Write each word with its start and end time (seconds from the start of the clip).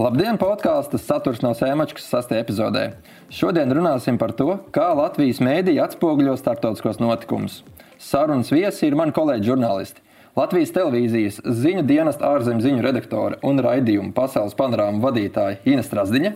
Labdien, 0.00 0.38
podkāstas 0.40 1.02
saturs 1.04 1.42
no 1.44 1.50
Sēmačkas 1.52 2.06
sastajā 2.08 2.40
epizodē. 2.40 2.84
Šodien 3.36 3.68
runāsim 3.76 4.16
par 4.16 4.32
to, 4.32 4.54
kā 4.72 4.86
Latvijas 4.96 5.42
mēdīja 5.44 5.90
atspoguļo 5.90 6.38
starptautiskos 6.40 7.02
notikumus. 7.02 7.58
Sarunas 8.00 8.48
viesi 8.48 8.88
ir 8.88 8.96
mani 8.96 9.12
kolēģi 9.12 9.50
žurnālisti. 9.50 10.00
Latvijas 10.40 10.72
televīzijas 10.72 11.42
ziņu 11.44 11.84
dienesta 11.90 12.30
ārzemju 12.30 12.64
ziņu 12.64 12.86
redaktore 12.86 13.42
un 13.44 13.60
raidījuma 13.60 14.14
pasaules 14.16 14.56
panorāma 14.56 15.04
vadītāja 15.04 15.60
Ina 15.68 15.84
Strasdiņa. 15.84 16.32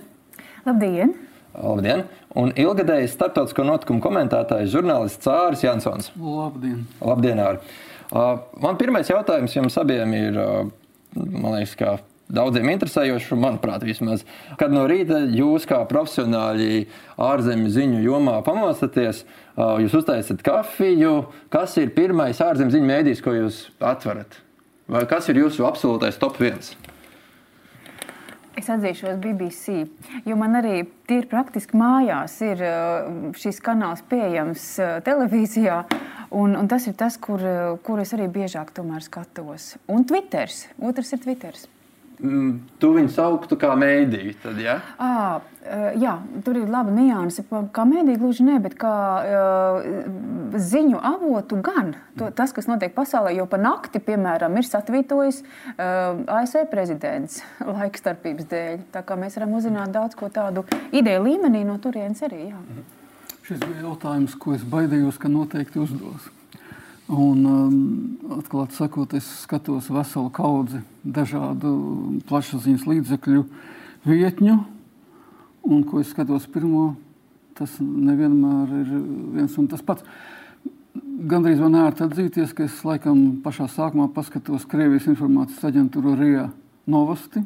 Labdien! 0.68 1.16
Labdien! 1.56 2.04
Un 2.36 2.52
ilgadējs 2.60 3.16
starptautisko 3.16 3.64
notikumu 3.64 4.04
komentētājs 4.04 4.74
žurnālists 4.76 5.24
Cāris 5.24 5.64
Jansons. 5.64 6.12
Labdien! 6.20 6.82
Labdien 7.00 7.40
Āri. 7.48 7.64
Uh, 8.10 8.42
man 8.60 8.76
pirmais 8.76 9.08
jautājums 9.08 9.56
jums 9.56 9.80
abiem 9.80 10.18
ir, 10.20 10.42
uh, 10.42 10.66
man 11.16 11.62
liekas, 11.62 11.78
kā 11.80 11.96
daudziem 12.34 12.68
interesējoši, 12.74 13.38
manuprāt, 13.40 13.84
vismaz. 13.86 14.24
Kad 14.60 14.74
no 14.74 14.84
rīta 14.90 15.22
jūs, 15.30 15.66
kā 15.70 15.80
profesionāļi 15.90 16.86
ārzemju 17.20 17.74
ziņu 17.74 18.00
jomā, 18.04 18.38
pamostaties, 18.46 19.24
jūs 19.56 19.98
uztaisat 20.00 20.42
kafiju. 20.44 21.14
Kas 21.52 21.76
ir 21.80 21.94
pirmais 21.96 22.42
ārzemju 22.42 22.78
ziņu 22.78 22.90
mēdījis, 22.90 23.22
ko 23.24 23.36
jūs 23.38 23.60
atverat? 23.82 24.40
Vai 24.90 25.06
kas 25.08 25.30
ir 25.32 25.40
jūsu 25.40 25.64
absolūtais 25.64 26.20
top 26.20 26.40
viens? 26.42 26.74
Es 28.54 28.68
atzīšos 28.70 29.16
BBC, 29.18 29.80
jo 30.28 30.36
man 30.38 30.54
arī 30.60 30.84
tīri 31.08 31.26
praktiski 31.26 31.74
mājās 31.74 32.36
ir 32.46 32.60
šis 33.40 33.58
kanāls 33.64 34.04
pieejams 34.06 34.68
televīzijā. 35.06 35.80
Un, 36.34 36.54
un 36.58 36.68
tas 36.70 36.86
ir 36.90 36.94
tas, 36.98 37.16
kur, 37.18 37.42
kur 37.86 38.02
es 38.02 38.14
arī 38.14 38.28
biežāk 38.30 38.70
skatos. 39.02 39.76
Un 39.88 40.04
Twitter. 40.04 40.50
Otrs 40.78 41.12
ir 41.12 41.22
Twitter. 41.22 41.54
Mm, 42.22 42.60
tu 42.78 42.92
viņu 42.94 43.10
sauktu 43.10 43.56
kā 43.58 43.72
mēdīju. 43.78 44.36
Tad, 44.42 44.58
ja? 44.62 44.76
à, 45.02 45.40
jā, 45.98 46.12
tur 46.46 46.60
ir 46.60 46.70
laba 46.70 46.92
nianse. 46.94 47.42
Kā 47.74 47.86
mēdīja 47.88 48.20
gluži 48.20 48.46
ne, 48.46 48.60
bet 48.62 48.76
kā 48.78 48.94
uh, 49.18 49.88
ziņu 50.54 51.00
avotu 51.02 51.58
gan. 51.64 51.94
To, 52.20 52.30
tas, 52.36 52.54
kas 52.54 52.70
notiek 52.70 52.94
pasaulē, 52.94 53.34
jo 53.34 53.48
pa 53.50 53.58
nakti, 53.58 54.02
piemēram, 54.04 54.54
ir 54.60 54.68
satvītojis 54.68 55.42
uh, 55.42 56.22
ASV 56.38 56.68
prezidents 56.70 57.42
laikstarpības 57.74 58.50
dēļ. 58.52 58.86
Tā 58.94 59.02
kā 59.06 59.18
mēs 59.18 59.40
varam 59.40 59.58
uzzināt 59.58 59.94
daudz 59.94 60.14
ko 60.18 60.30
tādu 60.30 60.66
ideju 60.94 61.26
līmenī 61.26 61.64
no 61.66 61.80
turienes 61.82 62.22
arī. 62.26 62.52
Jā. 62.52 62.62
Šis 63.44 63.58
bija 63.60 63.88
jautājums, 63.88 64.38
ko 64.40 64.54
es 64.56 64.62
baidījos, 64.64 65.18
ka 65.20 65.28
noteikti 65.28 65.82
uzdos. 65.82 66.30
Un, 67.04 67.40
um, 67.44 67.72
atklāti 68.38 68.78
sakot, 68.78 69.12
es 69.12 69.26
skatos 69.42 69.90
veselu 69.92 70.30
kaudzi 70.32 70.78
dažādu 71.04 71.72
plašsaziņas 72.30 72.86
līdzekļu 72.88 73.42
vietņu, 74.08 74.54
un 75.68 75.82
ko 75.84 76.00
es 76.00 76.14
skatos 76.14 76.46
pirmo, 76.48 76.94
tas 77.58 77.76
nevienmēr 77.80 78.72
ir 78.80 78.94
viens 79.36 79.58
un 79.60 79.68
tas 79.68 79.84
pats. 79.84 80.06
Gandrīz 80.94 81.60
man 81.60 81.76
ērti 81.82 82.06
atzīties, 82.06 82.56
ka 82.56 82.64
es 82.64 82.80
laikam 82.88 83.42
pašā 83.44 83.68
sākumā 83.68 84.08
paskatos 84.16 84.64
Krievijas 84.70 85.10
informācijas 85.12 85.68
aģentūru 85.68 86.16
RIA 86.16 86.48
novosti. 86.88 87.44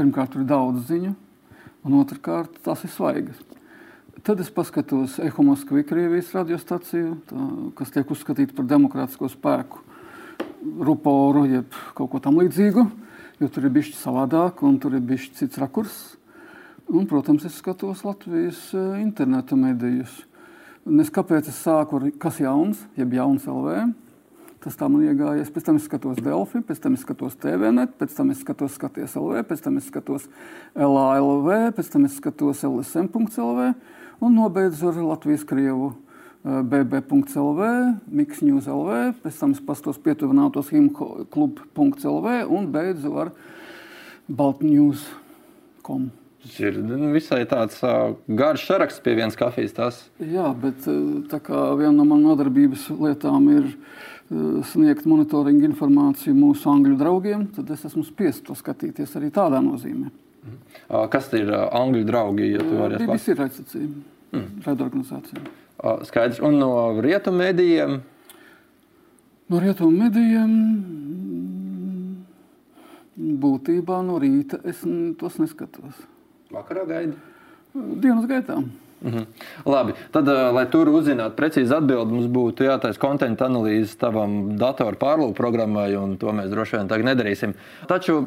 Pirmkārt, 0.00 0.32
tur 0.32 0.46
ir 0.46 0.48
daudz 0.48 0.88
ziņu, 0.88 1.12
un 1.84 2.00
otrkārt, 2.00 2.56
tās 2.64 2.88
ir 2.88 2.94
svaigas. 2.94 3.47
Tad 4.28 4.42
es 4.44 4.50
paskatos 4.52 5.14
Eho 5.24 5.40
Moskavī, 5.40 5.80
Krievijas 5.88 6.34
radiostaciju, 6.36 7.14
tā, 7.30 7.44
kas 7.78 7.94
tiek 7.94 8.10
uzskatīta 8.12 8.52
par 8.52 8.66
demokrātisko 8.68 9.30
spēku, 9.32 9.80
ruporu, 10.84 11.46
jeb 11.48 11.78
kaut 11.96 12.10
ko 12.12 12.20
tam 12.20 12.36
līdzīgu, 12.36 12.84
jo 13.40 13.48
tur 13.48 13.64
ir 13.64 13.72
bijis 13.72 13.94
savādāk 13.96 14.60
un 14.68 14.76
tur 14.82 14.98
ir 14.98 15.06
bijis 15.08 15.30
cits 15.38 15.56
rakurs. 15.56 15.96
Un, 16.92 17.08
protams, 17.08 17.48
es 17.48 17.56
skatos 17.56 18.04
Latvijas 18.04 18.60
e, 18.76 18.84
interneta 19.00 19.56
medijus. 19.56 20.12
Es 21.00 21.08
kāpēc 21.08 21.48
es 21.48 21.64
sāku 21.64 21.96
ar 21.96 22.10
kas 22.20 22.44
jauns, 22.44 22.84
jeb 23.00 23.16
jauns 23.16 23.48
LV. 23.48 23.94
Tas 24.60 24.76
tā 24.76 24.92
man 24.92 25.08
iegājies. 25.08 25.48
Pēc 25.54 25.70
tam 25.70 25.80
es 25.80 25.88
skatos 25.88 26.20
Delfi, 26.20 26.60
pēc 26.68 26.84
tam 26.84 26.98
es 27.00 27.06
skatos 27.06 27.40
TVNet, 27.40 27.96
pēc 27.96 28.20
tam 28.20 28.36
es 28.36 28.44
skatos 28.44 28.76
Skaties 28.76 29.16
LV, 29.16 29.46
pēc 29.48 29.64
tam 29.64 29.80
es 29.80 29.88
skatos 29.88 30.28
LALV, 30.76 31.54
pēc 31.78 31.94
tam 31.96 32.04
es 32.04 32.20
skatos 32.20 32.66
LSM.LV 32.68 33.72
un 34.20 34.38
nobeidzu 34.38 34.92
ar 34.92 35.02
Latvijas 35.14 35.46
Krievu. 35.48 35.94
BB.CLV, 36.48 37.62
Miksņūs.LV, 38.14 38.98
pēc 39.24 39.40
tam 39.40 39.52
pastos 39.66 39.98
pietuvinātos 40.00 40.70
himklub.CLV 40.72 42.36
un 42.46 42.68
beidzu 42.72 43.10
ar 43.24 43.32
Baltņūs.com. 44.28 46.06
Tas 46.44 46.60
ir 46.62 46.78
nu, 46.78 47.10
visai 47.12 47.42
tāds 47.50 47.80
uh, 47.82 48.14
garš 48.38 48.68
saraksts 48.68 49.02
pie 49.02 49.16
vienas 49.18 49.36
kafijas. 49.36 49.74
Tas. 49.76 49.98
Jā, 50.22 50.46
bet 50.54 50.86
tā 51.28 51.42
kā 51.42 51.64
viena 51.76 51.96
no 51.98 52.06
manām 52.06 52.30
nodarbības 52.30 52.86
lietām 52.94 53.50
ir 53.56 53.66
uh, 53.66 54.62
sniegt 54.70 55.08
monitoringu 55.10 55.66
informāciju 55.72 56.36
mūsu 56.38 56.70
angļu 56.70 56.94
draugiem, 57.02 57.48
tad 57.58 57.74
es 57.74 57.84
esmu 57.90 58.06
spiests 58.06 58.46
to 58.46 58.56
skatīties 58.56 59.18
arī 59.18 59.32
tādā 59.34 59.60
nozīmē. 59.64 60.14
Kas 61.12 61.30
ir 61.36 61.50
angļu 61.52 62.04
draugi? 62.08 62.52
Ja 62.54 62.64
BBC 62.64 63.34
ir 63.34 63.42
raidsacija, 63.42 63.88
mm. 64.32 64.46
raidorganizācija. 64.66 65.44
Skaidrs. 66.08 66.40
Un 66.44 66.58
no 66.62 66.72
rietumu 67.04 67.42
medijiem? 67.42 68.00
No 69.48 69.60
rietumu 69.62 70.04
medijiem 70.04 70.56
būtībā 73.18 74.02
no 74.06 74.18
rīta 74.22 74.60
es 74.68 74.82
tos 75.20 75.38
neskatos. 75.42 76.04
Vakarā 76.54 76.84
gaidi? 76.88 77.16
Dienas 77.74 78.28
gaitā. 78.30 78.58
Mm 78.60 78.87
-hmm. 79.02 79.26
Labi, 79.64 79.94
tad, 80.12 80.28
uh, 80.28 80.50
lai 80.54 80.66
tur 80.66 80.88
uzzinātu 80.88 81.36
precīzi 81.36 81.74
atbildi, 81.74 82.12
mums 82.12 82.26
būtu 82.26 82.66
jātaisa 82.66 82.98
konta 82.98 83.26
analīze 83.26 83.96
tavam 83.98 84.56
datoru 84.58 84.96
pārlūku 84.96 85.34
programmai, 85.34 85.94
un 85.96 86.16
to 86.16 86.32
mēs 86.32 86.50
droši 86.50 86.76
vien 86.76 86.88
tagad 86.88 87.06
nedarīsim. 87.06 87.54
Taču, 87.86 88.26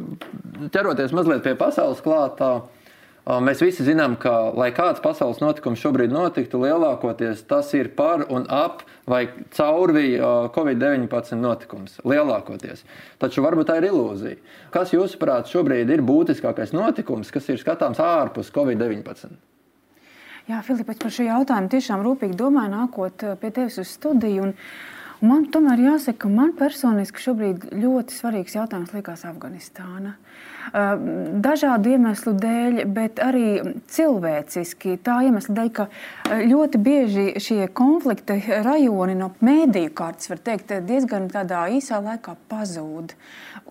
ķeroties 0.71 1.11
mazliet 1.11 1.43
pie 1.43 1.55
pasaules 1.55 2.01
klātā, 2.01 2.61
uh, 2.61 3.39
mēs 3.43 3.61
visi 3.61 3.83
zinām, 3.83 4.15
ka, 4.15 4.53
lai 4.55 4.71
kāds 4.71 5.03
pasaules 5.03 5.41
notikums 5.43 5.79
šobrīd 5.83 6.11
notiktu, 6.11 6.63
lielākoties 6.63 7.43
tas 7.47 7.73
ir 7.73 7.91
par 7.95 8.25
un 8.29 8.47
ap 8.49 8.83
vai 9.05 9.27
caurvi 9.51 10.15
uh, 10.15 10.47
Covid-19 10.55 11.35
notikums. 11.35 11.99
Lielākoties. 12.05 12.85
Taču 13.19 13.43
varbūt 13.43 13.67
tā 13.67 13.81
ir 13.81 13.91
ilūzija. 13.91 14.39
Kas, 14.71 14.93
jūsuprāt, 14.95 15.51
šobrīd 15.51 15.89
ir 15.91 16.01
būtiskākais 16.01 16.71
notikums, 16.71 17.31
kas 17.31 17.49
ir 17.49 17.59
skatāms 17.59 17.99
ārpus 17.99 18.53
Covid-19? 18.55 19.50
Jā, 20.49 20.57
Filipa, 20.65 20.95
par 20.97 21.13
šo 21.13 21.27
jautājumu 21.27 21.69
tiešām 21.69 22.01
rūpīgi 22.05 22.37
domāju, 22.39 22.73
nākot 22.73 23.27
eh, 23.27 23.35
pie 23.37 23.51
tevis 23.53 23.77
uz 23.81 23.91
studiju. 23.93 24.47
Un, 24.47 24.55
un 25.21 25.29
man 25.29 25.43
tomēr 25.53 25.83
jāsaka, 25.85 26.23
ka 26.23 26.31
man 26.33 26.55
personiski 26.57 27.21
šobrīd 27.21 27.67
ļoti 27.77 28.15
svarīgs 28.15 28.57
jautājums 28.57 28.95
liekas 28.95 29.27
Afganistāna. 29.29 30.15
Eh, 30.73 31.05
dažādu 31.45 31.93
iemeslu 31.93 32.33
dēļ, 32.41 32.81
bet 32.95 33.21
arī 33.21 33.75
cilvēciski. 33.93 34.97
Tā 35.05 35.19
iemesla 35.27 35.59
dēļ, 35.59 35.71
ka 35.77 35.87
eh, 35.91 36.43
ļoti 36.49 36.81
bieži 36.89 37.27
šie 37.37 37.69
konflikti 37.77 38.39
rajoni 38.65 39.19
no 39.21 39.29
mēdīju 39.45 39.93
kārtas, 40.01 40.33
var 40.33 40.41
teikt, 40.41 40.73
diezgan 40.89 41.29
tādā 41.29 41.67
īsā 41.77 42.01
laikā 42.01 42.33
pazūd. 42.49 43.13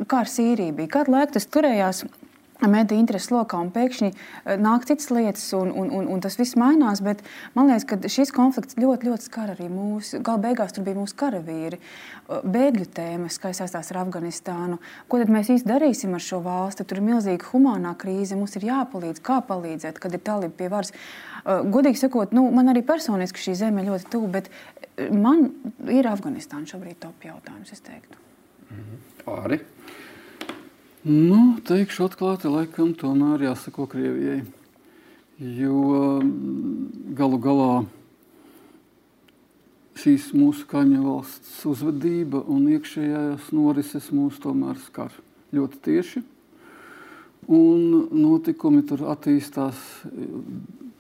Kā 0.07 0.23
ar 0.23 0.31
Sīriju 0.31 0.79
bija? 0.79 0.95
Kādu 1.01 1.19
laiku 1.19 1.41
tas 1.41 1.51
turējās? 1.51 2.07
Mediju 2.69 3.01
intereses 3.01 3.31
lokā, 3.33 3.61
un 3.63 3.71
pēkšņi 3.73 4.09
eh, 4.11 4.57
nāk 4.61 4.87
citas 4.89 5.11
lietas, 5.15 5.47
un, 5.57 5.71
un, 5.73 5.91
un, 5.97 6.09
un 6.13 6.21
tas 6.21 6.37
viss 6.39 6.59
mainās. 6.61 7.03
Bet 7.05 7.23
man 7.55 7.71
liekas, 7.71 7.87
ka 7.89 8.11
šis 8.11 8.33
konflikts 8.37 8.79
ļoti, 8.81 9.09
ļoti 9.09 9.29
skar 9.29 9.55
arī 9.55 9.71
mūsu. 9.73 10.21
Galu 10.27 10.45
beigās 10.45 10.75
tur 10.77 10.85
bija 10.87 10.99
mūsu 10.99 11.17
karavīri, 11.21 11.81
eh, 11.81 12.43
bēgļu 12.57 12.89
tēmas, 12.97 13.41
kas 13.43 13.63
saistās 13.63 13.93
ar 13.95 14.03
Afganistānu. 14.05 14.81
Ko 15.09 15.23
tad 15.23 15.33
mēs 15.33 15.53
īsti 15.55 15.71
darīsim 15.71 16.17
ar 16.17 16.25
šo 16.25 16.43
valsti? 16.45 16.85
Tur 16.85 17.01
ir 17.01 17.09
milzīga 17.09 17.53
humanā 17.53 17.95
krīze, 18.01 18.39
mums 18.39 18.57
ir 18.61 18.69
jāpalīdz, 18.69 19.23
kā 19.25 19.41
palīdzēt, 19.47 20.03
kad 20.03 20.15
ir 20.17 20.25
talība 20.27 20.59
pie 20.61 20.71
varas. 20.73 20.93
Eh, 20.93 21.65
godīgi 21.65 22.05
sakot, 22.05 22.37
nu, 22.37 22.49
man 22.55 22.73
arī 22.75 22.85
personiski 22.87 23.41
šī 23.49 23.57
zeme 23.65 23.87
ļoti 23.87 24.11
tuva, 24.13 24.35
bet 24.41 24.51
man 25.09 25.49
ir 25.89 26.09
Afganistāna 26.11 26.69
šobrīd 26.69 27.01
top 27.01 27.25
jautājums, 27.25 27.73
es 27.73 27.81
teiktu. 27.81 28.21
Mhm. 28.71 29.01
Arī. 29.31 29.61
Nu, 31.01 31.55
teikšu 31.65 32.11
atklāti, 32.11 32.51
laikam 32.53 32.91
tomēr 32.93 33.41
jāsako 33.47 33.87
Krievijai. 33.89 34.43
Jo 35.41 35.79
mm, 36.21 37.15
galu 37.17 37.39
galā 37.41 37.69
šīs 39.97 40.27
mūsu 40.37 40.69
kaņa 40.69 41.01
valsts 41.01 41.65
uzvedība 41.73 42.43
un 42.53 42.69
iekšējās 42.75 43.49
norises 43.57 44.11
mūs 44.13 44.43
tomēr 44.45 44.77
skar 44.85 45.17
ļoti 45.57 45.83
tieši. 45.89 46.25
Un 47.49 48.13
notikumi 48.21 48.85
tur 48.85 49.09
attīstās, 49.09 49.81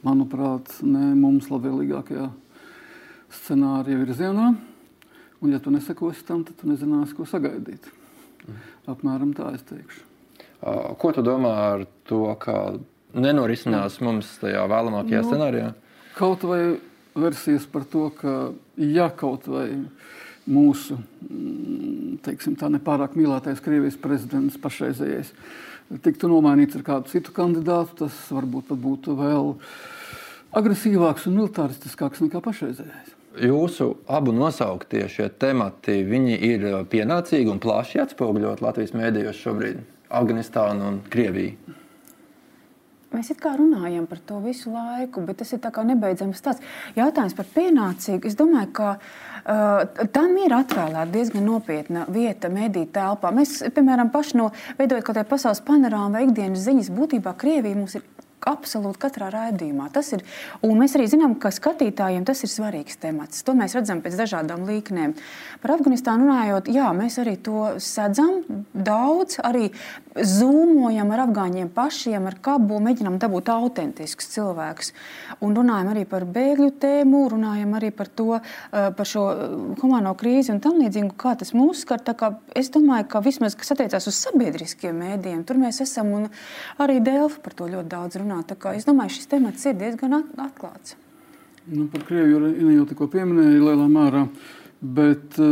manuprāt, 0.00 0.80
ne 0.80 1.12
mums 1.12 1.52
labvēlīgākajā 1.52 2.30
scenārija 3.42 4.00
virzienā. 4.00 4.50
Un, 5.44 5.52
ja 5.52 5.60
tu 5.60 5.76
nesakosi 5.76 6.24
tam, 6.24 6.48
tad 6.48 6.56
tu 6.56 6.72
nezināsi, 6.72 7.20
ko 7.20 7.28
sagaidīt. 7.28 7.99
Apmēram 8.90 9.34
tā 9.36 9.52
es 9.56 9.64
teikšu. 9.68 10.06
Ko 11.00 11.12
tu 11.16 11.24
domā 11.24 11.52
ar 11.70 11.86
to, 12.08 12.24
ka 12.40 12.56
nenorisinās 13.16 13.98
mums 14.04 14.34
tajā 14.42 14.66
vēlamākajā 14.70 15.22
nu, 15.22 15.30
scenārijā? 15.30 15.70
Kaut 16.18 16.44
vai 16.48 16.60
versijas 17.16 17.64
par 17.70 17.86
to, 17.90 18.08
ka 18.18 18.34
ja 18.76 19.08
kaut 19.14 19.48
vai 19.50 19.68
mūsu 20.50 20.96
mm, 20.98 22.20
teiksim, 22.26 22.56
nepārāk 22.74 23.16
mīlētais 23.18 23.62
Krievijas 23.64 23.98
prezidents 24.00 24.58
pašreizējais 24.60 25.32
tiktu 26.04 26.30
nomainīts 26.30 26.78
ar 26.78 26.84
kādu 26.86 27.10
citu 27.10 27.34
kandidātu, 27.34 28.04
tas 28.04 28.18
varbūt 28.30 28.70
būtu 28.78 29.16
vēl 29.18 29.54
agresīvāks 30.56 31.26
un 31.30 31.40
militāristiskāks 31.40 32.22
nekā 32.22 32.42
pašreizējais. 32.44 33.16
Jūsu 33.40 33.94
abu 34.12 34.34
nosauktie 34.36 35.06
šie 35.08 35.30
temati 35.40 36.02
ir 36.44 36.66
pienācīgi 36.92 37.48
un 37.48 37.60
plaši 37.62 38.02
atspoguļot 38.02 38.60
Latvijas 38.60 38.92
mēdījos 38.92 39.40
šobrīd- 39.40 39.78
Afganistānu 40.20 40.88
un 40.88 40.98
Krieviju. 41.08 41.76
Mēs 43.10 43.32
it 43.32 43.40
kā 43.42 43.56
runājam 43.58 44.04
par 44.06 44.20
to 44.22 44.38
visu 44.38 44.70
laiku, 44.70 45.24
bet 45.26 45.40
tas 45.40 45.50
ir 45.52 45.58
nebeidzams 45.84 46.38
stāsts. 46.38 46.62
Jautājums 46.94 47.34
par 47.34 47.48
pienācīgu. 47.56 48.26
Es 48.26 48.36
domāju, 48.38 48.70
ka 48.72 48.90
uh, 49.00 50.06
tam 50.14 50.36
ir 50.38 50.54
atvēlēta 50.54 51.10
diezgan 51.10 51.42
nopietna 51.42 52.04
vieta 52.06 52.48
mediju 52.48 52.86
telpā. 52.94 53.32
Mēs, 53.34 53.64
piemēram, 53.74 54.12
paši 54.14 54.38
no 54.38 54.52
veidojot 54.78 55.02
kaut 55.02 55.16
kādu 55.16 55.30
pasaules 55.32 55.64
panorāmu 55.66 56.18
vai 56.18 56.26
ikdienas 56.28 56.62
ziņas, 56.68 56.92
būtībā 56.94 57.34
Krievija 57.40 57.80
mums 57.80 57.98
ir 57.98 58.06
absolūti 58.48 59.00
katrā 59.02 59.28
raidījumā. 59.32 59.90
Tas 59.92 60.12
ir, 60.16 60.24
un 60.64 60.78
mēs 60.80 60.94
arī 60.96 61.08
zinām, 61.10 61.36
ka 61.40 61.52
skatītājiem 61.54 62.24
tas 62.28 62.42
ir 62.46 62.52
svarīgs 62.52 63.00
temats. 63.00 63.44
To 63.46 63.54
mēs 63.58 63.76
redzam 63.76 64.00
pēc 64.04 64.16
dažādām 64.20 64.64
līknēm. 64.68 65.14
Par 65.62 65.74
Afganistānu 65.76 66.28
runājot, 66.28 66.70
jā, 66.72 66.88
mēs 66.96 67.18
arī 67.20 67.36
to 67.44 67.74
sedzam 67.82 68.64
daudz, 68.72 69.40
arī 69.44 69.68
zūmojam 70.16 71.12
ar 71.14 71.24
afgāņiem 71.26 71.68
pašiem, 71.74 72.26
ar 72.26 72.38
Kabulu, 72.42 72.80
mēģinām 72.86 73.18
dabūt 73.22 73.50
autentiskus 73.52 74.30
cilvēkus. 74.32 74.92
Un 75.44 75.54
runājam 75.56 75.92
arī 75.92 76.06
par 76.08 76.24
bēgļu 76.24 76.70
tēmu, 76.82 77.22
runājam 77.34 77.76
arī 77.78 77.92
par 77.94 78.08
to, 78.08 78.40
eh, 78.40 78.90
par 78.96 79.06
šo 79.06 79.26
eh, 79.30 79.54
humano 79.82 80.14
krīzi 80.14 80.54
un 80.54 80.60
tam 80.60 80.80
līdzīgi, 80.80 81.12
kā 81.16 81.36
tas 81.38 81.52
mūs 81.52 81.84
skar. 81.84 82.00
Es 82.56 82.70
domāju, 82.70 83.06
ka 83.08 83.20
vismaz, 83.20 83.54
kas 83.54 83.72
attiecās 83.74 84.06
uz 84.08 84.16
sabiedriskiem 84.16 84.96
mēdījiem, 84.96 85.44
tur 85.46 85.56
mēs 85.60 85.80
esam 85.84 86.12
un 86.12 86.28
arī 86.78 87.00
Delfa 87.04 87.40
par 87.44 87.52
to 87.54 87.68
ļoti 87.70 87.88
daudz 87.88 88.16
runā 88.16 88.29
runāt. 88.30 88.54
Es 88.76 88.88
domāju, 88.88 89.16
šis 89.18 89.30
temats 89.30 89.66
ir 89.66 89.78
diezgan 89.78 90.20
atklāts. 90.20 90.96
Nu, 91.70 91.86
par 91.92 92.02
Krieviju 92.08 92.70
jau 92.74 92.86
tikko 92.88 93.06
pieminēja 93.12 93.60
lielā 93.60 93.86
mērā, 93.90 94.24
bet 94.80 95.36
uh, 95.38 95.50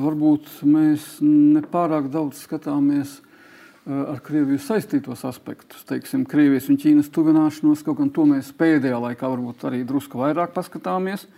varbūt 0.00 0.62
mēs 0.66 1.18
nepārāk 1.22 2.08
daudz 2.10 2.40
skatāmies 2.46 3.18
uh, 3.20 4.14
ar 4.14 4.22
Krieviju 4.24 4.58
saistītos 4.64 5.22
aspektus. 5.28 5.84
Teiksim, 5.86 6.24
Krievijas 6.26 6.70
un 6.72 6.80
Ķīnas 6.80 7.12
tuvināšanos, 7.12 7.84
kaut 7.86 8.00
gan 8.00 8.10
to 8.14 8.24
mēs 8.30 8.50
pēdējā 8.56 8.98
laikā 9.04 9.30
varbūt 9.30 9.68
arī 9.68 9.84
drusku 9.86 10.22
vairāk 10.22 10.56
paskatāmies, 10.56 11.28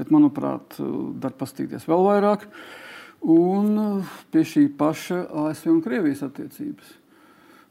bet 0.00 0.10
manuprāt, 0.14 0.80
uh, 0.80 1.12
dar 1.20 1.36
pastīties 1.36 1.86
vēl 1.86 2.06
vairāk. 2.08 2.48
Un 3.26 4.02
pie 4.32 4.42
šī 4.46 4.66
paša 4.78 5.26
ASV 5.46 5.72
un 5.72 5.82
Krievijas 5.84 6.24
attiecības. 6.26 6.96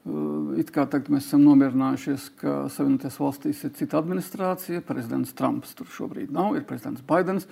It 0.05 0.69
kā 0.69 0.83
tagad 0.85 1.09
mēs 1.09 1.25
esam 1.25 1.41
nomierinājušies, 1.47 2.27
ka 2.37 2.51
Savienotajās 2.69 3.15
valstīs 3.17 3.63
ir 3.65 3.71
cita 3.73 3.97
administrācija, 3.97 4.83
prezidents 4.85 5.33
Trumps 5.33 5.73
tur 5.73 5.89
šobrīd 5.89 6.29
nav, 6.35 6.53
ir 6.59 6.67
prezidents 6.69 7.01
Baidens. 7.07 7.47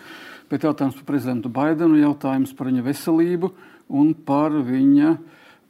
Bet 0.52 0.68
jautājums 0.68 1.00
par 1.00 1.08
prezidentu 1.08 1.50
Baidenu, 1.50 1.98
jautājums 1.98 2.54
par 2.54 2.70
viņa 2.70 2.86
veselību 2.86 3.50
un 3.98 4.14
par 4.14 4.54
viņa 4.54 5.16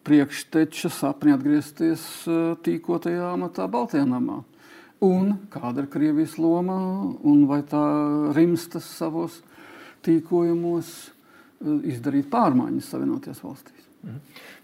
priekšteča 0.03 0.91
sapni 0.91 1.31
atgriezties 1.31 2.03
tīkotajā 2.67 3.31
amatā 3.31 3.69
Baltijā 3.71 4.03
namā. 4.03 4.41
Un 5.03 5.33
kāda 5.51 5.85
ir 5.85 5.89
Krievijas 5.91 6.35
loma 6.35 6.75
un 7.23 7.47
vai 7.47 7.61
tā 7.63 7.79
rimstas 8.35 8.91
savos 8.99 9.39
tīkojumos 10.03 11.12
izdarīt 11.89 12.29
pārmaiņas 12.33 12.91
Savienotajās 12.93 13.43
valstīs? 13.45 13.87
Mhm. 14.03 14.19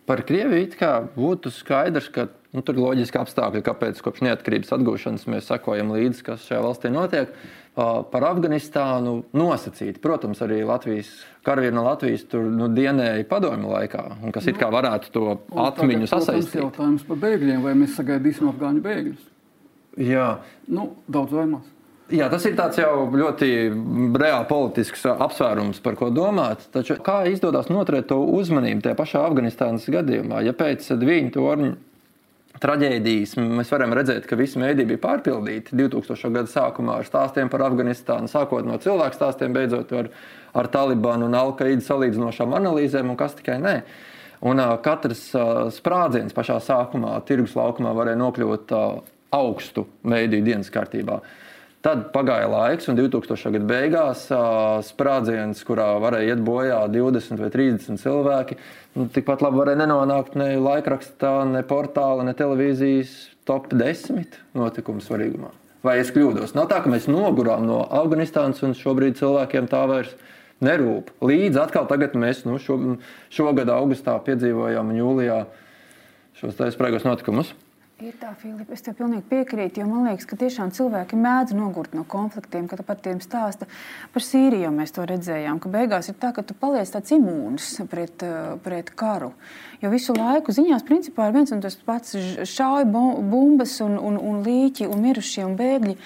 Par 0.09 0.23
Krieviju 0.25 0.89
būtu 1.13 1.51
skaidrs, 1.53 2.07
ka 2.09 2.27
nu, 2.55 2.63
tur 2.65 2.77
ir 2.77 2.81
loģiski 2.81 3.19
apstākļi, 3.21 3.61
kāpēc 3.61 3.99
kopš 4.01 4.23
neatkarības 4.25 4.73
atgūšanas 4.73 5.27
mēs 5.29 5.49
sekojam 5.51 5.93
līdzi, 5.93 6.23
kas 6.25 6.47
šajā 6.49 6.61
valstī 6.65 6.89
notiek. 6.93 7.35
Par 7.77 8.25
Afganistānu 8.27 9.19
nosacīti. 9.37 10.01
Protams, 10.03 10.41
arī 10.43 10.63
Latvijas 10.67 11.11
karavīri 11.45 11.77
no 11.77 11.85
Latvijas 11.85 12.25
tur 12.27 12.49
nu, 12.51 12.67
dienēja 12.73 13.27
padomju 13.29 13.69
laikā, 13.69 14.05
un 14.25 14.33
kas 14.35 14.49
it 14.49 14.57
kā 14.59 14.71
varētu 14.73 15.13
to 15.13 15.25
atmiņu 15.67 16.09
sasaistīt. 16.09 16.55
Tas 16.57 16.63
jautājums 16.63 17.05
par 17.07 17.21
bēgļiem, 17.21 17.61
vai 17.63 17.77
mēs 17.77 17.93
sagaidīsim 18.01 18.49
afgāņu 18.49 18.83
bēgļus? 18.89 19.27
Jā, 20.09 20.29
nu, 20.73 20.89
daudz 21.07 21.37
vai 21.37 21.45
maz. 21.53 21.69
Jā, 22.09 22.25
tas 22.25 22.41
ir 22.49 22.55
jau 22.57 22.93
ļoti 23.13 23.47
reāli 24.17 24.47
politisks 24.49 25.03
apsvērums, 25.11 25.77
par 25.85 25.93
ko 25.99 26.07
domāt. 26.09 26.63
Taču 26.73 26.95
kā 27.05 27.19
izdodas 27.29 27.67
noturēt 27.69 28.07
to 28.09 28.17
uzmanību 28.33 28.81
tajā 28.81 28.97
pašā 28.97 29.21
Afganistānas 29.27 29.85
gadījumā? 29.93 30.39
Ja 30.41 30.55
pēc 30.57 30.87
Dvīņa 30.97 31.33
torņa 31.35 31.69
traģēdijas 32.63 33.35
mēs 33.37 33.69
varam 33.69 33.93
redzēt, 33.93 34.25
ka 34.25 34.39
visi 34.39 34.57
mēdī 34.57 34.87
bija 34.89 35.03
pārpildīti 35.03 35.77
2000. 35.77 36.31
gada 36.33 36.49
sākumā 36.49 36.95
ar 36.97 37.05
stāstiem 37.05 37.51
par 37.51 37.67
Afganistānu, 37.67 38.31
sākot 38.31 38.65
no 38.65 38.79
cilvēku 38.81 39.19
stāstiem, 39.19 39.53
beidzot 39.53 39.93
ar, 39.99 40.09
ar 40.57 40.69
Talibanu 40.73 41.27
un 41.29 41.37
Alkaidu 41.37 41.85
salīdzinošām 41.85 42.55
analīzēm, 42.57 43.11
un 43.13 43.19
kas 43.19 43.37
tikai 43.37 43.59
ne. 43.61 43.75
Un, 44.39 44.57
uh, 44.57 44.79
katrs 44.81 45.27
uh, 45.37 45.67
sprādziens 45.75 46.33
pašā 46.33 46.57
sākumā, 46.63 47.13
tirgus 47.29 47.53
laukumā, 47.59 47.93
varēja 47.93 48.21
nokļūt 48.23 48.73
uh, 48.73 48.97
augstu 49.37 49.85
mēdīju 50.09 50.47
dienas 50.47 50.73
kārtībā. 50.73 51.19
Uh, 51.19 51.45
Tad 51.79 52.09
pagāja 52.11 52.49
laiks, 52.51 52.89
un 52.91 52.97
2000. 52.97 53.53
gada 53.55 53.67
beigās 53.69 54.25
sprādziens, 54.83 55.61
kurā 55.63 55.93
varēja 56.03 56.33
iet 56.33 56.41
bojā 56.43 56.81
20 56.91 57.39
vai 57.39 57.47
30 57.53 58.01
cilvēki, 58.01 58.57
nu, 58.99 59.05
tikpat 59.15 59.45
labi 59.45 59.61
varēja 59.61 59.79
nenonākt 59.85 60.35
ne 60.39 60.49
laikrakstā, 60.59 61.45
ne 61.47 61.61
portāla, 61.63 62.25
ne 62.27 62.33
televīzijas 62.35 63.13
top 63.47 63.71
10 63.71 64.35
notikumu 64.59 64.99
svarīgumā. 65.05 65.53
Vai 65.87 65.95
es 66.01 66.11
kļūdos? 66.11 66.51
Nav 66.57 66.67
tā, 66.67 66.81
ka 66.83 66.91
mēs 66.91 67.07
nogurām 67.07 67.63
no 67.63 67.79
Afganistānas, 68.01 68.59
un 68.67 68.75
šobrīd 68.75 69.15
cilvēkiem 69.21 69.71
tā 69.71 69.85
vairs 69.87 70.11
nerūp. 70.59 71.13
Līdz 71.23 71.61
atkal 71.63 71.87
mēs 72.19 72.43
nu, 72.43 72.59
šo, 72.59 72.75
šogad 73.31 73.71
augustā 73.71 74.19
piedzīvojām 74.27 74.91
un 74.91 74.99
jūlijā 74.99 75.39
šos 76.41 76.59
taisnīgos 76.59 77.07
notikumus. 77.07 77.55
Ir 77.99 78.13
tā, 78.15 78.29
Filipa, 78.39 78.71
es 78.71 78.79
tev 78.79 78.93
pilnīgi 78.95 79.25
piekrītu, 79.27 79.81
jo 79.81 79.85
man 79.89 80.05
liekas, 80.07 80.23
ka 80.29 80.37
tiešām 80.39 80.69
cilvēki 80.71 81.17
mēdz 81.19 81.51
nogurt 81.51 81.91
no 81.97 82.05
konfliktiem, 82.07 82.69
kad 82.71 82.79
par 82.87 82.95
tiem 83.03 83.17
stāsta 83.19 83.67
par 84.13 84.23
Sīriju. 84.23 84.69
Mēs 84.71 84.95
to 84.95 85.03
redzējām, 85.03 85.59
ka 85.59 85.71
beigās 85.73 86.07
ir 86.07 86.15
tā, 86.21 86.29
ka 86.31 86.45
tu 86.47 86.55
paliec 86.55 86.87
tāds 86.93 87.11
imūns 87.11 87.67
pret, 87.91 88.23
eh, 88.23 88.53
pret 88.63 88.93
karu. 88.95 89.33
Jo 89.83 89.91
visu 89.91 90.15
laiku 90.15 90.55
ziņās 90.55 90.87
principā 90.87 91.27
ir 91.27 91.35
viens 91.41 91.51
un 91.51 91.59
tas 91.59 91.75
pats 91.75 92.15
šauja 92.47 92.87
bumbas 92.87 93.75
un, 93.83 93.99
un, 93.99 94.15
un 94.15 94.43
līķi 94.47 94.87
un 94.87 95.03
mirušie 95.03 95.43
un 95.43 95.59
bēgļi. 95.59 95.97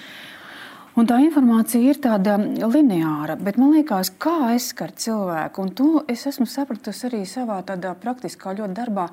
Un 0.94 1.08
tā 1.10 1.16
informācija 1.24 1.90
ir 1.90 1.98
tāda 1.98 2.36
lineāra, 2.38 3.34
bet 3.34 3.56
man 3.58 3.72
liekas, 3.74 4.12
kā 4.22 4.52
aizskart 4.52 5.00
cilvēku. 5.02 5.64
Un 5.64 5.72
to 5.74 5.88
es 6.10 6.22
esmu 6.30 6.46
sapratusi 6.46 7.08
arī 7.08 7.24
savā 7.26 7.56
tādā 7.66 7.96
praktiskā 7.98 8.52
ļoti 8.54 8.76
darbā. 8.76 9.08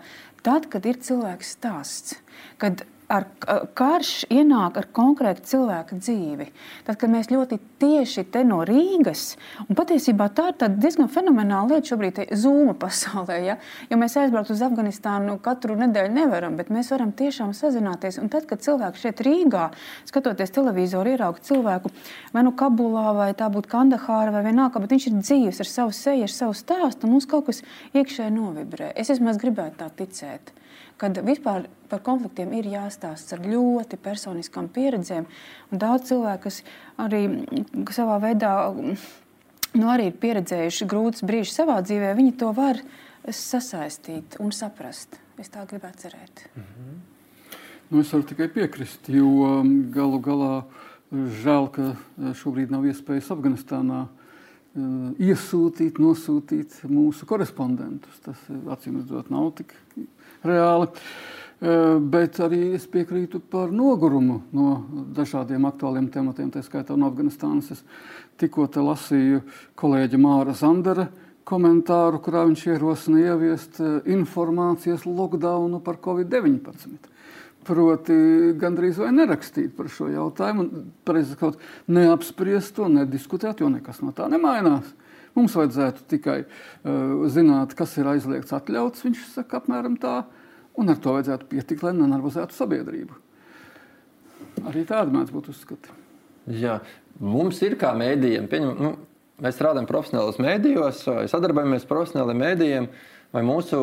Tad, 0.45 0.67
kad 0.69 0.85
ir 0.85 0.99
cilvēks 1.01 1.55
stāsts, 1.57 2.19
kad 2.61 2.83
ar 3.11 3.25
karš 3.75 4.11
ienāk 4.31 4.77
ar 4.79 4.87
konkrētu 4.95 5.43
cilvēku 5.49 5.97
dzīvi. 5.99 6.47
Tad, 6.87 6.97
kad 7.01 7.11
mēs 7.11 7.29
ļoti 7.31 7.57
tieši 7.81 8.23
te 8.31 8.43
no 8.47 8.61
Rīgas, 8.67 9.35
un 9.65 9.77
patiesībā 9.77 10.29
tā 10.35 10.51
ir 10.53 10.77
diezgan 10.77 11.09
fenomenāla 11.11 11.75
lieta 11.75 11.91
šobrīd 11.91 12.21
Zūma 12.39 12.75
pasaulē, 12.83 13.39
ja? 13.45 13.57
jo 13.89 13.99
mēs 13.99 14.15
aizbraukt 14.21 14.53
uz 14.53 14.63
Afganistānu 14.65 15.37
katru 15.43 15.75
nedēļu 15.79 16.13
nevaram, 16.15 16.55
bet 16.59 16.71
mēs 16.73 16.93
varam 16.93 17.11
tiešām 17.17 17.51
sazināties. 17.57 18.21
Un 18.21 18.31
tad, 18.31 18.47
kad 18.49 18.63
cilvēks 18.63 19.03
šeit 19.03 19.23
Rīgā, 19.27 19.67
skatoties 20.09 20.55
televizoru, 20.55 21.15
ierauga 21.15 21.43
cilvēku 21.45 21.91
vai 22.31 22.45
nu 22.47 22.55
Kabulā, 22.55 23.09
vai 23.17 23.29
tā 23.37 23.51
būtu 23.51 23.71
Kandahāra, 23.71 24.31
vai 24.35 24.45
vienalga, 24.47 24.83
bet 24.83 24.95
viņš 24.95 25.09
ir 25.09 25.19
dzīves 25.19 25.61
ar 25.63 25.71
savu 25.71 25.95
seju, 25.95 26.29
ar 26.29 26.35
savu 26.37 26.55
stāstu, 26.57 27.07
un 27.07 27.17
mums 27.17 27.27
kaut 27.29 27.49
kas 27.49 27.63
iekšēji 27.97 28.35
novibrē. 28.37 28.93
Es 28.95 29.11
vismaz 29.11 29.39
gribētu 29.41 29.81
tā 29.81 29.91
ticēt 29.99 30.55
kad 31.01 31.17
vispār 31.25 31.65
par 31.89 32.03
konfliktiem 32.05 32.53
ir 32.59 32.69
jāstāsta 32.71 33.37
ar 33.37 33.45
ļoti 33.49 33.97
personiskām 34.01 34.69
pieredzēm. 34.71 35.25
Un 35.71 35.81
daudz 35.81 36.11
cilvēku, 36.11 36.47
kas 36.47 36.61
arī 37.01 37.23
savā 37.95 38.19
veidā 38.21 38.53
nu, 38.75 39.87
arī 39.89 40.11
ir 40.11 40.19
pieredzējuši 40.21 40.87
grūtus 40.91 41.25
brīžus 41.27 41.57
savā 41.57 41.79
dzīvē, 41.85 42.13
viņi 42.19 42.35
to 42.41 42.51
var 42.57 42.81
sasaistīt 43.25 44.37
un 44.43 44.53
saprast. 44.55 45.19
Es 45.41 45.49
tā 45.49 45.65
gribētu 45.65 46.05
cerēt. 46.05 46.45
Mm 46.55 46.63
-hmm. 46.63 46.95
nu, 47.89 47.99
es 47.99 48.13
varu 48.13 48.23
tikai 48.23 48.47
piekrist, 48.47 49.09
jo 49.09 49.27
um, 49.27 49.91
galu 49.91 50.19
galā 50.19 50.63
žēl, 51.11 51.69
ka 51.71 51.95
šobrīd 52.33 52.71
nav 52.71 52.85
iespējas 52.85 53.31
Afganistānā 53.31 54.05
uh, 54.05 55.11
iesūtīt, 55.19 55.97
nosūtīt 55.99 56.83
mūsu 56.87 57.25
korespondentus. 57.25 58.19
Tas 58.19 58.37
acīm 58.49 58.97
redzot 59.01 59.29
nav 59.29 59.51
tik 59.55 59.73
reāli. 60.47 60.89
Bet 61.61 62.39
arī 62.41 62.71
es 62.73 62.87
piekrītu 62.89 63.37
par 63.51 63.69
nogurumu 63.69 64.39
no 64.57 64.69
dažādiem 65.13 65.67
aktuāliem 65.69 66.07
tematiem, 66.09 66.49
tā 66.49 66.63
skaitā 66.65 66.95
no 66.97 67.11
Afganistānas. 67.11 67.69
Es 67.75 67.83
tikko 68.41 68.65
lasīju 68.81 69.43
kolēģa 69.77 70.21
Māra 70.21 70.55
Zandera 70.57 71.05
komentāru, 71.45 72.21
kurā 72.23 72.47
viņš 72.47 72.65
ierosina 72.65 73.21
ieviest 73.21 73.77
informācijas 74.09 75.05
lockdownu 75.05 75.81
par 75.85 76.01
Covid-19. 76.01 76.97
Proti, 77.61 78.15
gandrīz 78.57 78.97
vai 78.97 79.11
nerakstīt 79.13 79.75
par 79.77 79.89
šo 79.93 80.09
jautājumu, 80.09 80.65
un 80.65 81.59
neapspriest 81.93 82.73
to, 82.79 82.87
nediskutēt, 82.89 83.61
jo 83.61 83.69
nekas 83.69 84.01
no 84.01 84.15
tā 84.17 84.25
nemainās. 84.33 84.87
Mums 85.37 85.55
vajadzētu 85.55 86.05
tikai 86.11 86.41
uh, 86.43 87.25
zināt, 87.31 87.75
kas 87.77 87.95
ir 88.01 88.09
aizliegts, 88.11 88.53
atļauts. 88.55 89.05
Viņš 89.05 89.25
saka, 89.31 89.61
apmēram 89.61 89.95
tā. 90.01 90.21
Un 90.79 90.91
ar 90.91 90.99
to 91.03 91.15
vajadzētu 91.15 91.47
pietikt, 91.51 91.85
lai 91.85 91.93
nenervozētu 91.95 92.55
sabiedrību. 92.55 93.17
Arī 94.67 94.83
tāda 94.87 95.11
mēdz 95.13 95.31
būt 95.33 95.49
uzskati. 95.51 95.95
Jā, 96.51 96.79
mums 97.21 97.59
ir 97.65 97.77
kā 97.79 97.91
mēdījiem, 97.97 98.47
pieņem, 98.51 98.71
nu, 98.81 98.91
mēs 99.43 99.57
strādājam 99.57 99.87
profesionālos 99.89 100.39
mēdījos, 100.41 101.03
sadarbojamies 101.31 101.85
ar 101.85 101.91
profesionāliem 101.91 102.41
mēdījiem, 102.41 102.87
vai 103.35 103.43
mūsu 103.45 103.81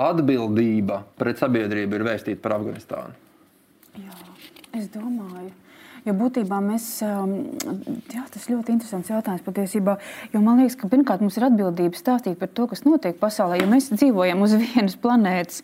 atbildība 0.00 1.02
pret 1.18 1.40
sabiedrību 1.42 1.98
ir 1.98 2.06
vēstīta 2.06 2.42
par 2.42 2.58
Afganistānu? 2.58 3.16
Jā, 4.00 4.16
es 4.78 4.88
domāju. 4.94 5.52
Jo 6.06 6.14
būtībā 6.16 6.60
mēs, 6.64 6.86
um, 7.04 7.34
jā, 8.12 8.24
tas 8.32 8.48
ļoti 8.48 8.74
interesants 8.76 9.10
jautājums 9.12 9.44
patiesībā. 9.44 9.96
Jo 10.32 10.42
man 10.44 10.62
liekas, 10.62 10.78
ka 10.80 10.88
pirmkārt 10.92 11.24
mums 11.24 11.36
ir 11.36 11.48
atbildība 11.50 11.98
stāstīt 11.98 12.38
par 12.40 12.52
to, 12.56 12.66
kas 12.70 12.86
notiek 12.86 13.18
pasaulē, 13.20 13.60
jo 13.60 13.68
mēs 13.70 13.90
dzīvojam 13.92 14.44
uz 14.46 14.56
vienas 14.64 14.96
planētas. 15.00 15.62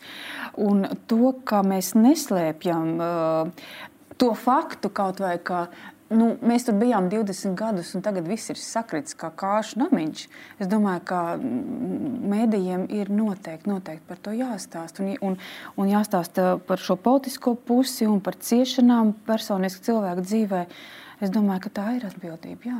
Un 0.61 0.85
to, 1.09 1.33
ka 1.47 1.63
mēs 1.65 1.95
neslēpjam 1.97 2.95
uh, 3.01 3.69
to 4.21 4.33
faktu 4.37 4.93
kaut 4.93 5.21
vai, 5.23 5.37
ka 5.41 5.67
nu, 6.13 6.27
mēs 6.45 6.67
tur 6.67 6.77
bijām 6.79 7.09
20 7.11 7.55
gadus, 7.57 7.93
un 7.97 8.03
tagad 8.05 8.27
viss 8.29 8.51
ir 8.51 8.59
sakritis 8.61 9.17
kā 9.17 9.29
kāšu 9.35 9.81
namiņš. 9.83 10.27
Es 10.63 10.69
domāju, 10.71 11.03
ka 11.09 11.21
mēdījiem 11.37 12.87
ir 12.95 13.11
noteikti, 13.13 13.69
noteikti 13.71 14.07
par 14.09 14.21
to 14.23 14.35
jāstāsta. 14.35 15.03
Un, 15.03 15.17
un, 15.31 15.39
un 15.77 15.91
jāstāsta 15.91 16.55
par 16.67 16.83
šo 16.83 16.97
politisko 16.99 17.57
pusi 17.67 18.07
un 18.09 18.21
par 18.23 18.39
ciešanām 18.39 19.15
personiski 19.27 19.89
cilvēku 19.89 20.23
dzīvē. 20.27 20.63
Es 21.23 21.33
domāju, 21.33 21.65
ka 21.65 21.75
tā 21.81 21.89
ir 21.97 22.07
atbildība. 22.07 22.71
Jā. 22.71 22.79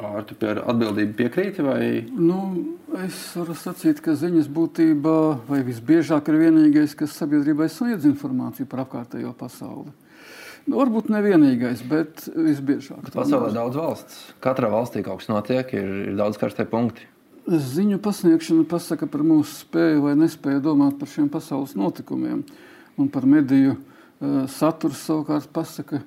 Ar 0.00 0.24
tu 0.24 0.34
pie 0.38 0.54
atbildību 0.56 1.16
piekrīti? 1.18 1.64
Vai? 1.64 1.88
Nu, 2.16 2.40
es 3.04 3.18
varu 3.36 3.56
sacīt, 3.58 4.00
ka 4.04 4.16
ziņas 4.16 4.48
būtībā 4.48 5.16
vai 5.48 5.60
visbiežāk 5.66 6.30
ir 6.32 6.40
vienīgais, 6.46 6.96
kas 6.96 7.18
sabiedrībai 7.20 7.68
sniedz 7.68 8.08
informāciju 8.08 8.68
par 8.70 8.86
apkārtējo 8.86 9.34
pasauli. 9.36 9.92
Nu, 10.70 10.78
varbūt 10.78 11.08
nevienīgais, 11.10 11.80
bet 11.90 12.28
visbiežāk. 12.30 13.00
Bet 13.08 13.16
pasaulē 13.16 13.48
ir 13.50 13.56
daudz 13.56 13.78
valsts. 13.80 14.18
Katrā 14.44 14.68
valstī 14.70 15.02
kaut 15.02 15.18
kas 15.18 15.30
notiek, 15.30 15.72
ir, 15.74 15.88
ir 16.12 16.18
daudz 16.18 16.38
karstie 16.38 16.66
punkti. 16.70 17.08
Ziņu 17.50 17.98
pasniegšana 18.04 18.62
pasaka 18.70 19.08
par 19.10 19.24
mūsu 19.26 19.64
spēju 19.64 20.04
vai 20.04 20.14
nespēju 20.20 20.62
domāt 20.62 21.00
par 21.00 21.10
šiem 21.10 21.26
pasaules 21.32 21.74
notikumiem. 21.74 22.44
Un 23.00 23.10
par 23.10 23.26
mediju 23.26 23.74
uh, 23.74 24.44
saturu 24.52 24.94
savukārt 24.94 25.50
pasaka 25.50 26.04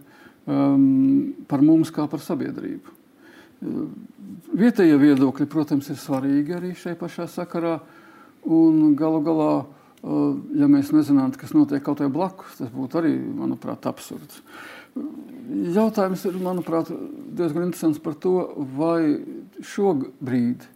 um, 0.48 1.34
par 1.50 1.66
mums 1.66 1.92
kā 1.92 2.08
par 2.08 2.24
sabiedrību. 2.24 2.96
Uh, 3.68 3.86
vietējie 4.64 4.96
viedokļi, 5.02 5.50
protams, 5.52 5.92
ir 5.92 6.00
svarīgi 6.00 6.56
arī 6.56 6.72
šai 6.80 6.96
pašā 7.00 7.28
sakarā. 7.36 7.82
Un 8.48 8.94
galu 9.00 9.20
galā 9.28 9.54
ja 10.04 10.68
mēs 10.68 10.92
nezinātu, 10.96 11.40
kas 11.40 11.54
notiek 11.56 11.84
kaut 11.84 12.04
vai 12.04 12.12
blakus, 12.12 12.58
tas 12.60 12.72
būtu 12.74 13.00
arī, 13.00 13.14
manuprāt, 13.40 13.88
absurds. 13.88 14.42
Jautājums 15.74 16.26
ir, 16.30 16.36
manuprāt, 16.44 16.92
diezgan 17.34 17.70
interesants 17.70 18.02
par 18.04 18.18
to, 18.20 18.36
vai 18.76 19.18
šobrīd 19.74 20.68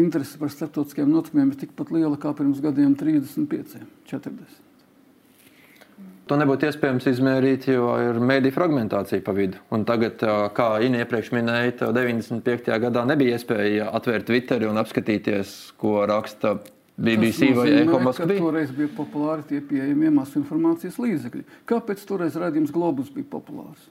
interese 0.00 0.40
par 0.40 0.50
starptautiskiem 0.54 1.10
notikumiem 1.10 1.52
ir 1.52 1.60
tikpat 1.60 1.92
liela 1.94 2.18
kā 2.20 2.32
pirms 2.36 2.62
gadiem 2.62 2.96
35, 2.98 3.84
40. 4.10 4.58
To 6.30 6.36
nebūtu 6.38 6.68
iespējams 6.68 7.08
izmērīt, 7.10 7.64
jo 7.72 7.88
ir 7.98 8.20
mēdīņu 8.22 8.54
fragmentācija 8.54 9.22
pa 9.26 9.32
vidu. 9.34 9.58
Un 9.74 9.82
tagad, 9.82 10.22
kā 10.54 10.68
Inna 10.86 11.02
iepriekš 11.02 11.32
minēja, 11.34 11.88
95. 11.90 12.70
gadā 12.84 13.02
nebija 13.08 13.34
iespēja 13.34 13.88
atvērt 13.98 14.28
Twitter 14.28 14.68
un 14.70 14.78
apskatīties, 14.78 15.56
ko 15.80 16.04
raksta 16.06 16.60
BBC 17.00 17.54
vai 17.56 17.70
Eko 17.80 17.98
Moskva. 18.04 18.28
Toreiz 18.28 18.72
bija 18.76 18.90
populāri 18.92 19.46
tie 19.48 19.62
pieejamie 19.64 20.10
masu 20.12 20.36
informācijas 20.42 20.98
līdzekļi. 21.00 21.46
Kāpēc 21.68 22.02
toreiz 22.04 22.36
raidījums 22.36 22.72
Globus 22.74 23.08
bija 23.14 23.28
populārs? 23.32 23.86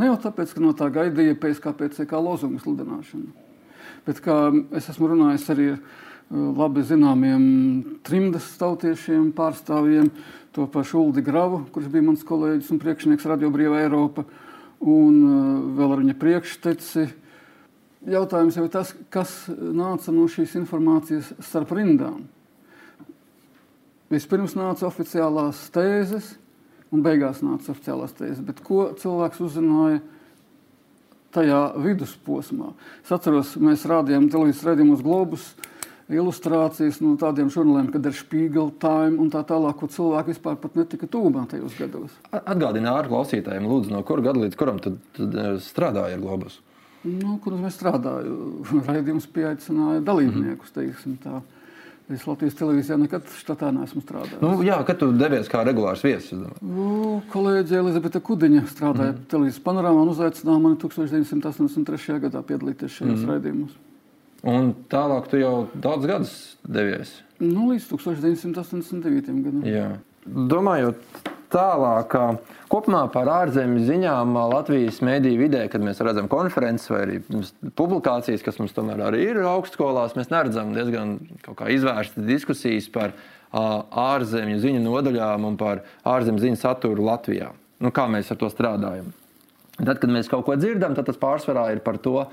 Ne 0.00 0.08
jau 0.08 0.16
tāpēc, 0.22 0.54
ka 0.54 0.62
no 0.62 0.72
tā 0.78 0.88
gaidīja 0.94 1.36
pēc 1.36 1.60
kāpēc 1.60 1.98
kā 2.08 2.20
lozungu 2.22 2.62
sludināšanu. 2.62 3.34
Bet 4.06 4.22
kā 4.24 4.36
es 4.78 4.88
esmu 4.88 5.10
runājis 5.12 5.44
arī 5.52 5.66
ar 5.74 5.80
uh, 5.82 6.06
labi 6.56 6.84
zināmiem 6.86 7.42
trimdas 8.06 8.46
tautiešiem, 8.60 9.32
pārstāvjiem, 9.36 10.08
to 10.56 10.64
pašu 10.72 11.02
Uldi 11.02 11.26
Gravu, 11.26 11.64
kurš 11.74 11.90
bija 11.92 12.06
mans 12.06 12.24
kolēģis 12.24 12.72
un 12.72 12.80
priekšnieks 12.80 13.28
Radio 13.28 13.52
Brīvā 13.52 13.82
Eiropa, 13.82 14.24
un 14.80 15.20
uh, 15.20 15.36
vēl 15.76 15.98
ar 15.98 16.04
viņa 16.06 16.16
priekšteci. 16.22 17.06
Jautājums 18.08 18.56
jau 18.56 18.64
ir 18.64 18.72
tas, 18.72 18.96
kas 19.12 19.36
nāca 19.52 20.14
no 20.14 20.30
šīs 20.30 20.56
informācijas 20.62 21.34
starp 21.44 21.76
rindām. 21.76 22.22
Vispirms 24.12 24.54
nāca 24.56 24.86
oficiālās 24.88 25.66
tēzes, 25.74 26.32
un 26.94 27.02
beigās 27.04 27.42
nāca 27.44 27.74
oficiālās 27.74 28.14
tēzes. 28.16 28.44
Bet 28.44 28.62
ko 28.64 28.88
cilvēks 28.96 29.42
uzzināja 29.44 30.00
tajā 31.36 31.58
vidusposmā? 31.84 32.72
Es 33.04 33.12
atceros, 33.12 33.56
mēs 33.60 33.84
rādījām 33.88 34.30
televīzijas 34.32 34.64
raidījumus 34.70 35.04
globus, 35.04 35.50
ilustrācijas 36.08 37.02
no 37.04 37.12
tādiem 37.20 37.50
žurnāliem, 37.52 37.90
kad 37.92 38.06
ir 38.08 38.16
Spiegel 38.16 38.70
Time 38.80 39.20
un 39.20 39.28
tā 39.32 39.42
tālāk, 39.48 39.76
ko 39.76 39.90
cilvēki 39.92 40.32
vispār 40.32 40.56
pat 40.62 40.78
netika 40.78 41.08
tūmā 41.10 41.44
tajos 41.50 41.76
gados. 41.76 42.14
Atgādini 42.32 42.88
ārā 42.88 43.10
klausītājiem, 43.10 43.68
lūdzu, 43.68 43.92
no 43.92 44.00
kura 44.08 44.24
gada 44.30 44.40
līdz 44.46 44.56
kuram 44.58 44.80
tad, 44.80 44.96
tad 45.18 45.36
eh, 45.36 45.50
strādāja 45.60 46.16
ar 46.16 46.24
globus? 46.24 46.62
Nu, 47.04 47.36
kur 47.44 47.60
mēs 47.60 47.76
strādājām? 47.76 48.64
Raidījums 48.88 49.28
pieaicināja 49.36 50.00
dalībniekus, 50.08 50.72
teiksim 50.74 51.20
tā. 51.20 51.42
Es 52.08 52.22
Latvijas 52.24 52.56
televīzijā 52.56 52.96
nekad 52.96 53.26
štatā 53.36 53.68
neesmu 53.76 54.00
strādājis. 54.00 54.40
Nu, 54.40 54.62
jā, 54.64 54.78
kad 54.88 54.96
tu 54.96 55.10
devies 55.12 55.50
kā 55.52 55.60
regulārs 55.68 56.00
viesis? 56.06 56.32
Nu, 56.64 57.18
kolēģi 57.34 57.76
Elizabete 57.82 58.22
Kudiņa 58.24 58.62
strādāja 58.70 59.12
mm. 59.12 59.26
televīzijas 59.28 59.60
panorāmā 59.66 60.06
un 60.06 60.14
uzaicināja 60.14 60.62
mani 60.64 60.80
1983. 60.80 62.16
gadā 62.24 62.40
piedalīties 62.48 62.96
šajos 62.96 63.20
mm. 63.20 63.28
raidījumos. 63.28 63.76
Un 64.48 64.72
tālāk 64.88 65.28
tu 65.28 65.42
jau 65.42 65.54
daudz 65.76 66.08
gadus 66.08 66.34
devies? 66.64 67.12
Nu, 67.42 67.68
līdz 67.74 67.90
1989. 67.92 69.42
gadam. 69.44 69.64
Jā. 69.68 69.90
Domājot 70.24 71.28
tālāk, 71.52 72.14
kopumā 72.72 73.02
par 73.12 73.30
ārzemju 73.32 73.84
ziņām 73.86 74.36
Latvijas 74.52 75.00
mēdīju 75.04 75.40
vidē, 75.40 75.64
kad 75.72 75.84
mēs 75.84 76.02
redzam 76.04 76.28
konferences 76.30 76.90
vai 76.92 77.00
arī 77.04 77.18
publikācijas, 77.78 78.44
kas 78.46 78.60
mums 78.60 78.76
tomēr 78.76 79.02
arī 79.08 79.24
ir 79.30 79.40
augstskolās, 79.48 80.16
mēs 80.18 80.32
neredzam 80.32 80.74
diezgan 80.76 81.16
izvērstas 81.46 82.26
diskusijas 82.28 82.90
par 82.94 83.16
ārzemju 83.52 84.58
ziņu 84.60 84.84
nodaļām 84.84 85.48
un 85.48 85.56
par 85.60 85.82
ārzemju 86.08 86.44
ziņu 86.44 86.60
saturu 86.60 87.08
Latvijā. 87.08 87.50
Nu, 87.80 87.92
kā 87.94 88.08
mēs 88.10 88.32
ar 88.34 88.38
to 88.40 88.50
strādājam? 88.52 89.12
Tad, 89.78 90.00
kad 90.02 90.10
mēs 90.10 90.28
kaut 90.30 90.44
ko 90.48 90.56
dzirdam, 90.58 90.96
tad 90.98 91.06
tas 91.06 91.18
pārsvarā 91.20 91.68
ir 91.72 91.80
par 91.84 92.00
to, 92.02 92.24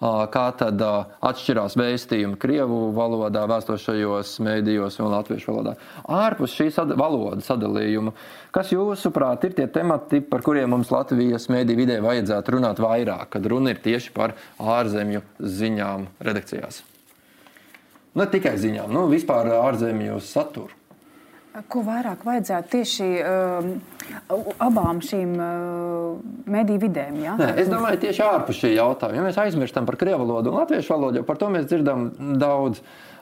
kā 0.00 0.44
tad 0.58 0.80
atšķirās 0.82 1.76
vēstījumi 1.78 2.38
Krievu 2.40 2.78
valodā, 2.96 3.44
vēstošajos 3.50 4.36
mēdījos 4.44 4.98
un 5.00 5.12
latviešu 5.14 5.52
valodā. 5.52 5.74
Ārpus 6.10 6.56
šīs 6.56 6.78
sad 6.78 6.94
valodas 6.98 7.48
sadalījuma, 7.48 8.14
kas 8.54 8.72
jūsuprāt 8.74 9.46
ir 9.48 9.56
tie 9.58 9.68
temati, 9.70 10.20
par 10.20 10.44
kuriem 10.46 10.74
mums 10.74 10.92
Latvijas 10.94 11.48
mēdī 11.52 11.78
vidē 11.78 12.00
vajadzētu 12.04 12.56
runāt 12.56 12.82
vairāk, 12.82 13.30
kad 13.36 13.46
runa 13.50 13.74
ir 13.74 13.82
tieši 13.84 14.12
par 14.16 14.36
ārzemju 14.58 15.22
ziņām 15.40 16.08
redakcijās? 16.24 16.82
Ne 18.14 18.28
tikai 18.30 18.54
ziņām, 18.62 18.92
nu 18.94 19.08
vispār 19.10 19.50
ārzemju 19.56 20.20
saturu. 20.22 20.83
Ko 21.54 21.84
vairāk 21.86 22.24
vajadzētu 22.26 22.70
tieši 22.72 23.04
uh, 23.22 23.66
abām 24.58 24.98
šīm 25.06 25.34
uh, 25.38 26.16
mediju 26.50 26.80
vidēm? 26.82 27.20
Ja? 27.22 27.36
Nē, 27.38 27.52
es 27.62 27.68
domāju, 27.70 28.00
tieši 28.02 28.24
ārpus 28.26 28.58
šī 28.58 28.72
jautājuma. 28.74 29.20
Ja 29.20 29.26
mēs 29.28 29.38
aizmirstam 29.38 29.86
par 29.86 29.94
krievu 30.00 30.24
valodu 30.24 30.50
un 30.50 30.58
latviešu 30.58 30.90
valodu, 30.96 31.22
par 31.28 31.38
to 31.38 31.50
mēs 31.54 31.68
dzirdam 31.70 32.08
daudz. 32.40 32.80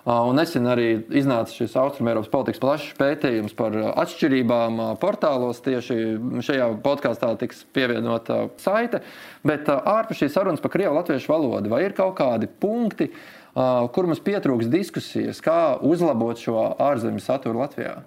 Un 0.08 0.34
nesen 0.34 0.64
arī 0.66 0.86
iznāca 1.14 1.52
šis 1.54 1.76
Austrumēropas 1.78 2.30
politikas 2.32 2.62
plašs 2.62 2.94
pētījums 2.98 3.52
par 3.54 3.76
atšķirībām 4.02 4.80
portālos. 4.98 5.60
Tieši 5.62 5.98
šajā 6.42 6.70
podkāstā 6.82 7.34
tiks 7.38 7.60
pievienota 7.76 8.46
saite. 8.58 9.02
Bet 9.46 9.68
ārpus 9.68 10.24
šīs 10.24 10.32
sarunas 10.34 10.64
par 10.64 10.72
krievu 10.72 10.96
latviešu 10.96 11.30
valodu, 11.30 11.70
vai 11.70 11.84
ir 11.84 11.94
kaut 12.00 12.16
kādi 12.18 12.48
punkti, 12.48 13.12
kur 13.52 14.10
mums 14.10 14.24
pietrūks 14.24 14.72
diskusijas, 14.72 15.44
kā 15.44 15.76
uzlabot 15.84 16.40
šo 16.40 16.72
ārzemju 16.80 17.22
saturu 17.22 17.62
Latvijā? 17.62 18.00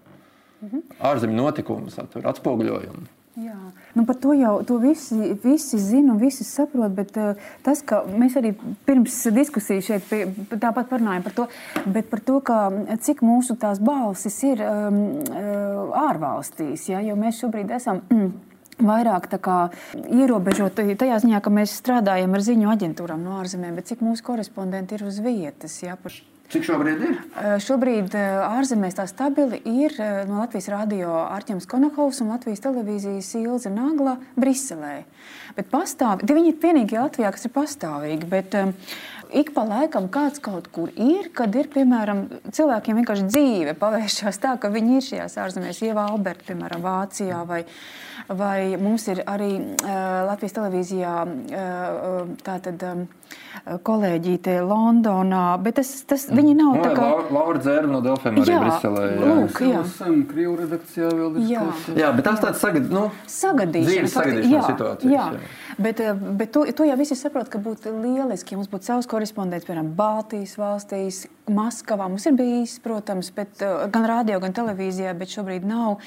Mhm. 0.65 0.98
ārzemju 1.12 1.38
notikumu 1.43 1.93
satura, 1.93 2.34
atspoguļojumu. 2.34 3.07
Jā. 3.36 3.55
Nu, 3.98 4.05
par 4.07 4.15
to 4.24 4.31
jau 4.31 4.53
to 4.63 4.77
visi, 4.79 5.34
visi 5.43 5.75
zina 5.84 6.13
un 6.13 6.19
visi 6.22 6.45
saprot, 6.48 6.93
bet 6.95 7.17
uh, 7.19 7.41
tas, 7.65 7.81
ka 7.84 8.00
mēs 8.07 8.38
arī 8.39 8.53
pirms 8.88 9.17
diskusijas 9.36 9.89
šeit 9.89 10.05
pie, 10.07 10.22
tāpat 10.53 10.88
parunājam 10.88 11.25
par 11.25 11.36
to, 11.36 11.48
bet 11.84 12.07
par 12.12 12.22
to, 12.24 12.38
ka, 12.48 12.60
cik 13.03 13.25
mūsu 13.27 13.57
tās 13.60 13.81
balsis 13.84 14.38
ir 14.48 14.63
um, 14.63 15.01
ārvalstīs, 16.05 16.88
ja, 16.93 17.03
jo 17.03 17.17
mēs 17.19 17.41
šobrīd 17.43 17.75
esam. 17.75 18.05
Mm, 18.07 18.31
Vairāk 18.75 19.29
ierobežot 19.95 20.81
tajā 21.00 21.19
ziņā, 21.24 21.39
ka 21.39 21.51
mēs 21.53 21.77
strādājam 21.79 22.34
ar 22.36 22.43
ziņu 22.43 22.74
aģentūrām 22.74 23.22
no 23.24 23.38
ārzemēm, 23.39 23.77
bet 23.79 23.88
cik 23.88 24.03
mūsu 24.03 24.25
korespondenti 24.27 24.98
ir 24.98 25.05
uz 25.07 25.22
vietas. 25.24 25.77
Jā, 25.79 25.95
par... 25.95 26.12
Cik 26.53 26.65
šobrīd 26.67 27.01
ir? 27.01 27.15
Šobrīd 27.65 28.13
ārzemēs 28.15 28.97
tā 28.99 29.07
stabili 29.09 29.57
ir 29.65 29.95
no 30.29 30.43
Latvijas 30.43 30.69
radio 30.69 31.15
Arķems 31.25 31.65
Konakovs 31.69 32.21
un 32.21 32.29
Latvijas 32.35 32.61
televīzijas 32.61 33.31
Ilze 33.39 33.71
Nagla 33.73 34.17
Briselē. 34.37 34.99
Bet 35.57 35.71
pastāv, 35.71 36.21
viņi 36.27 36.53
ir 36.53 36.59
vienīgie 36.61 36.99
Latvijā, 37.01 37.31
kas 37.33 37.47
ir 37.47 37.53
pastāvīgi. 37.55 38.29
Bet, 38.29 38.57
Ik 39.34 39.51
pa 39.55 39.63
laikam 39.67 40.10
kāds 40.13 40.41
kaut 40.44 40.67
kur 40.74 40.91
ir, 40.94 41.29
kad 41.36 41.55
ir, 41.58 41.70
piemēram, 41.74 42.25
cilvēkiem 42.55 43.01
vienkārši 43.01 43.27
dzīve 43.29 43.75
pavēršās 43.79 44.41
tā, 44.44 44.55
ka 44.62 44.72
viņi 44.74 45.00
ir 45.00 45.05
šajās 45.10 45.38
ārzemēs, 45.46 45.82
Ieva 45.88 46.08
Alberta, 46.12 46.46
piemēram, 46.50 46.84
Vācijā, 46.86 47.41
vai, 47.50 47.63
vai 48.29 48.75
mums 48.82 49.08
ir 49.12 49.24
arī 49.25 49.51
uh, 49.58 49.89
Latvijas 50.29 50.58
televīzijā 50.60 51.15
uh, 51.25 52.36
tātad. 52.46 52.89
Um, 52.91 53.08
kolēģīte 53.65 54.60
Londonā, 54.62 55.55
bet 55.63 55.79
tas, 55.79 55.89
tas 56.08 56.27
viņi 56.29 56.53
nav 56.60 56.75
no, 56.77 56.84
tā 56.84 56.91
kā... 56.98 57.08
Laura 57.34 57.62
Dzērva 57.62 57.89
no 57.89 58.01
Delfiem 58.03 58.38
arī 58.41 58.53
jā, 58.53 58.60
Briselē. 58.62 59.05
Jā, 59.08 59.29
lūk, 59.32 59.62
jā. 59.65 59.82
Esam 59.82 60.20
Krievu 60.29 60.58
redakcijā 60.60 61.10
vēl 61.10 61.39
ir 61.39 61.48
jā. 61.50 61.63
jā, 61.98 62.12
bet 62.17 62.27
tas 62.27 62.44
tāds 62.44 62.62
sagad, 62.62 62.91
nu, 62.94 63.08
sagadīšanas, 63.32 64.13
sagadīšanas 64.13 64.53
jā, 64.53 64.65
situācijas. 64.70 65.15
Jā. 65.15 65.27
jā. 65.34 65.75
Bet, 65.82 66.00
eh, 66.00 66.13
bet 66.13 66.53
to, 66.55 66.65
to 66.77 66.88
jau 66.88 67.00
visi 67.00 67.17
saprot, 67.20 67.50
ka 67.51 67.60
būtu 67.63 67.96
lieliski, 68.03 68.53
ja 68.53 68.60
mums 68.62 68.70
būtu 68.72 68.91
savs 68.91 69.10
korespondents, 69.15 69.65
piemēram, 69.67 69.93
Baltijas 69.95 70.55
valstīs, 70.60 71.25
Maskavā. 71.51 72.10
Mums 72.12 72.25
ir 72.27 72.36
bijis, 72.39 72.77
protams, 72.84 73.31
bet, 73.36 73.62
eh, 73.62 73.88
gan 73.91 74.07
radio, 74.10 74.39
gan 74.43 74.53
televīzijā, 74.53 75.17
bet 75.17 75.31
šobrīd 75.31 75.63
nav. 75.63 76.01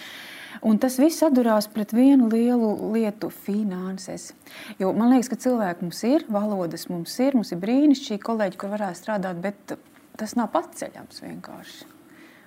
Un 0.62 0.78
tas 0.78 0.96
viss 0.98 1.22
atdurās 1.22 1.68
pret 1.70 1.92
vienu 1.92 2.28
lielu 2.30 2.92
lietu- 2.92 3.30
finanses. 3.46 4.32
Jo 4.78 4.92
man 4.92 5.12
liekas, 5.12 5.28
ka 5.28 5.36
cilvēki 5.36 5.82
mums 5.82 6.02
ir, 6.04 6.24
valodas 6.28 6.88
mums 6.88 7.18
ir, 7.20 7.34
mums 7.34 7.52
ir 7.52 7.58
brīnišķīgi 7.58 8.18
kolēģi, 8.18 8.56
kur 8.56 8.70
varētu 8.70 8.96
strādāt, 8.98 9.40
bet 9.40 9.78
tas 10.16 10.34
nav 10.34 10.50
paceļams 10.52 11.20
vienkārši. 11.20 11.84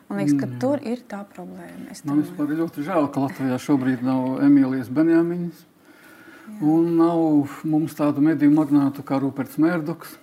Man 0.10 0.20
liekas, 0.20 0.39
ka 0.39 0.46
mm. 0.46 0.60
tur 0.60 0.80
ir 0.84 0.98
tā 1.08 1.24
problēma. 1.24 2.03
Man 2.03 2.22
vispār 2.22 2.51
ir 2.51 2.58
ļoti 2.58 2.84
žēl, 2.84 3.08
ka 3.13 3.22
Latvijā 3.22 3.58
šobrīd 3.58 4.01
nav 4.03 4.41
Emīlijas 4.44 4.89
Benjaminas. 4.89 5.65
Un 6.60 6.98
nav 6.98 7.48
mums 7.63 7.96
tādu 7.96 8.20
mediju 8.20 8.51
magnātu 8.51 9.06
kā 9.08 9.22
Ruperts 9.22 9.56
Mērdoks. 9.62 10.18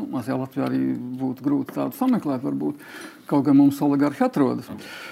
Nu, 0.00 0.06
Mazajā 0.14 0.36
Latvijā 0.40 0.66
arī 0.70 0.80
būtu 1.20 1.44
grūti 1.44 1.74
tādu 1.76 1.96
sameklēt, 1.98 2.40
varbūt. 2.40 2.84
Kaut 3.28 3.44
gan 3.44 3.58
mums 3.58 3.80
oligarhi 3.84 4.22
atrodas. 4.24 4.70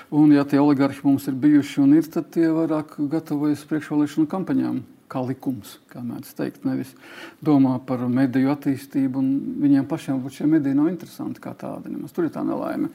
Un, 0.09 0.33
ja 0.33 0.47
tie 0.49 0.61
oligarhi 0.63 1.03
mums 1.05 1.27
ir 1.29 1.37
bijuši 1.37 1.83
un 1.85 1.93
ir, 1.99 2.07
tad 2.09 2.31
tie 2.33 2.47
vairāk 2.55 2.95
gatavojas 3.13 3.67
priekšvēlēšanu 3.69 4.31
kampaņām. 4.33 4.79
Kā 5.09 5.23
likums, 5.25 5.79
kā 5.89 6.03
mēdz 6.05 6.33
teikt, 6.37 6.65
nevis 6.69 6.91
domā 7.45 7.79
par 7.85 8.03
mediju 8.13 8.51
attīstību. 8.53 9.23
Viņiem 9.65 9.87
pašiem 9.89 10.25
šie 10.33 10.49
mediji 10.49 10.77
nav 10.77 10.91
interesanti 10.91 11.41
kā 11.45 11.55
tādi. 11.57 11.93
Nemaz. 11.93 12.13
Tur 12.17 12.29
ir 12.29 12.33
tā 12.33 12.45
nelaime. 12.45 12.91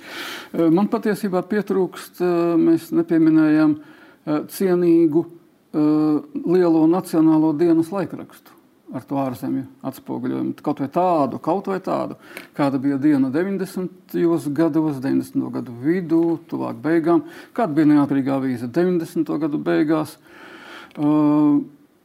Eh, 0.54 0.66
man 0.74 0.90
patiesībā 0.94 1.42
pietrūkst, 1.50 2.22
eh, 2.22 2.34
mēs 2.62 2.90
nepieminējām 2.94 3.78
eh, 3.78 4.44
cienīgu 4.50 5.26
lielo 5.74 6.84
nacionālo 6.86 7.48
dienas 7.58 7.88
laikrakstu 7.90 8.53
ar 8.94 9.06
to 9.10 9.20
ārzemju 9.20 9.66
atspoguļojumu. 9.90 10.56
Kaut 10.66 10.82
vai 10.84 10.90
tādu, 10.94 11.40
kaut 11.44 11.70
vai 11.72 11.80
tādu, 11.84 12.18
kāda 12.58 12.80
bija 12.82 13.00
diena 13.02 13.32
90. 13.34 14.18
gados, 14.54 15.00
90. 15.04 15.52
gadu 15.54 15.76
vidū, 15.84 16.24
tuvāk 16.50 16.82
beigām, 16.84 17.26
kāda 17.58 17.80
bija 17.80 17.94
neatkarīgā 17.96 18.38
avīze 18.38 18.70
90. 18.72 19.38
gadu 19.42 19.62
beigās. 19.62 20.18
Uh, 20.94 21.64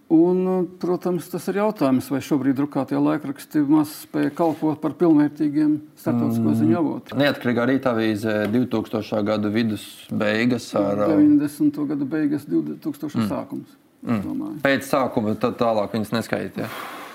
Un, 0.08 0.38
protams, 0.80 1.26
tas 1.28 1.44
ir 1.50 1.58
jautājums, 1.60 2.06
vai 2.08 2.22
šobrīd 2.24 2.56
drukātie 2.56 2.96
laikraksti 2.96 3.60
maz 3.68 3.90
spēja 4.06 4.30
kalpot 4.38 4.78
par 4.80 4.94
pilnvērtīgiem 4.96 5.74
starptautisko 6.00 6.46
mm. 6.46 6.54
ziņu 6.62 6.78
avotiem. 6.80 7.20
Neatkarīgā 7.20 7.66
rīta 7.68 7.92
avīze 7.92 8.38
2000. 8.54 9.20
gada 9.28 9.50
vidus 9.52 9.84
beigas 10.08 10.70
ar 10.80 11.04
90. 11.10 11.84
gadu 11.92 12.08
beigas, 12.08 12.48
2000. 12.48 13.04
Mm. 13.04 13.28
sākums. 13.28 13.76
Mm. 14.06 14.60
Pēc 14.62 14.86
sākuma 14.86 15.34
tad 15.40 15.56
tālāk 15.58 15.96
viņas 15.96 16.14
neskaidroja. 16.14 16.68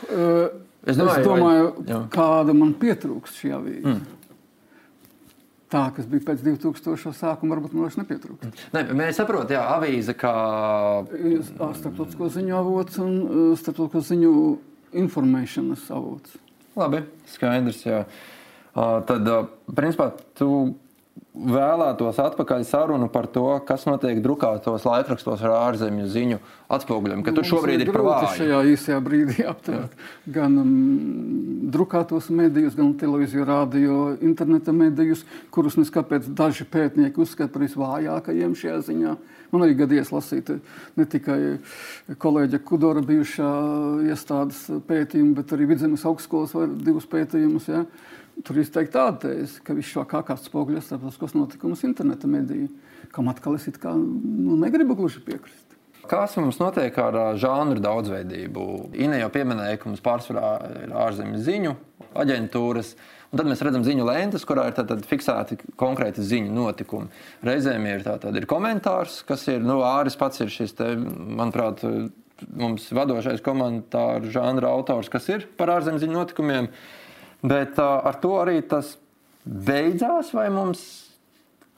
Uh, 0.03 0.49
es 0.83 0.99
domāju, 0.99 1.21
es 1.21 1.29
domāju 1.29 1.69
vai... 1.77 2.01
kāda 2.11 2.55
man 2.57 2.73
pietrūkst 2.79 3.39
šī 3.39 3.53
avīze. 3.55 3.93
Mm. 3.93 4.19
Tā, 5.73 5.87
kas 5.95 6.05
bija 6.05 6.27
pēc 6.27 6.43
2000. 6.45 7.15
sākuma, 7.17 7.55
varbūt 7.55 7.73
man 7.73 7.87
vairs 7.87 7.97
nepietrūkst. 7.97 8.59
Ne, 8.75 8.83
mēs 8.99 9.17
saprotam, 9.17 9.55
ka 9.55 9.63
avīze 9.79 10.13
kā 10.13 10.33
starptautisko 11.79 12.29
ziņu 12.35 12.53
avots 12.59 12.99
un 13.01 13.15
starptautisko 13.57 14.03
ziņu 14.11 14.33
informēšanas 15.01 15.87
avots. 15.95 16.37
Labi, 16.77 17.01
skaidrs. 17.33 17.81
Jā. 17.87 18.03
Tad, 18.73 19.31
principā, 19.73 20.11
tu 20.37 20.49
vēlētos 21.33 22.19
atpakaļ 22.21 22.63
sarunu 22.69 23.07
par 23.09 23.25
to, 23.33 23.47
kas 23.65 23.87
notiek 23.89 24.19
drukātos 24.21 24.85
laikrakstos 24.85 25.41
ar 25.41 25.55
ārzemju 25.57 26.05
ziņu 26.13 26.37
atspoguļojumu. 26.73 27.25
Ka 27.25 27.33
tur 27.33 27.47
šobrīd 27.49 27.81
ir 27.81 27.89
grūti 27.89 28.29
šajā 28.37 28.59
īsajā 28.73 28.99
brīdī 29.03 29.47
aptvert 29.49 29.97
gan 30.29 30.59
um, 30.61 30.73
drukātos 31.73 32.29
medijus, 32.33 32.77
gan 32.77 32.93
televīziju, 33.01 33.47
radio, 33.49 33.97
interneta 34.21 34.75
medijus, 34.77 35.25
kurus 35.53 35.79
neskapēc 35.81 36.29
daži 36.37 36.69
pētnieki 36.69 37.25
uzskata 37.25 37.49
par 37.55 37.65
visvājākajiem 37.65 38.57
šajā 38.61 38.79
ziņā. 38.91 39.17
Man 39.53 39.65
arī 39.65 39.77
gadījies 39.77 40.09
lasīt 40.13 40.49
ne 40.97 41.05
tikai 41.09 41.39
kolēģa 42.21 42.61
Kudora 42.65 43.01
bijušā 43.05 43.51
iestādes 44.09 44.65
pētījumu, 44.87 45.35
bet 45.37 45.53
arī 45.53 45.69
Vidzemes 45.73 46.05
augstskolas 46.09 46.53
divus 46.81 47.09
pētījumus. 47.09 47.69
Ja? 47.69 47.83
Tur 48.41 48.57
izteikti 48.57 48.95
tāda 48.95 49.19
tēze, 49.27 49.61
ka 49.63 49.75
viņš 49.77 49.91
šo 49.93 50.03
kā 50.09 50.23
kāds 50.25 50.47
spoguļo 50.49 50.81
starptautiskos 50.81 51.35
notikumus 51.37 51.83
interneta 51.85 52.27
mediju, 52.27 52.71
kam 53.13 53.29
atkal 53.29 53.59
es 53.59 53.67
kā, 53.77 53.93
nu, 53.93 54.57
negribu 54.57 54.97
gluži 54.97 55.21
piekrist. 55.23 55.73
Kas 56.09 56.33
mums 56.35 56.57
notiek 56.59 56.97
ar 56.99 57.15
žānru 57.39 57.79
daudzveidību? 57.83 58.63
Ine 58.99 59.21
jau 59.21 59.29
pieminēja, 59.31 59.77
ka 59.79 59.87
mums 59.87 60.01
pārsvarā 60.03 60.49
ir 60.81 60.95
ārzemju 60.99 61.43
ziņu 61.45 61.75
aģentūras. 62.19 62.95
Un 63.31 63.39
tad 63.39 63.47
mēs 63.49 63.63
redzam 63.65 63.85
ziņu 63.85 64.03
lentes, 64.05 64.43
kurā 64.45 64.67
ir 64.69 64.75
tātad, 64.77 65.05
fiksēti 65.09 65.57
konkrēti 65.79 66.25
ziņu 66.25 66.51
notikumi. 66.53 67.07
Reizēm 67.47 67.87
ir, 67.89 68.03
tātad, 68.05 68.35
ir 68.37 68.49
komentārs, 68.49 69.21
kas 69.25 69.47
ir 69.49 69.63
nu, 69.63 69.79
Āris 69.87 70.19
pats, 70.19 70.43
ir 70.43 70.51
šis, 70.53 70.75
te, 70.77 70.91
manuprāt, 70.99 71.81
mums 72.51 72.89
vadošais 72.93 73.41
komentāru 73.45 74.29
žanra 74.33 74.73
autors, 74.75 75.09
kas 75.09 75.29
ir 75.31 75.47
par 75.57 75.71
ārzemju 75.77 76.03
ziņu 76.03 76.19
notikumiem. 76.19 76.69
Bet 77.43 77.79
uh, 77.79 77.99
ar 78.07 78.19
to 78.23 78.37
arī 78.39 78.61
tas 78.63 78.95
beidzās, 79.43 80.29
vai 80.31 80.45
mums, 80.53 80.83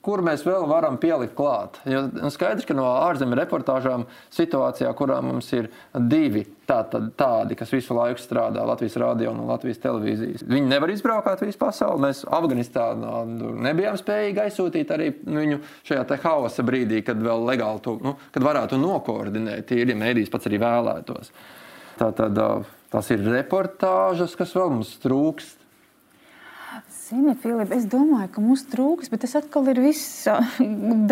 kur 0.06 0.22
mēs 0.22 0.44
vēl 0.46 0.68
varam 0.70 1.00
pielikt 1.02 1.34
klāt? 1.34 1.80
Jo 1.90 2.04
nu, 2.12 2.30
skaidrs, 2.30 2.68
ka 2.70 2.76
no 2.78 2.86
ārzemju 3.02 3.40
reportāžām 3.40 4.04
situācijā, 4.36 4.92
kurā 4.98 5.18
mums 5.26 5.50
ir 5.58 5.72
divi 5.98 6.44
tā, 6.70 6.84
tā, 6.92 7.02
tādi, 7.18 7.58
kas 7.58 7.74
visu 7.74 7.98
laiku 7.98 8.22
strādā 8.22 8.62
Latvijas 8.70 9.00
radio 9.02 9.34
un 9.34 9.42
Latvijas 9.50 9.82
televīzijas, 9.82 10.46
viņi 10.46 10.70
nevar 10.70 10.94
izbraukāt 10.94 11.42
visu 11.42 11.58
pasauli. 11.66 12.04
Mēs 12.06 12.22
Afganistānā 12.30 13.18
nu, 13.32 13.56
nebijām 13.66 13.98
spējīgi 13.98 14.46
aizsūtīt 14.46 14.94
arī 14.94 15.10
viņu 15.26 15.64
šajā 15.90 16.22
hausa 16.28 16.68
brīdī, 16.68 17.02
kad 17.10 17.18
vēl 17.26 17.50
legāli 17.50 17.82
to, 17.90 17.98
nu, 18.06 18.18
kad 18.36 18.46
varētu 18.46 18.78
nokoordinēt, 18.78 19.66
tīri, 19.74 19.98
ja 19.98 20.02
mēdīs 20.06 20.30
pats 20.30 20.46
arī 20.52 20.62
vēlētos. 20.62 21.34
Tā 21.98 22.14
tad 22.14 22.38
Tas 22.96 23.12
ir 23.12 23.24
reportāžas, 23.28 24.38
kas 24.40 24.54
vēl 24.56 24.70
mums 24.72 24.94
trūkst. 25.04 25.64
Zini, 27.06 27.36
Filip, 27.38 27.70
es 27.76 27.84
domāju, 27.92 28.30
ka 28.34 28.42
mums 28.42 28.64
trūks, 28.72 29.12
bet 29.12 29.22
tas 29.26 29.36
atkal 29.38 29.68
ir 29.70 29.82
viss 29.84 30.24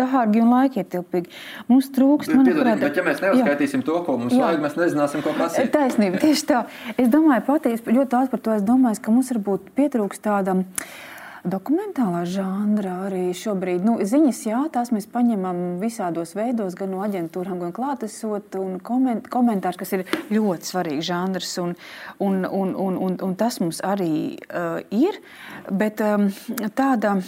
dārgi 0.00 0.40
un 0.42 0.50
laikietilpīgi. 0.50 1.30
Mums 1.68 1.92
trūks, 1.94 2.32
manuprāt, 2.32 2.80
bet, 2.80 2.98
ja 2.98 3.04
mēs 3.06 3.20
neuzskaitīsim 3.22 3.84
jā. 3.84 3.86
to, 3.90 4.00
ko 4.08 4.16
mums 4.24 4.34
jā. 4.34 4.42
vajag, 4.42 4.64
mēs 4.64 4.76
nezināsim, 4.80 5.22
ko 5.22 5.36
prasīt. 5.36 5.70
Taisnība, 5.76 6.18
tieši 6.24 6.48
tā. 6.50 6.64
Es 6.96 7.12
domāju, 7.12 7.44
patiesi 7.46 7.94
ļoti 7.94 8.10
daudz 8.16 8.32
par 8.32 8.42
to. 8.42 8.56
Es 8.56 8.66
domāju, 8.66 9.04
ka 9.04 9.14
mums 9.14 9.30
varbūt 9.36 9.70
pietrūks 9.76 10.24
tādam. 10.24 10.64
Uh, 10.64 11.13
Dokumentālā 11.44 12.22
žanrā 12.24 12.94
arī 13.04 13.26
šobrīd 13.36 13.82
nu, 13.84 13.98
ziņas, 14.00 14.38
jā, 14.48 14.62
tās 14.72 14.88
mēs 14.96 15.04
paņemam 15.12 15.76
visādos 15.82 16.32
veidos, 16.38 16.72
gan 16.78 16.94
no 16.94 17.02
aģentūrām, 17.04 17.58
gan 17.60 17.74
klātesot, 17.76 18.56
koment, 18.86 19.28
komentārs, 19.28 19.76
kas 19.76 19.92
ir 19.92 20.06
ļoti 20.32 20.70
svarīgs 20.70 21.04
žanrs, 21.10 21.52
un, 21.60 21.76
un, 22.24 22.40
un, 22.48 22.72
un, 22.86 22.96
un, 22.96 23.18
un 23.28 23.36
tas 23.36 23.60
mums 23.60 23.82
arī 23.84 24.38
uh, 24.48 24.80
ir. 24.88 25.20
Bet 25.68 26.00
um, 26.00 26.30
tāda 26.72 27.18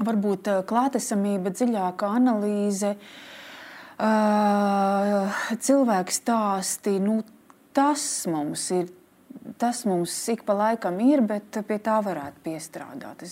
varbūt 0.00 0.48
klātesamība, 0.68 1.52
dziļāka 1.54 2.08
analīze, 2.16 2.94
cilvēku 5.68 6.16
stāsti. 6.16 6.96
Nu, 7.02 7.20
tas 7.76 8.02
mums 8.30 8.66
ir 8.74 8.88
tas 9.58 9.84
mums 9.88 10.12
ik 10.32 10.42
pa 10.46 10.54
laikam 10.56 10.98
ir, 11.04 11.22
bet 11.26 11.58
pie 11.68 11.78
tā 11.82 11.98
varētu 12.04 12.42
piestrādāt. 12.44 13.24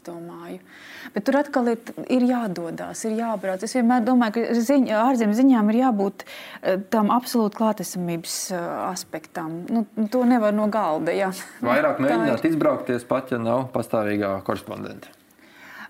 Bet 1.15 1.27
tur 1.27 1.39
atkal 1.41 1.73
ir, 1.73 1.81
ir 2.13 2.27
jādodas, 2.29 3.05
ir 3.09 3.17
jābrauc. 3.19 3.65
Es 3.65 3.75
vienmēr 3.77 4.05
domāju, 4.07 4.37
ka 4.39 4.61
ziņa, 4.69 5.01
ārzemju 5.09 5.39
ziņām 5.41 5.73
ir 5.73 5.81
jābūt 5.83 6.25
eh, 6.25 6.79
tam 6.93 7.13
absolūti 7.15 7.59
klātesamības 7.59 8.39
eh, 8.53 8.63
aspektam. 8.91 9.63
Nu, 9.73 9.85
to 10.13 10.25
nevar 10.29 10.55
no 10.57 10.69
galda. 10.73 11.15
Jā. 11.17 11.33
Vairāk 11.73 12.01
mēģināt 12.03 12.49
izbraukties 12.53 13.07
pat, 13.09 13.35
ja 13.35 13.41
nav 13.43 13.69
pastāvīgā 13.75 14.39
korespondenta. 14.47 15.13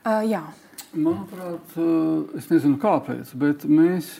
Uh, 0.02 0.22
jā. 0.26 0.42
Manuprāt, 0.92 1.72
es 2.36 2.50
nezinu 2.50 2.76
kāpēc, 2.82 3.30
bet 3.40 3.62
mēs 3.64 4.10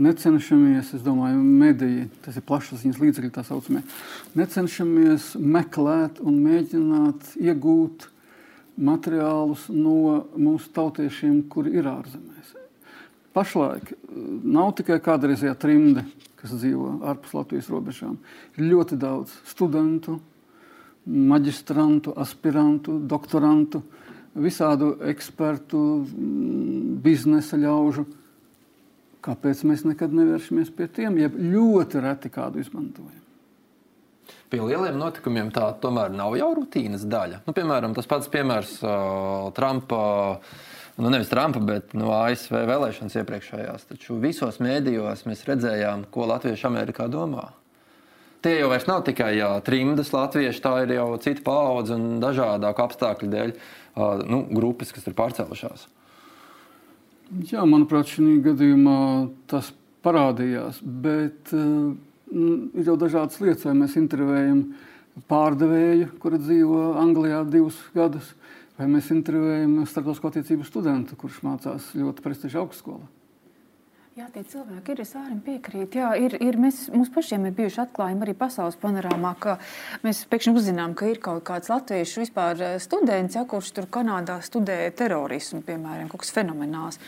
necenšamies, 0.00 0.90
es 0.96 1.04
domāju, 1.04 1.38
mediji, 1.38 2.08
tas 2.24 2.36
ir 2.38 2.44
plašsaziņas 2.48 2.98
līdzekļi, 3.02 3.30
tā 3.34 3.44
saucamie, 3.46 3.84
necenšamies 4.38 5.34
meklēt 5.38 6.20
un 6.24 6.40
mēģināt 6.42 7.36
iegūt 7.38 8.08
materiālus 8.74 9.68
no 9.70 10.24
mūsu 10.34 10.72
tautiešiem, 10.74 11.44
kuri 11.50 11.76
ir 11.78 11.88
ārzemēs. 11.90 12.54
Pašlaik 13.34 13.92
eh, 13.94 13.98
nav 14.56 14.74
tikai 14.78 15.00
kādreizējā 15.02 15.54
trimde, 15.62 16.06
kas 16.40 16.54
dzīvo 16.58 16.98
ārpus 17.06 17.34
Latvijas 17.36 17.70
robežām. 17.72 18.18
Ir 18.58 18.66
ļoti 18.72 18.98
daudz 19.00 19.32
studentu, 19.48 20.18
maģistrantu, 21.04 22.14
aspirantu, 22.18 22.98
doktorantu, 22.98 23.82
visādu 24.34 24.94
ekspertu, 25.06 25.80
biznesa 27.04 27.58
ļaužu 27.60 28.06
Kāpēc 29.24 29.62
mēs 29.64 29.86
nekad 29.88 30.12
nevēršamies 30.12 30.72
pie 30.76 30.88
tiem, 30.92 31.16
ja 31.22 31.30
ļoti 31.32 32.02
reti 32.04 32.30
kādu 32.32 32.60
izmantojam? 32.60 33.22
Pie 34.52 34.60
lieliem 34.60 34.98
notikumiem 35.00 35.48
tā 35.52 35.70
tomēr 35.80 36.12
nav 36.12 36.36
jau 36.38 36.50
rutīnas 36.58 37.06
daļa. 37.08 37.40
Nu, 37.46 37.54
piemēram, 37.56 37.96
tas 37.96 38.08
pats 38.08 38.28
piemērs 38.32 38.76
uh, 38.84 39.48
Trumpa. 39.56 40.04
Nu, 41.00 41.10
nevis 41.10 41.32
Trumpa, 41.32 41.60
bet 41.64 41.96
no 41.96 42.12
ASV 42.14 42.60
vēlēšanas 42.68 43.16
iepriekšējās. 43.22 43.88
Taču 43.90 44.20
visos 44.22 44.60
mēdījos 44.62 45.24
mēs 45.28 45.44
redzējām, 45.48 46.06
ko 46.14 46.28
Latvieši 46.30 46.68
Amerikā 46.68 47.08
domā. 47.10 47.48
Tie 48.44 48.58
jau 48.58 48.68
nav 48.68 49.02
tikai 49.06 49.32
jā, 49.38 49.48
trimdas 49.64 50.10
latvieši, 50.12 50.60
tā 50.60 50.74
ir 50.84 50.90
jau 50.98 51.08
cita 51.16 51.40
paudze 51.46 51.96
un 51.96 52.18
dažādāku 52.20 52.84
apstākļu 52.84 53.30
dēļ 53.32 53.52
uh, 53.56 54.20
nu, 54.28 54.42
grupas, 54.52 54.92
kas 54.92 55.08
ir 55.08 55.16
pārcēlušās. 55.16 55.88
Jā, 57.32 57.64
manuprāt, 57.64 58.10
šī 58.12 58.38
gadījumā 58.44 58.98
tas 59.50 59.70
parādījās. 60.04 60.80
Bet 60.84 61.54
uh, 61.56 61.94
ir 62.34 62.90
jau 62.90 62.96
dažādas 63.00 63.40
lietas, 63.40 63.64
vai 63.68 63.76
mēs 63.78 63.96
intervējam 64.00 64.60
pārdevēju, 65.30 66.10
kura 66.22 66.40
dzīvo 66.42 66.82
Anglijā 67.00 67.44
divus 67.48 67.78
gadus, 67.94 68.34
vai 68.78 68.90
mēs 68.90 69.10
intervējam 69.14 69.80
starptautisko 69.86 70.32
attiecību 70.32 70.66
studentu, 70.68 71.18
kurš 71.18 71.40
mācās 71.46 71.92
ļoti 71.96 72.24
prestižā 72.24 72.60
augstskolā. 72.64 73.06
Jā, 74.14 74.28
tie 74.30 74.44
cilvēki 74.46 74.92
ir. 74.94 75.00
Es 75.02 75.10
arī 75.18 75.36
piekrītu. 75.42 75.98
Jā, 75.98 76.12
ir, 76.22 76.36
ir, 76.38 76.54
mēs, 76.62 76.84
mums 76.94 77.08
pašiem 77.10 77.48
ir 77.48 77.54
bijuši 77.56 77.80
atklājumi 77.82 78.22
arī 78.22 78.34
pasaules 78.38 78.76
panorāmā, 78.78 79.32
ka 79.42 79.56
mēs 80.04 80.20
pēkšņi 80.30 80.52
uzzinām, 80.54 80.94
ka 80.94 81.08
ir 81.10 81.18
kaut 81.24 81.42
kāds 81.48 81.72
latviešu 81.72 82.22
vispār 82.22 82.62
eh, 82.62 82.76
students, 82.78 83.34
ja, 83.34 83.42
kurš 83.50 83.72
tur 83.74 83.88
Kanādā 83.90 84.38
studē 84.46 84.76
terorismu, 84.94 85.64
piemēram, 85.66 86.06
kaut 86.12 86.22
kas 86.22 86.30
fenomenāls. 86.36 87.00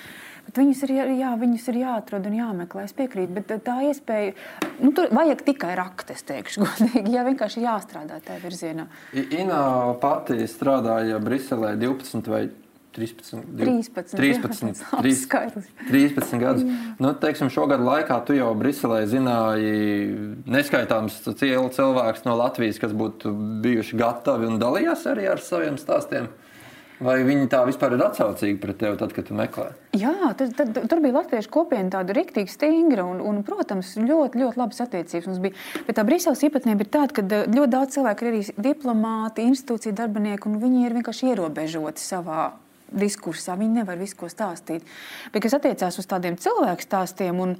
Bet 0.49 0.59
viņus 0.59 0.83
ir, 0.89 0.97
jā, 1.21 1.31
viņus 1.39 1.71
ir 1.71 1.81
jāatrod 1.85 2.27
un 2.27 2.41
jāmeklē. 2.41 2.89
Es 2.91 2.99
piekrītu, 2.99 3.39
bet 3.39 3.55
tā 3.63 3.79
iespēja, 3.87 4.35
nu, 4.83 4.91
tur 4.91 5.07
vajag 5.15 5.47
tikai 5.47 5.79
rakt, 5.79 6.11
es 6.11 6.27
teikšu, 6.27 6.63
godīgi. 6.67 7.15
Jā, 7.15 7.23
vienkārši 7.31 7.67
jāstrādā 7.69 8.19
tajā 8.19 8.43
virzienā. 8.43 8.91
Ina 9.15 9.63
pati 10.03 10.43
strādāja 10.51 11.23
Briselē 11.23 11.77
12 11.79 12.35
vai 12.35 12.49
13, 12.51 12.66
13, 12.97 13.45
13, 13.57 14.17
13, 14.17 15.69
13 15.91 16.41
gadus. 16.41 16.65
Nu, 16.99 17.13
teiksim, 17.21 17.51
šogad 17.53 17.83
laikā 17.85 18.17
tu 18.25 18.37
jau 18.37 18.55
Briselē 18.57 19.03
zināji 19.11 20.41
neskaitāms 20.49 21.21
cilvēks 21.37 22.25
no 22.25 22.39
Latvijas, 22.41 22.81
kas 22.81 22.97
būtu 22.97 23.35
bijuši 23.65 24.01
gatavi 24.01 24.49
un 24.49 24.59
dalījās 24.63 25.05
arī 25.13 25.29
ar 25.35 25.45
saviem 25.45 25.77
stāstiem. 25.81 26.33
Vai 26.97 27.19
viņi 27.29 27.51
tā 27.53 27.61
vispār 27.69 27.93
ir 27.93 28.03
atsaucīgi 28.07 28.57
pret 28.63 28.79
tevi, 28.81 28.97
tad, 28.97 29.13
kad 29.13 29.27
tu 29.29 29.37
meklē? 29.37 29.67
Jā, 30.01 30.33
tad, 30.39 30.55
tad, 30.57 30.79
tur 30.89 31.03
bija 31.05 31.19
latviešu 31.19 31.53
kopiena 31.53 31.93
tāda 31.93 32.17
rīktīgi 32.17 32.49
stingra 32.49 33.05
un, 33.05 33.21
un, 33.21 33.43
protams, 33.45 33.93
ļoti, 34.01 34.41
ļoti 34.41 34.63
labas 34.63 34.81
attiecības 34.87 35.29
mums 35.29 35.43
bija. 35.45 35.61
Bet 35.85 36.01
tā 36.01 36.07
Brīseles 36.09 36.47
īpatnība 36.49 36.87
ir 36.87 36.95
tāda, 36.97 37.13
ka 37.19 37.45
ļoti 37.45 37.73
daudz 37.77 37.99
cilvēku 37.99 38.25
ir 38.25 38.33
arī 38.33 38.45
diplomāti, 38.71 39.45
institūcija 39.45 39.93
darbinieki, 40.01 40.49
un 40.49 40.63
viņi 40.63 40.87
ir 40.89 40.97
vienkārši 40.97 41.35
ierobežoti 41.35 42.01
savā 42.01 42.55
diskursā. 42.93 43.57
Viņi 43.59 43.81
nevar 43.81 43.99
visu 44.01 44.17
ko 44.21 44.29
stāstīt. 44.31 44.85
Bet, 45.33 45.43
kas 45.45 45.57
attiecās 45.59 45.99
uz 45.99 46.09
tādiem 46.09 46.39
cilvēku 46.41 46.85
stāstiem 46.85 47.41
un 47.43 47.57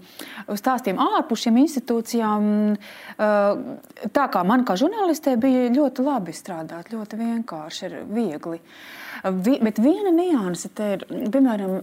uz 0.47 0.63
stāstiem 0.63 1.01
ārpus 1.03 1.47
šīm 1.47 1.59
institūcijām, 1.65 2.77
eh, 2.77 4.07
tā 4.15 4.29
kā 4.33 4.45
man 4.47 4.65
kā 4.65 4.79
žurnālistē 4.79 5.37
bija 5.41 5.71
ļoti 5.75 6.07
labi 6.07 6.37
strādāt, 6.37 6.93
ļoti 6.95 7.21
vienkārši, 7.23 7.83
ir 7.91 7.99
viegli. 8.07 8.61
Vi, 9.25 9.59
bet 9.63 9.79
viena 9.81 10.13
nianse 10.13 10.69
te 10.77 10.93
ir, 10.97 11.05
piemēram, 11.09 11.81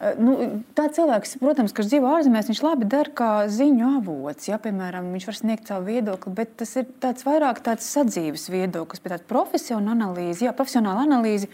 eh, 0.00 0.14
nu, 0.18 0.62
tāds 0.74 0.98
cilvēks, 0.98 1.38
protams, 1.38 1.74
kas 1.76 1.90
dzīvo 1.90 2.08
ārzemēs, 2.18 2.48
viņš 2.50 2.62
labi 2.64 2.88
dara 2.88 3.10
kā 3.10 3.32
ziņu 3.52 3.98
avots. 3.98 4.48
Ja, 4.48 4.58
piemēram, 4.58 5.12
viņš 5.12 5.26
var 5.26 5.34
sniegt 5.34 5.68
savu 5.68 5.86
viedokli, 5.92 6.34
bet 6.34 6.56
tas 6.56 6.74
ir 6.76 6.88
tāds 7.00 7.26
vairāk 7.28 7.62
tāds 7.62 7.86
sadzīves 7.86 8.48
viedoklis, 8.50 9.02
bet 9.02 9.12
tāda 9.12 9.28
profesionāla 9.28 9.94
analīze, 9.94 10.42
jā, 10.46 10.54
profesionāla 10.56 11.04
analīze 11.06 11.48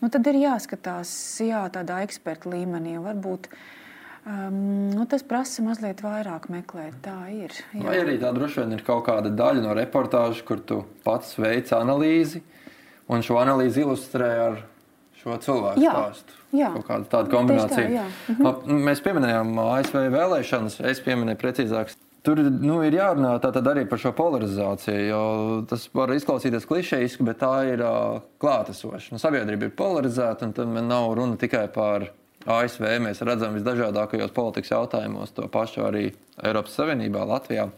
nu, 0.00 0.08
tad 0.08 0.26
ir 0.32 0.40
jāskatās 0.42 1.12
jā, 1.44 1.66
tādā 1.72 2.00
eksperta 2.06 2.52
līmenī. 2.52 2.96
Varbūt 3.04 3.52
Um, 4.20 4.90
nu, 4.92 5.06
tas 5.08 5.22
prasa 5.24 5.62
mazliet 5.64 6.02
vairāk 6.04 6.50
meklēt. 6.52 6.98
Tā 7.00 7.16
ir. 7.32 7.54
Jā. 7.72 7.84
Vai 7.86 7.94
arī 8.02 8.18
tā 8.20 8.34
droši 8.36 8.60
vien 8.60 8.76
ir 8.76 8.82
kaut 8.84 9.06
kāda 9.06 9.30
daļa 9.32 9.62
no 9.64 9.72
reportāžas, 9.76 10.42
kur 10.44 10.60
tu 10.60 10.82
pats 11.06 11.38
veic 11.40 11.72
analīzi 11.72 12.42
un 13.08 13.24
šo 13.24 13.38
analīzi 13.40 13.80
ilustrē 13.80 14.28
ar 14.42 14.60
šo 15.22 15.38
cilvēku 15.40 15.80
jā, 15.80 15.94
stāstu. 15.96 16.36
Jā, 16.56 16.68
kaut 16.76 16.86
kāda 16.90 17.08
tāda 17.14 17.32
kombinācija. 17.32 17.86
Tā, 17.86 17.96
jā. 17.96 18.04
mhm. 18.36 18.84
Mēs 18.90 19.00
pieminējām 19.04 19.56
ASV 19.64 20.04
vēlēšanas, 20.12 20.78
es 20.92 21.02
pieminēju 21.06 21.40
precīzāk 21.40 21.96
Tur 22.20 22.36
nu, 22.52 22.82
ir 22.84 22.92
jārunā 22.98 23.38
arī 23.40 23.86
par 23.88 24.00
šo 24.00 24.10
polarizāciju. 24.16 25.20
Tas 25.70 25.86
var 25.96 26.12
izklausīties 26.12 26.66
klišejiski, 26.68 27.24
bet 27.24 27.40
tā 27.40 27.52
ir 27.70 27.80
uh, 27.80 28.20
klātesoša. 28.42 29.14
Nu, 29.14 29.20
sabiedrība 29.22 29.70
ir 29.70 29.76
polarizēta, 29.78 30.44
un 30.44 30.52
tam 30.56 30.76
nav 30.84 31.14
runa 31.16 31.40
tikai 31.40 31.64
par 31.72 32.10
ASV. 32.44 32.84
Mēs 33.06 33.24
redzam 33.24 33.56
visdažādākajos 33.56 34.36
politikas 34.36 34.74
jautājumos 34.74 35.32
to 35.36 35.48
pašu 35.48 35.86
arī 35.88 36.10
Eiropas 36.44 36.76
Savienībā, 36.76 37.24
Latvijā. 37.24 37.70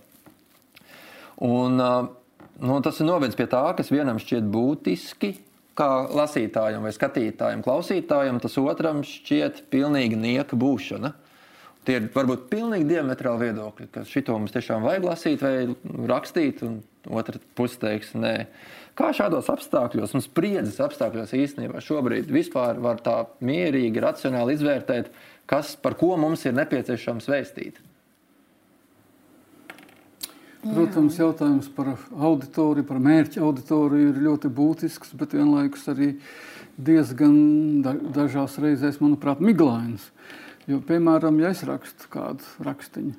Un, 1.46 1.78
uh, 1.78 2.10
nu, 2.58 2.82
tas 2.82 2.98
ir 2.98 3.06
novedis 3.06 3.38
pie 3.38 3.46
tā, 3.50 3.62
kas 3.78 3.94
vienam 3.94 4.18
šķiet 4.22 4.50
būtiski, 4.50 5.36
kā 5.78 5.90
lasītājam 6.10 6.82
vai 6.82 6.90
skatītājam, 6.94 7.62
klausītājam, 7.62 8.42
tas 8.42 8.58
otram 8.58 9.06
šķiet 9.06 9.68
pilnīgi 9.70 10.18
nieka 10.18 10.58
būšana. 10.58 11.14
Tie 11.82 11.96
ir 11.98 12.04
varbūt 12.14 12.46
pilnīgi 12.50 12.86
diametrāli 12.92 13.48
viedokļi, 13.48 13.88
ka 13.90 14.04
šito 14.06 14.36
mums 14.38 14.54
tiešām 14.54 14.84
vajag 14.86 15.06
lasīt 15.08 15.42
vai 15.42 15.54
rakstīt, 16.10 16.62
un 16.62 16.78
otra 17.10 17.40
puse 17.58 17.80
teiks, 17.82 18.12
nē. 18.14 18.36
Kā 18.98 19.08
šādos 19.16 19.48
apstākļos, 19.50 20.12
un 20.14 20.22
spriedzes 20.22 20.78
apstākļos 20.84 21.32
īstenībā 21.34 21.80
šobrīd 21.82 22.30
vispār 22.30 22.78
var 22.84 23.00
tā 23.02 23.16
mierīgi, 23.42 24.02
racionāli 24.04 24.54
izvērtēt, 24.54 25.10
kas, 25.50 25.74
par 25.80 25.96
ko 25.98 26.14
mums 26.20 26.44
ir 26.46 26.54
nepieciešams 26.60 27.26
vēstīt? 27.32 27.80
Protams, 30.62 31.16
jautājums 31.18 31.66
par 31.74 31.96
auditoriju, 32.14 32.86
par 32.86 33.00
mērķa 33.02 33.40
auditoriju 33.42 34.12
ir 34.12 34.20
ļoti 34.28 34.50
būtisks, 34.54 35.16
bet 35.18 35.34
vienlaikus 35.34 35.88
arī 35.90 36.12
diezgan 36.78 37.82
dažās 38.14 38.60
reizēs, 38.62 39.00
manuprāt, 39.02 39.42
miglains. 39.42 40.12
Jo, 40.70 40.78
piemēram, 40.86 41.40
ja 41.42 41.50
es 41.50 41.64
rakstu 41.66 42.06
kādu 42.12 42.46
rakstiņu 42.62 43.12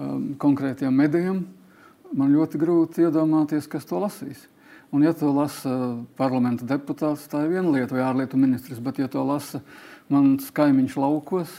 um, 0.00 0.22
konkrētiem 0.40 0.94
medijam, 0.96 1.42
man 2.16 2.32
ļoti 2.32 2.60
grūti 2.60 3.04
iedomāties, 3.04 3.68
kas 3.68 3.84
to 3.88 4.00
lasīs. 4.00 4.46
Un, 4.90 5.04
ja 5.04 5.12
to 5.14 5.28
lasa 5.30 5.70
parlamenta 6.18 6.64
deputāts, 6.66 7.28
tā 7.30 7.44
ir 7.44 7.52
viena 7.52 7.70
lieta, 7.70 7.94
vai 7.94 8.06
ārlietu 8.08 8.40
ministrs, 8.40 8.80
bet, 8.82 8.98
ja 8.98 9.10
to 9.12 9.22
lasa 9.28 9.60
mans 10.10 10.48
kaimiņš 10.56 10.96
laukos, 10.98 11.52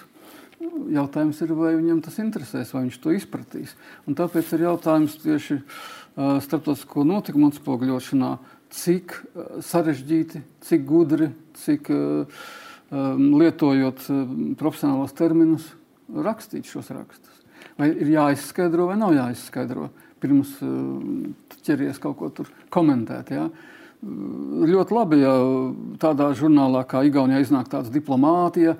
jautājums 0.91 1.39
ir, 1.45 1.53
vai 1.57 1.75
viņam 1.77 2.01
tas 2.03 2.17
interesēs, 2.23 2.73
vai 2.73 2.87
viņš 2.87 2.97
to 3.03 3.13
izpratīs. 3.15 3.75
Un 4.09 4.17
tāpēc 4.17 4.51
ir 4.57 4.65
jautājums 4.65 5.19
tieši 5.21 5.59
uh, 5.61 6.41
starptautisko 6.43 7.05
notikumu 7.07 7.51
atspoguļošanā, 7.53 8.33
cik 8.73 9.15
uh, 9.15 9.47
sarežģīti, 9.69 10.43
cik 10.65 10.85
gudri, 10.89 11.29
cik 11.61 11.93
uh, 11.93 12.43
lietojot 12.91 14.07
um, 14.11 14.31
profesionālos 14.59 15.13
terminus, 15.15 15.67
rakstīt 16.11 16.67
šos 16.67 16.91
rakstus. 16.91 17.37
Vai 17.79 17.91
ir 17.93 18.09
jāizskaidro 18.11 18.89
vai 18.89 18.97
nav 18.99 19.13
jāizskaidro, 19.15 19.89
pirms 20.21 20.57
um, 20.65 21.31
ķeries 21.63 22.01
kaut 22.03 22.17
ko 22.19 22.31
tur 22.35 22.51
komentēt. 22.73 23.31
Ja? 23.31 23.47
Ļoti 24.01 24.97
labi, 24.97 25.21
ja 25.21 25.31
tādā 26.01 26.31
žurnālā 26.37 26.83
kā 26.89 27.03
Igaunijā 27.05 27.43
iznāk 27.43 27.69
tāds 27.71 27.91
diplomātija, 27.93 28.75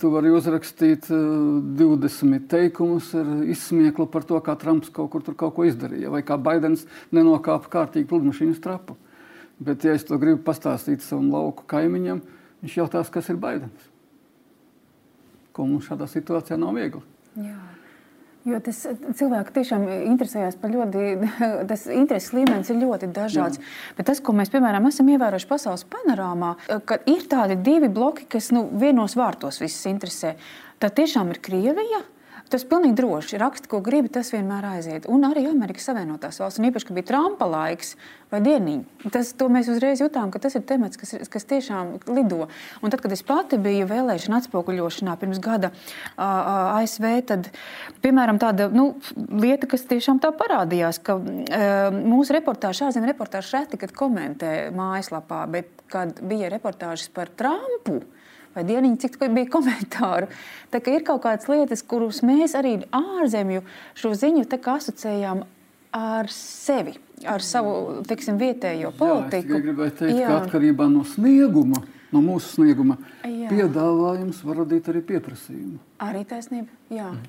tu 0.00 0.10
vari 0.10 0.32
uzrakstīt 0.34 1.06
20 1.12 2.46
teikumus 2.50 3.12
ar 3.14 3.28
izsmieklu 3.46 4.08
par 4.10 4.24
to, 4.26 4.40
kā 4.42 4.56
Trumps 4.58 4.90
kaut 4.90 5.12
kur 5.12 5.22
tur 5.22 5.36
kaut 5.38 5.54
ko 5.54 5.66
izdarīja, 5.68 6.10
vai 6.10 6.24
kā 6.26 6.38
Baidens 6.40 6.86
nenokāpa 7.14 7.70
kārtīgi 7.76 8.08
pludmašīnas 8.10 8.62
trapu. 8.64 8.96
Bet, 9.62 9.84
ja 9.86 9.94
es 9.96 10.04
to 10.04 10.18
gribu 10.20 10.42
pastāstīt 10.44 11.04
savam 11.04 11.30
lauku 11.32 11.64
kaimiņam, 11.70 12.24
viņš 12.66 12.76
jautās, 12.82 13.12
kas 13.14 13.30
ir 13.30 13.40
Baidens. 13.40 13.88
Ko 15.56 15.64
mums 15.64 15.86
šādā 15.88 16.08
situācijā 16.10 16.58
nav 16.60 16.76
viegli. 16.76 17.02
Jā. 17.38 17.56
Jo 18.46 18.60
tas 18.62 18.84
cilvēks 19.18 19.54
tiešām 19.56 19.84
interesējas 19.90 20.54
par 20.60 20.70
ļoti, 20.70 21.06
tas 21.70 21.86
intereses 21.90 22.34
līmenis 22.36 22.70
ir 22.70 22.78
ļoti 22.78 23.08
dažāds. 23.14 23.58
Jā. 23.58 23.70
Bet 23.98 24.10
tas, 24.10 24.20
ko 24.22 24.34
mēs, 24.38 24.52
piemēram, 24.52 24.86
esam 24.86 25.08
ievērojuši 25.10 25.48
pasaules 25.50 25.86
panorāmā, 25.90 26.52
ka 26.86 27.00
ir 27.10 27.26
tādi 27.30 27.58
divi 27.58 27.90
bloki, 27.90 28.28
kas 28.36 28.52
nu, 28.54 28.68
vienos 28.78 29.16
vārtos 29.18 29.58
visus 29.62 29.88
interesē. 29.90 30.36
Tā 30.82 30.92
tiešām 30.94 31.32
ir 31.34 31.42
Krievija 31.42 32.04
Tas 32.46 32.62
pilnīgi 32.68 32.94
droši 33.00 33.40
raksta, 33.42 33.66
ko 33.70 33.80
gribi, 33.82 34.10
tas 34.12 34.28
vienmēr 34.30 34.68
aiziet. 34.76 35.08
Un 35.10 35.26
arī 35.26 35.48
Amerikas 35.50 35.88
Savienotās 35.88 36.38
valsts, 36.38 36.60
un 36.60 36.68
īpaši, 36.68 36.86
kad 36.86 36.98
bija 36.98 37.08
Trumpa 37.08 37.48
laiks 37.50 37.96
vai 38.30 38.38
dieniņi, 38.42 39.10
tas, 39.14 39.32
mēs 39.50 39.70
uzreiz 39.70 40.02
jutām, 40.02 40.30
ka 40.34 40.38
tas 40.42 40.54
ir 40.58 40.62
temats, 40.66 40.98
kas, 40.98 41.14
kas 41.30 41.46
tiešām 41.50 41.96
lido. 42.10 42.46
Un 42.82 42.94
tad, 42.94 43.02
kad 43.02 43.14
es 43.14 43.24
pati 43.26 43.58
biju 43.62 43.88
vēlēšana 43.90 44.40
atspoguļošanā 44.42 45.16
pirms 45.18 45.42
gada 45.42 45.72
uh, 45.72 46.78
ASV, 46.78 47.06
tad, 47.26 47.50
piemēram, 48.06 48.38
tāda 48.42 48.68
nu, 48.70 48.92
lieta, 49.30 49.66
kas 49.70 49.86
tiešām 49.90 50.22
tā 50.22 50.30
parādījās, 50.38 51.02
ka 51.02 51.18
uh, 51.18 51.98
mūsu 51.98 52.36
reportāžu, 52.38 52.86
ārzemju 52.86 53.10
reportāžu 53.10 53.58
reti, 53.58 53.82
kad 53.82 53.94
komentē 53.94 54.52
mājaslapā, 54.74 55.42
bet 55.50 55.86
kad 55.90 56.22
bija 56.22 56.50
reportāžas 56.52 57.10
par 57.14 57.30
Trumpu, 57.34 58.04
vai 58.56 58.64
dieniņu, 58.68 59.00
cik 59.02 59.18
bija 59.22 59.50
komentāru. 59.52 60.30
Tā 60.72 60.80
kā 60.82 60.96
ir 60.96 61.04
kaut 61.06 61.22
kādas 61.26 61.48
lietas, 61.50 61.84
kuras 61.86 62.22
mēs 62.26 62.56
arī 62.58 62.78
ārzemju 62.96 63.62
šo 63.98 64.14
ziņu 64.16 64.46
asociējām 64.50 65.44
ar 65.96 66.28
sevi, 66.32 66.96
ar 67.24 67.44
savu 67.44 68.02
teiksim, 68.08 68.36
vietējo 68.40 68.92
politiku. 68.98 69.54
Jā, 69.54 69.60
es 69.60 69.66
gribēju 69.68 69.94
teikt, 70.00 70.18
Jā. 70.20 70.28
ka 70.28 70.40
atkarībā 70.44 70.88
no 70.92 71.04
snieguma. 71.08 71.82
No 72.14 72.20
mūsu 72.22 72.52
snieguma 72.54 72.94
Jā. 73.26 73.48
piedāvājums 73.50 74.38
var 74.46 74.60
radīt 74.62 74.86
arī 74.92 75.02
pieprasījumu. 75.08 75.80
Arī 76.06 76.22
taisnība. 76.28 76.70
Jā. 76.94 77.08
Mm. 77.10 77.24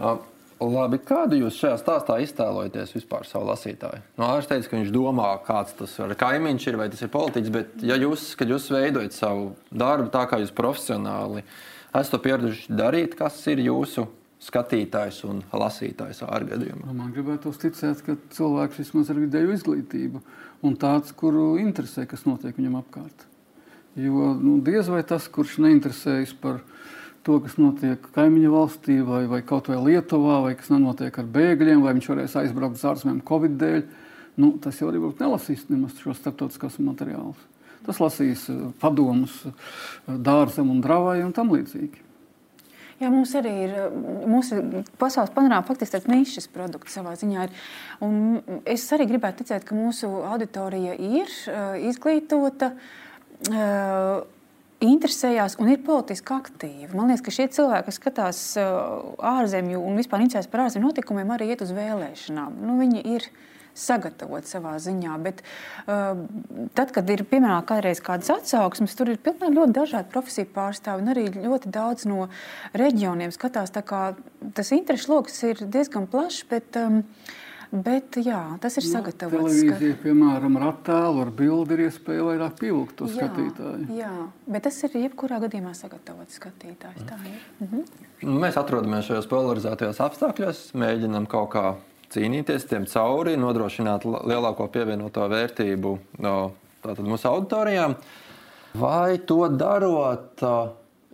Uh, 0.00 0.18
Labi, 0.58 0.98
kādu 1.06 1.36
jūs 1.38 1.58
šajā 1.60 1.76
stāstā 1.78 2.16
iztēlojaties 2.24 2.96
vispār 2.96 3.26
savu 3.28 3.46
lasītāju? 3.52 4.00
No 4.16 4.24
nu, 4.24 4.28
Ārsts 4.32 4.50
teica, 4.50 4.70
ka 4.70 4.78
viņš 4.80 4.92
domā, 4.94 5.28
kāds 5.46 5.76
tas 5.78 5.92
ir 6.02 6.14
kaimiņš 6.18 6.66
ir 6.66 6.78
vai 6.80 6.88
tas 6.90 7.02
ir 7.04 7.12
politiķis, 7.14 7.52
bet 7.54 7.84
ja 7.86 7.98
jūs, 8.00 8.32
kad 8.38 8.50
jūs 8.50 8.66
veidojat 8.74 9.14
savu 9.14 9.52
darbu 9.70 10.10
tā, 10.14 10.24
kā 10.26 10.40
jūs 10.42 10.54
profesionāli 10.56 11.44
esat 11.92 12.10
to 12.16 12.20
pieraduši 12.24 12.74
darīt, 12.74 13.14
kas 13.18 13.38
ir 13.52 13.62
jūsu 13.68 14.08
skatītājs 14.42 15.20
un 15.28 15.44
lasītājs 15.54 16.24
ārgadījumā? 16.26 16.88
Nu, 16.88 16.96
man 17.04 17.14
gribētu 17.14 17.54
ticēt, 17.54 18.02
ka 18.06 18.18
cilvēks 18.34 18.82
vismaz 18.82 19.12
ar 19.14 19.22
vidēju 19.22 19.54
izglītību 19.54 20.22
un 20.66 20.74
tāds, 20.78 21.14
kuru 21.14 21.52
interesē, 21.62 22.06
kas 22.10 22.26
notiek 22.26 22.58
viņam 22.58 22.80
apkārt. 22.82 23.28
Jo 23.98 24.32
nu, 24.38 24.58
diez 24.62 24.90
vai 24.90 25.04
tas, 25.06 25.30
kurš 25.30 25.60
neinteresējas 25.62 26.34
par 26.42 26.60
viņu 26.62 26.77
to, 27.28 27.36
kas 27.44 27.58
notiek 27.60 28.08
kaimiņu 28.14 28.50
valstī, 28.54 28.98
vai, 29.04 29.26
vai 29.28 29.42
kaut 29.46 29.68
vai 29.68 29.76
Lietuvā, 29.90 30.40
vai 30.46 30.54
kas 30.56 30.70
notiek 30.72 31.20
ar 31.20 31.28
bēgļiem, 31.34 31.84
vai 31.84 31.92
viņš 31.98 32.08
varēs 32.14 32.36
aizbraukt 32.40 32.78
uz 32.78 32.84
ārzemēm 32.88 33.20
Covid 33.28 33.58
dēļ. 33.60 33.82
Nu, 34.38 34.54
tas 34.62 34.78
jau 34.80 34.88
arī 34.88 35.02
būtu 35.02 35.20
nelasījis 35.20 35.66
nemaz 35.68 35.98
šos 36.00 36.20
starptautiskos 36.22 36.78
materiālus. 36.80 37.40
Tas 37.86 38.00
lasīs 38.00 38.46
eh, 38.52 38.60
padomus 38.80 39.34
eh, 39.48 39.56
dārzam 40.08 40.70
un 40.72 40.80
dravai 40.84 41.18
un 41.24 41.34
tam 41.36 41.52
līdzīgi. 41.52 42.06
Jā, 42.98 43.10
mums 43.12 43.30
arī 43.38 43.52
ir 43.66 43.74
mūsu 44.26 44.58
pasaules 44.98 45.30
panorāma 45.34 45.66
faktiski 45.68 45.94
tāds 45.94 46.08
nišas 46.10 46.48
produkts 46.50 46.96
savā 46.98 47.12
ziņā. 47.18 47.44
Ir. 47.46 47.68
Un 48.02 48.40
es 48.66 48.88
arī 48.94 49.06
gribētu 49.10 49.44
ticēt, 49.44 49.68
ka 49.68 49.76
mūsu 49.78 50.10
auditorija 50.26 50.96
ir 50.96 51.30
uh, 51.30 51.76
izglītota. 51.92 52.72
Uh, 53.46 54.26
interesējās 54.84 55.58
un 55.58 55.72
ir 55.72 55.82
politiski 55.84 56.34
aktīvi. 56.36 56.92
Man 56.94 57.10
liekas, 57.10 57.24
ka 57.26 57.34
šie 57.34 57.48
cilvēki, 57.54 57.88
kas 57.88 57.98
skatās 57.98 58.40
uh, 58.60 59.12
ārzemju 59.34 59.82
un 59.82 59.98
vispār 59.98 60.22
interesēs 60.24 60.50
par 60.50 60.66
ārzemju 60.66 60.90
notikumiem, 60.90 61.30
arī 61.34 61.52
iet 61.52 61.64
uz 61.64 61.72
vēlēšanām. 61.74 62.60
Nu, 62.62 62.78
viņi 62.80 63.02
ir 63.16 63.26
sagatavoti 63.78 64.50
savā 64.50 64.76
ziņā. 64.82 65.16
Bet, 65.22 65.42
uh, 65.86 66.22
tad, 66.78 66.92
kad 66.94 67.10
ir 67.10 67.24
piemēram 67.30 67.66
kādreiz 67.66 68.02
kādas 68.04 68.30
atsauksmes, 68.34 68.94
tur 68.98 69.12
ir 69.12 69.20
pilnīgi 69.22 69.58
ļoti 69.58 69.76
dažādi 69.80 70.14
profesiju 70.14 70.50
pārstāvji 70.54 71.12
arī 71.14 71.26
ļoti 71.36 71.74
daudz 71.74 72.06
no 72.10 72.28
reģioniem 72.78 73.34
skatās. 73.34 73.74
Tas 73.74 74.74
interešu 74.74 75.14
lokus 75.14 75.42
ir 75.46 75.62
diezgan 75.66 76.06
plašs. 76.10 76.44
Bet, 76.50 76.78
um, 76.78 77.02
Bet 77.68 78.16
jā, 78.24 78.40
tas 78.62 78.78
ir 78.80 78.86
nu, 78.86 78.90
sagatavots. 78.94 79.58
Televīzija, 79.60 79.96
piemēram, 80.00 80.54
ar 80.56 80.70
attēlu, 80.70 81.20
ar 81.26 81.32
bildi 81.36 81.76
ir 81.76 81.82
iespēja 81.88 82.24
vairāk 82.24 82.54
pievilkt 82.62 82.94
to 82.96 83.08
jā, 83.10 83.18
skatītāju. 83.18 83.88
Jā, 83.98 84.12
bet 84.48 84.64
tas 84.64 84.78
ir 84.88 84.96
jebkurā 85.02 85.40
gadījumā 85.42 85.74
sagatavots 85.76 86.38
skatītājs. 86.40 87.04
Tā 87.10 87.18
ir. 87.28 87.42
Mhm. 87.66 87.82
Nu, 88.24 88.38
mēs 88.40 88.56
atrodamies 88.60 89.10
šajos 89.10 89.28
polarizētajos 89.28 90.00
apstākļos, 90.06 90.62
mēģinam 90.80 91.28
kaut 91.28 91.52
kā 91.52 91.66
cīnīties 92.14 92.64
tiem 92.70 92.88
cauri, 92.88 93.36
nodrošināt 93.36 94.08
lielāko 94.08 94.70
pievienoto 94.72 95.28
vērtību 95.28 95.94
no 96.24 96.34
mūsu 97.04 97.28
auditorijām. 97.28 97.98
Vai 98.80 99.18
to 99.28 99.42
darot, 99.60 100.40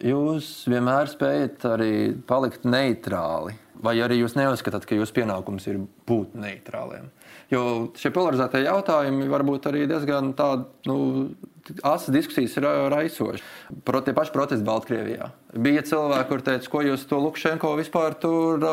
jūs 0.03 0.55
vienmēr 0.71 1.11
spējat 1.11 1.67
arī 1.75 1.93
palikt 2.29 2.67
neitrāli? 2.69 3.59
Vai 3.82 3.96
arī 4.02 4.20
jūs 4.20 4.37
neuzskatāt, 4.38 4.87
ka 4.87 4.96
jūsu 4.96 5.16
pienākums 5.16 5.66
ir 5.66 5.80
būt 6.06 6.37
neitrāliem? 6.38 7.08
Jo 7.50 7.90
šie 7.98 8.12
polarizētie 8.14 8.62
jautājumi 8.64 9.26
var 9.30 9.42
būt 9.46 9.66
arī 9.70 9.88
diezgan 9.90 10.32
tādi. 10.38 10.68
Nu, 10.88 10.98
Asas 11.80 12.12
diskusijas 12.12 12.58
ir 12.60 12.66
raisošas. 12.92 13.40
Pro, 13.88 14.02
tie 14.04 14.12
paši 14.12 14.34
protesti 14.34 14.66
Baltkrievijā. 14.66 15.30
Bija 15.64 15.80
cilvēki, 15.88 16.26
kuriem 16.28 16.44
teica, 16.44 16.68
ko 16.68 16.82
jūs 16.84 17.06
to 17.08 17.20
Lukašenko 17.22 17.70
vispār 17.80 18.18
tur 18.20 18.66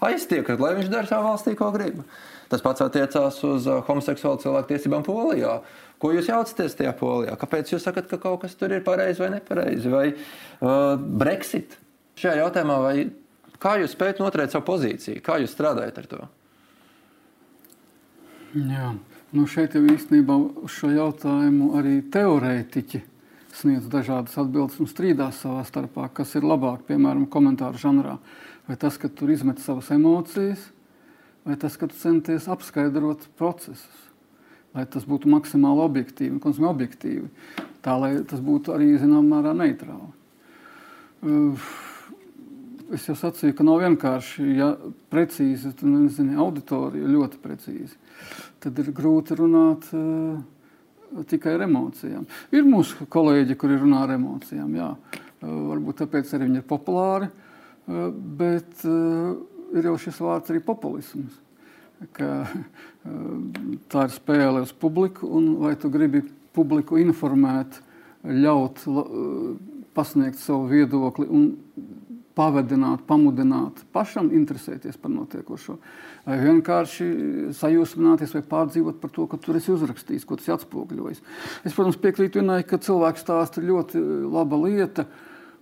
aiztiekat, 0.00 0.56
lai 0.56 0.72
viņš 0.78 0.88
dara 0.88 1.10
savā 1.10 1.34
valstī, 1.34 1.52
ko 1.58 1.68
grib. 1.74 2.00
Tas 2.48 2.64
pats 2.64 2.80
attiecās 2.80 3.42
uz 3.44 3.68
homoseksuālu 3.90 4.40
cilvēku 4.40 4.72
tiesībām 4.72 5.04
Polijā. 5.04 5.58
Ko 6.00 6.14
jūs 6.14 6.30
jaucaties 6.30 6.76
tajā 6.78 6.92
polijā? 6.96 7.34
Kāpēc 7.36 7.72
jūs 7.74 7.84
sakat, 7.84 8.06
ka 8.08 8.20
kaut 8.22 8.44
kas 8.44 8.54
tur 8.56 8.72
ir 8.72 8.84
pareizi 8.86 9.20
vai 9.24 9.32
nepareizi? 9.34 9.90
Vai 9.90 10.04
uh, 10.14 10.94
Brexit? 10.96 11.74
Šajā 12.18 12.38
jautājumā 12.44 12.76
vai 12.84 12.94
Kā 13.62 13.74
jūs 13.80 13.94
spējat 13.96 14.22
noturēt 14.22 14.54
savu 14.54 14.66
pozīciju? 14.68 15.22
Kā 15.24 15.40
jūs 15.42 15.54
strādājat 15.56 15.98
ar 15.98 16.08
to? 16.10 16.20
Jā, 18.54 18.92
nu 19.34 19.44
šeit 19.50 19.74
jau 19.76 19.82
īstenībā 19.84 20.36
uz 20.62 20.72
šo 20.72 20.92
jautājumu 20.94 21.72
arī 21.78 21.98
teorētiķi 22.14 23.02
sniedz 23.58 23.88
dažādas 23.90 24.36
atbildes 24.38 24.78
un 24.80 24.88
strīdās 24.88 25.42
savā 25.42 25.64
starpā, 25.66 26.06
kas 26.14 26.36
ir 26.38 26.46
labāk, 26.46 26.84
piemēram, 26.88 27.26
komentāru 27.30 27.80
žanrā. 27.80 28.16
Vai 28.68 28.76
tas, 28.80 28.98
ka 29.00 29.10
tur 29.10 29.32
izmet 29.32 29.60
savas 29.64 29.90
emocijas, 29.94 30.68
vai 31.48 31.56
tas, 31.60 31.76
ka 31.80 31.88
tu 31.90 31.96
centies 31.98 32.46
apskaidrot 32.52 33.26
procesus, 33.40 34.04
lai 34.76 34.84
tas 34.86 35.06
būtu 35.08 35.30
maksimāli 35.32 35.82
objektīvi, 35.82 36.38
objektīvi 36.44 37.26
tā 37.82 37.96
lai 37.98 38.12
tas 38.28 38.40
būtu 38.44 38.74
arī 38.76 38.92
zināmā 39.00 39.38
mērā 39.38 39.54
neitrāli. 39.56 40.10
Uh, 41.18 41.68
es 42.94 43.06
jau 43.08 43.16
sacīju, 43.18 43.54
ka 43.56 43.66
nav 43.66 43.82
vienkārši, 43.82 44.44
ja 44.58 44.68
precīzi, 45.12 45.72
tad 45.76 45.88
nezinu, 45.90 46.36
auditorija 46.44 47.10
ļoti 47.10 47.40
precīzi. 47.42 47.98
Tad 48.62 48.78
ir 48.82 48.92
grūti 48.96 49.36
runāt 49.38 49.88
uh, 49.96 50.38
tikai 51.28 51.56
ar 51.56 51.66
emocijām. 51.68 52.26
Ir 52.54 52.68
mūsu 52.68 53.08
kolēģi, 53.10 53.58
kuri 53.60 53.78
runā 53.80 54.04
ar 54.06 54.14
emocijām. 54.16 54.72
Jā. 54.78 54.92
Uh, 54.94 55.52
varbūt 55.72 56.02
tāpēc 56.02 56.32
arī 56.34 56.48
viņi 56.48 56.62
ir 56.62 56.68
populāri, 56.68 57.28
uh, 57.28 58.08
bet 58.12 58.86
ir 58.88 59.90
jau 59.90 59.98
šis 60.00 60.22
vārds 60.24 60.52
arī 60.52 60.64
populisms. 60.64 61.44
Ka, 62.14 62.46
tā 63.90 64.04
ir 64.06 64.12
spēle 64.14 64.60
uz 64.62 64.70
publiku, 64.70 65.26
un 65.34 65.56
vai 65.58 65.72
tu 65.74 65.90
gribi 65.90 66.20
publiku 66.54 67.00
informēt, 67.02 67.80
ļaut 68.22 68.84
pasniegt 69.98 70.38
savu 70.38 70.68
viedokli 70.70 71.26
un 71.26 71.48
pavadināt, 72.38 73.02
pamudināt, 73.08 73.82
pašam 73.94 74.30
interesēties 74.34 74.98
par 75.00 75.10
notiekošo. 75.10 75.78
Vienkārši 76.28 77.08
sajūsmināties 77.58 78.34
vai 78.36 78.44
pārdzīvot 78.52 79.00
par 79.02 79.12
to, 79.14 79.26
ka 79.30 79.40
tur 79.42 79.58
esi 79.58 79.72
uzrakstījis, 79.74 80.26
ko 80.28 80.38
tas 80.38 80.52
atspoguļojas. 80.58 81.22
Es, 81.64 81.74
protams, 81.74 81.98
piekrītu 82.02 82.42
vienai, 82.42 82.60
ka 82.68 82.80
cilvēks 82.84 83.24
stāsta 83.26 83.62
ir 83.62 83.70
ļoti 83.72 84.02
laba 84.30 84.60
lieta 84.64 85.08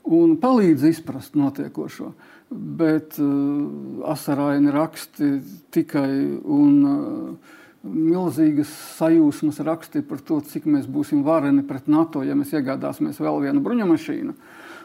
un 0.07 0.37
palīdz 0.43 0.89
izprast 0.91 1.39
notiekošo. 1.39 2.12
Bet 2.51 3.17
uh, 3.19 4.07
asaraini 4.12 4.71
raksti 4.75 5.31
tikai 5.75 6.11
un 6.57 6.75
uh, 6.87 7.55
milzīgas 7.87 8.71
sajūsmas 8.99 9.59
raksti 9.67 10.03
par 10.07 10.23
to, 10.27 10.39
cik 10.45 10.69
mēs 10.71 10.87
būsim 10.91 11.25
vareni 11.27 11.65
pret 11.67 11.89
NATO, 11.91 12.23
ja 12.27 12.37
mēs 12.39 12.55
iegādāsimies 12.55 13.19
vēl 13.23 13.43
vienu 13.49 13.62
bruņumašīnu. 13.65 14.37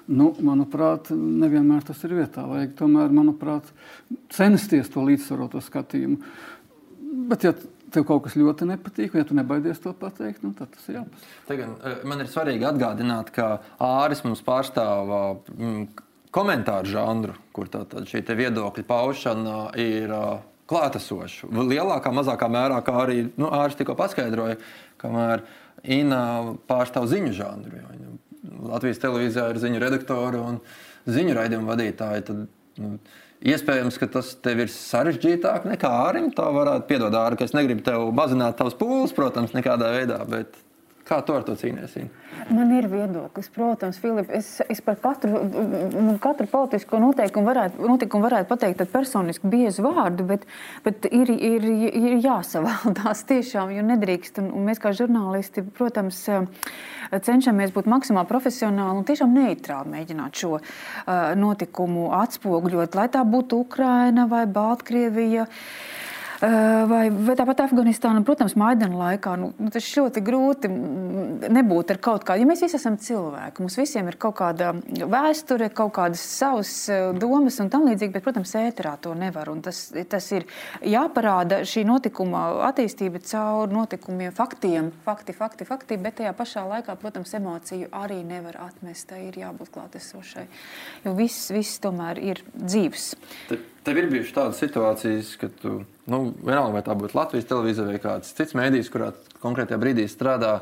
Nu, 0.10 0.32
manuprāt, 0.42 1.12
nevienmēr 1.14 1.86
tas 1.86 2.02
ir 2.08 2.16
vietā. 2.18 2.46
Vajag 2.50 2.74
tomēr, 2.80 3.14
manuprāt, 3.14 3.70
censties 4.34 4.90
to 4.92 5.04
līdzsvaroto 5.06 5.62
skatījumu. 5.64 6.18
Bet, 7.30 7.46
ja 7.46 7.54
tev 7.92 8.06
kaut 8.08 8.26
kas 8.26 8.38
ļoti 8.40 8.68
nepatīk, 8.70 9.16
ja 9.18 9.26
tu 9.28 9.36
nebaidies 9.38 9.82
to 9.84 9.94
pateikt, 9.98 10.46
nu, 10.46 10.54
tad 10.58 10.72
tas 10.74 10.88
ir 10.90 11.02
jāpasaka. 11.02 11.34
Tagad, 11.50 11.74
eh, 11.84 12.06
man 12.08 12.24
ir 12.24 12.32
svarīgi 12.32 12.68
atgādināt, 12.68 13.34
ka 13.36 13.50
Āris 13.84 14.24
mums 14.26 14.44
pārstāv 14.46 15.12
mm, 15.58 15.84
komentāru 16.34 16.92
žanru, 16.92 17.36
kur 17.56 17.70
tātad 17.72 18.08
šī 18.10 18.24
viedokļa 18.26 18.88
paušana 18.88 19.58
ir 19.80 20.14
klātesoša. 20.72 21.50
Lielākā, 21.52 22.14
mazākā 22.16 22.48
mērā, 22.52 22.80
kā 22.86 22.96
arī 23.04 23.26
nu, 23.36 23.50
Āris 23.52 23.78
tikko 23.80 23.98
paskaidroja, 24.00 24.60
kamēr 25.02 25.44
Inna 25.82 26.54
pārstāv 26.70 27.08
ziņu 27.10 27.32
žanru. 27.34 27.80
Latvijas 28.70 29.02
televīzijā 29.02 29.50
ir 29.52 29.60
ziņu 29.62 29.82
redaktori 29.82 30.40
un 30.42 30.62
ziņu 31.10 31.36
raidījumu 31.38 31.72
vadītāji. 31.72 32.26
Tad, 32.30 32.48
nu, 32.82 32.96
Iespējams, 33.42 33.96
ka 33.98 34.06
tas 34.14 34.36
tev 34.46 34.60
ir 34.62 34.70
sarežģītāk 34.70 35.64
nekā 35.66 35.90
Ārim. 36.04 36.28
Tā 36.38 36.46
varētu 36.54 36.86
piedot 36.92 37.16
Āri, 37.18 37.40
ka 37.40 37.48
es 37.48 37.56
negribu 37.58 37.82
tev 37.88 38.12
mazināt 38.14 38.60
tavas 38.60 38.76
pūles, 38.78 39.16
protams, 39.18 39.56
nekādā 39.58 39.90
veidā. 39.96 40.20
Bet 40.30 40.60
Kā 41.12 41.18
tu 41.28 41.34
ar 41.36 41.44
to 41.44 41.58
cīnies? 41.60 41.98
Man 42.56 42.70
ir 42.72 42.86
viedoklis, 42.88 43.50
protams, 43.52 43.98
Filip. 44.00 44.30
Es, 44.32 44.54
es 44.72 44.80
par 44.86 44.96
katru, 45.04 45.42
nu, 45.44 46.14
katru 46.24 46.48
politisko 46.48 47.02
notikumu 47.04 47.50
varētu, 47.50 47.84
notikumu 47.84 48.24
varētu 48.30 48.48
pateikt 48.48 48.86
personiski 48.94 49.52
biezu 49.52 49.84
vārdu, 49.84 50.24
bet, 50.30 50.46
bet 50.86 51.10
ir, 51.12 51.34
ir, 51.36 51.68
ir 51.68 52.16
jāsavaldās 52.24 53.26
tiešām, 53.34 53.76
jo 53.76 53.84
nedrīkst. 53.90 54.40
Un, 54.40 54.54
un 54.56 54.70
mēs 54.70 54.80
kā 54.80 54.94
žurnālisti, 54.96 55.66
protams, 55.76 56.24
cenšamies 57.12 57.76
būt 57.76 57.92
maksimāli 57.92 58.32
profesionāli 58.32 59.02
un 59.02 59.08
tiešām 59.12 59.36
neitrāli 59.36 59.92
mēģināt 59.98 60.46
šo 60.46 60.62
notikumu 61.36 62.14
atspoguļot, 62.22 62.96
lai 62.96 63.10
tā 63.12 63.26
būtu 63.28 63.60
Ukraina 63.66 64.30
vai 64.32 64.46
Baltkrievija. 64.48 65.44
Uh, 65.44 66.01
vai, 66.42 67.04
vai 67.12 67.36
tāpat 67.38 67.62
Afganistāna, 67.68 68.24
protams, 68.26 68.56
Maidana 68.58 68.98
laikā. 68.98 69.36
Nu, 69.40 69.52
nu, 69.62 69.70
tas 69.74 69.86
ļoti 69.98 70.24
grūti 70.26 70.72
nebūt 70.72 71.94
ar 71.94 72.00
kaut 72.02 72.26
kādu, 72.28 72.42
ja 72.42 72.50
mēs 72.50 72.64
visi 72.66 72.78
esam 72.80 72.98
cilvēki. 73.02 73.62
Mums 73.62 73.78
visiem 73.78 74.10
ir 74.10 74.18
kaut 74.22 74.40
kāda 74.40 74.72
vēsture, 74.90 75.70
kaut 75.76 75.94
kādas 75.98 76.24
savas 76.26 76.74
domas 77.22 77.60
un 77.62 77.72
tam 77.74 77.86
līdzīgi, 77.90 78.14
bet, 78.16 78.26
protams, 78.26 78.56
ēterā 78.58 78.96
to 79.04 79.14
nevar. 79.18 79.52
Un 79.54 79.62
tas, 79.66 79.84
tas 80.10 80.30
ir 80.34 80.48
jāparāda 80.82 81.62
šī 81.68 81.86
notikuma 81.90 82.48
attīstība 82.72 83.22
caur 83.32 83.72
notikumiem, 83.72 84.34
faktiem, 84.36 84.92
fakti, 85.06 85.38
fakti, 85.38 85.68
fakti, 85.70 86.00
bet 86.02 86.20
tajā 86.22 86.34
pašā 86.38 86.66
laikā, 86.76 86.98
protams, 87.02 87.36
emociju 87.38 87.92
arī 88.02 88.22
nevar 88.26 88.58
atmest. 88.68 89.10
Tai 89.12 89.20
ir 89.28 89.38
jābūt 89.42 89.74
klātesošai, 89.74 90.46
jo 91.04 91.14
viss, 91.18 91.50
viss 91.52 91.82
tomēr 91.84 92.22
ir 92.22 92.42
dzīves. 92.54 93.12
Te, 93.50 93.58
tev 93.86 94.00
ir 94.00 94.10
bijušas 94.12 94.36
tādas 94.36 94.62
situācijas, 94.62 95.36
kad 95.42 95.54
tu 95.62 95.82
nu, 96.12 96.22
vienalga, 96.42 96.76
vai 96.78 96.84
tā 96.86 96.96
būtu 96.98 97.18
Latvijas 97.18 97.50
televīzija 97.50 97.90
vai 97.90 98.02
kāds 98.04 98.34
cits 98.38 98.56
mēdījis, 98.58 98.92
kurā 98.94 99.12
konkrētajā 99.44 99.80
brīdī 99.82 100.08
strādā, 100.12 100.60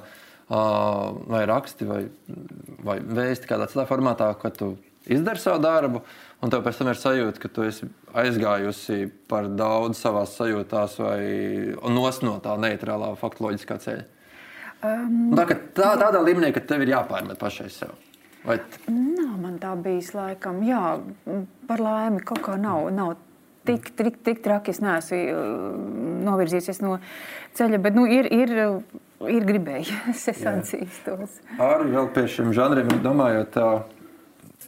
vai 0.49 1.43
raksti, 1.45 1.86
vai, 1.86 2.03
vai 2.86 2.97
vēsti 3.05 3.49
kādā 3.49 3.69
citā 3.69 3.86
formātā, 3.89 4.32
ka 4.41 4.49
tu 4.53 4.71
izdari 5.10 5.41
savu 5.41 5.62
darbu, 5.63 6.01
un 6.41 6.53
tev 6.53 6.63
pēc 6.65 6.82
tam 6.82 6.89
ir 6.91 6.99
sajūta, 6.99 7.41
ka 7.43 7.51
tu 7.53 7.65
esi 7.67 7.89
aizgājusi 8.17 9.10
par 9.29 9.49
daudz 9.53 10.01
savā 10.01 10.25
sajūtās 10.29 10.97
vai 11.03 11.21
nos 11.93 12.21
no 12.25 12.38
tā 12.43 12.58
neitrālā 12.62 13.13
faktoloģiskā 13.19 13.79
ceļa. 13.86 14.08
Um, 14.79 15.34
tā, 15.36 15.43
tā, 15.75 15.93
tādā 15.99 16.21
līmenī, 16.23 16.53
ka 16.55 16.63
tev 16.63 16.86
ir 16.86 16.95
jāpārmet 16.95 17.39
pašai 17.41 17.67
sev. 17.73 17.97
Vai... 18.45 18.60
Nav 18.88 19.36
man 19.41 19.58
tā 19.62 19.73
bijis 19.80 20.13
laikam. 20.15 20.62
Jā, 20.67 20.99
par 21.67 21.84
laimi 21.84 22.23
kaut 22.25 22.43
kā 22.45 22.56
nav. 22.60 22.88
nav 22.95 23.17
tik, 23.67 23.91
tik, 23.95 24.17
tik 24.25 24.41
traki 24.45 24.73
es 24.73 24.82
neesmu 24.82 25.19
uh, 25.19 25.78
novirzījies 26.25 26.82
no 26.82 26.97
ceļa, 27.58 27.80
bet 27.84 27.97
nu, 27.97 28.08
ir, 28.10 28.30
ir, 28.34 28.54
ir 29.30 29.47
gribējies. 29.47 29.93
Es 30.32 30.43
atzīstos. 30.47 31.39
Arī 31.62 31.93
vēl 31.93 32.12
pie 32.15 32.25
šiem 32.32 32.54
žanriem 32.56 32.99
domājot. 33.04 33.60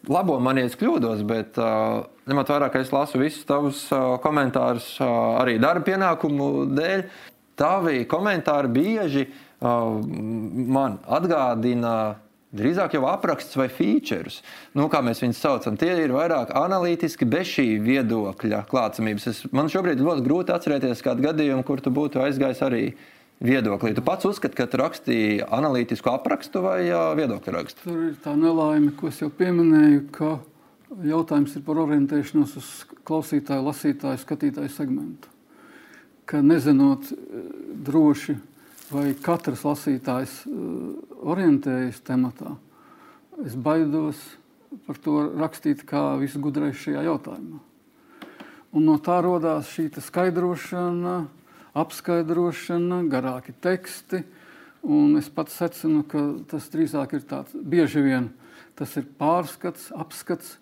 Labo 0.10 0.40
man 0.42 0.58
iet 0.58 0.76
kļūdos, 0.80 1.22
bet 1.30 1.60
uh, 1.62 2.02
ņemot 2.30 2.52
vērā, 2.54 2.72
ka 2.74 2.82
es 2.82 2.94
lasu 2.94 3.22
visus 3.22 3.46
tavus 3.48 3.84
uh, 3.94 4.16
komentārus 4.24 4.96
arī 5.04 5.60
darba 5.62 5.86
pienākumu 5.92 6.52
dēļ, 6.74 7.06
tavi 7.60 8.04
komentāri 8.10 8.72
bieži 8.74 9.28
man 9.62 10.96
atgādina 11.06 11.92
Drīzāk 12.52 12.98
jau 12.98 13.06
apraksts 13.08 13.56
vai 13.56 13.70
features, 13.72 14.42
nu, 14.76 14.90
kā 14.92 15.00
mēs 15.06 15.22
viņus 15.24 15.40
saucam, 15.40 15.78
tie 15.80 15.94
ir 16.04 16.12
vairāk 16.12 16.50
analītiski 16.60 17.24
bez 17.24 17.48
šī 17.48 17.66
viedokļa 17.80 18.66
klātsamības. 18.68 19.28
Es, 19.32 19.40
man 19.56 19.72
šobrīd 19.72 20.02
ir 20.02 20.08
ļoti 20.10 20.26
grūti 20.26 20.52
atcerēties 20.52 21.04
kādu 21.06 21.24
gadījumu, 21.30 21.64
kur 21.64 21.80
tu 21.80 21.94
būtu 21.96 22.20
aizgājis 22.26 22.60
arī 22.68 22.84
viedoklī. 23.40 23.94
Tu 23.96 24.04
pats 24.04 24.28
uzskati, 24.28 24.58
ka 24.60 24.68
tu 24.68 24.82
rakstīji 24.84 25.46
analītisku 25.48 26.12
aprakstu 26.12 26.66
vai 26.68 26.82
viedokļu 26.92 27.56
rakstu? 27.56 27.88
Tur 27.88 28.04
ir 28.10 28.20
tā 28.20 28.36
nelaime, 28.36 28.92
ko 29.00 29.08
es 29.08 29.24
jau 29.24 29.32
pieminēju, 29.32 30.04
ka 30.12 30.36
jautājums 31.08 31.56
ir 31.56 31.64
par 31.64 31.80
orientēšanos 31.88 32.60
uz 32.60 32.72
klausītāju, 33.08 33.64
lasītāju, 33.70 34.26
skatītāju 34.28 34.76
segmentu. 34.76 35.32
Ka 36.28 36.44
nezinot 36.44 37.16
droši 37.88 38.42
vai 38.92 39.12
katrs 39.24 39.64
lasītājs 39.66 40.42
uh, 40.48 40.92
orientējas 41.34 42.02
tematā. 42.08 42.56
Es 43.46 43.56
baidos 43.56 44.20
par 44.86 45.00
to 45.04 45.18
rakstīt 45.40 45.86
kā 45.88 46.16
visgudrais 46.22 46.80
šajā 46.80 47.06
jautājumā. 47.08 47.62
Un 48.72 48.86
no 48.88 48.96
tā 49.04 49.18
radās 49.24 49.72
šī 49.74 49.90
skaidrošana, 50.00 51.16
apskaidrošana, 51.76 53.02
garāki 53.12 53.56
teksti. 53.64 54.22
Un 54.82 55.18
es 55.20 55.28
pats 55.30 55.58
secinu, 55.60 56.06
ka 56.08 56.22
tas 56.50 56.70
drīzāk 56.74 57.18
ir 57.18 57.28
tāds 57.28 57.54
bieži 57.54 58.02
vien 58.06 58.32
tas 58.82 58.98
ir 58.98 59.08
pārskats, 59.20 59.92
apskats, 59.94 60.56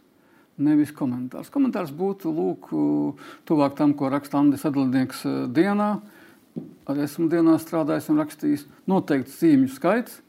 nevis 0.60 0.92
komentārs. 0.96 1.52
Komentārs 1.54 1.94
būtu 1.96 2.32
lūk, 2.36 2.72
tuvāk 3.48 3.78
tam, 3.80 3.94
ko 3.96 4.10
raksta 4.12 4.42
Andris 4.42 4.66
Adlinieks 4.68 5.24
uh, 5.28 5.36
dienā 5.48 5.94
arī 6.90 7.06
esmu 7.06 7.30
dienā 7.32 7.58
strādājis 7.62 8.10
un 8.12 8.22
rakstījis 8.24 8.66
noteikts 8.90 9.38
zīmju 9.42 9.70
skaits, 9.76 10.20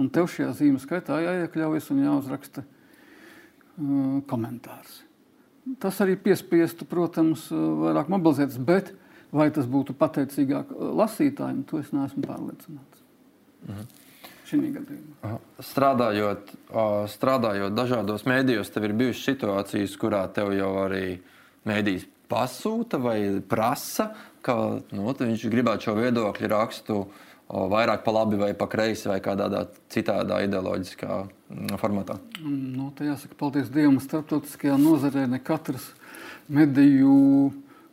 un 0.00 0.10
tev 0.12 0.28
šajā 0.32 0.50
zīmju 0.58 0.82
skaitā 0.82 1.20
jāiekļaujas 1.24 1.90
un 1.94 2.02
jāuzraksta 2.04 2.64
uh, 2.64 4.18
komentārs. 4.30 5.02
Tas 5.80 6.00
arī 6.02 6.16
piespiestu, 6.18 6.88
protams, 6.88 7.48
uh, 7.52 7.62
vairāk 7.84 8.10
mobilizēties, 8.12 8.60
bet 8.64 8.94
vai 9.34 9.50
tas 9.54 9.68
būtu 9.70 9.94
pateicīgāk 9.98 10.72
uh, 10.74 10.92
lasītājiem, 11.02 11.64
to 11.68 11.82
es 11.82 11.92
neesmu 11.94 12.24
pārliecināts. 12.26 13.04
Mhm. 13.68 13.90
Strādājot, 15.62 16.48
uh, 16.72 17.04
strādājot 17.06 17.76
dažādos 17.76 18.24
mēdījos, 18.26 18.72
tev 18.74 18.88
ir 18.88 18.96
bijušas 18.98 19.28
situācijas, 19.28 19.94
kurā 20.00 20.24
tev 20.34 20.50
jau 20.56 20.72
arī 20.88 21.20
mēdījis 21.70 22.08
pasūta 22.30 23.00
vai 23.02 23.18
prasa 23.42 24.12
ka 24.44 24.54
nu, 24.94 25.12
viņš 25.12 25.44
gribētu 25.52 25.88
šo 25.88 25.96
viedokļu 25.98 26.50
rakstu 26.50 27.00
vairāk 27.50 28.04
pa 28.04 28.14
labi 28.14 28.38
vai 28.40 28.52
pa 28.54 28.68
kreisi 28.70 29.10
vai 29.10 29.18
kādā 29.22 29.64
citādā 29.90 30.38
ideoloģiskā 30.46 31.10
mm, 31.18 31.78
formatā? 31.82 32.20
Nu, 32.44 32.90
tā 32.96 33.08
jāsaka, 33.08 33.34
paldies 33.38 33.72
Dievam, 33.74 33.98
starptautiskajā 34.02 34.76
nozarē 34.78 35.26
ne 35.30 35.40
katrs 35.42 35.90
mediju 36.50 37.50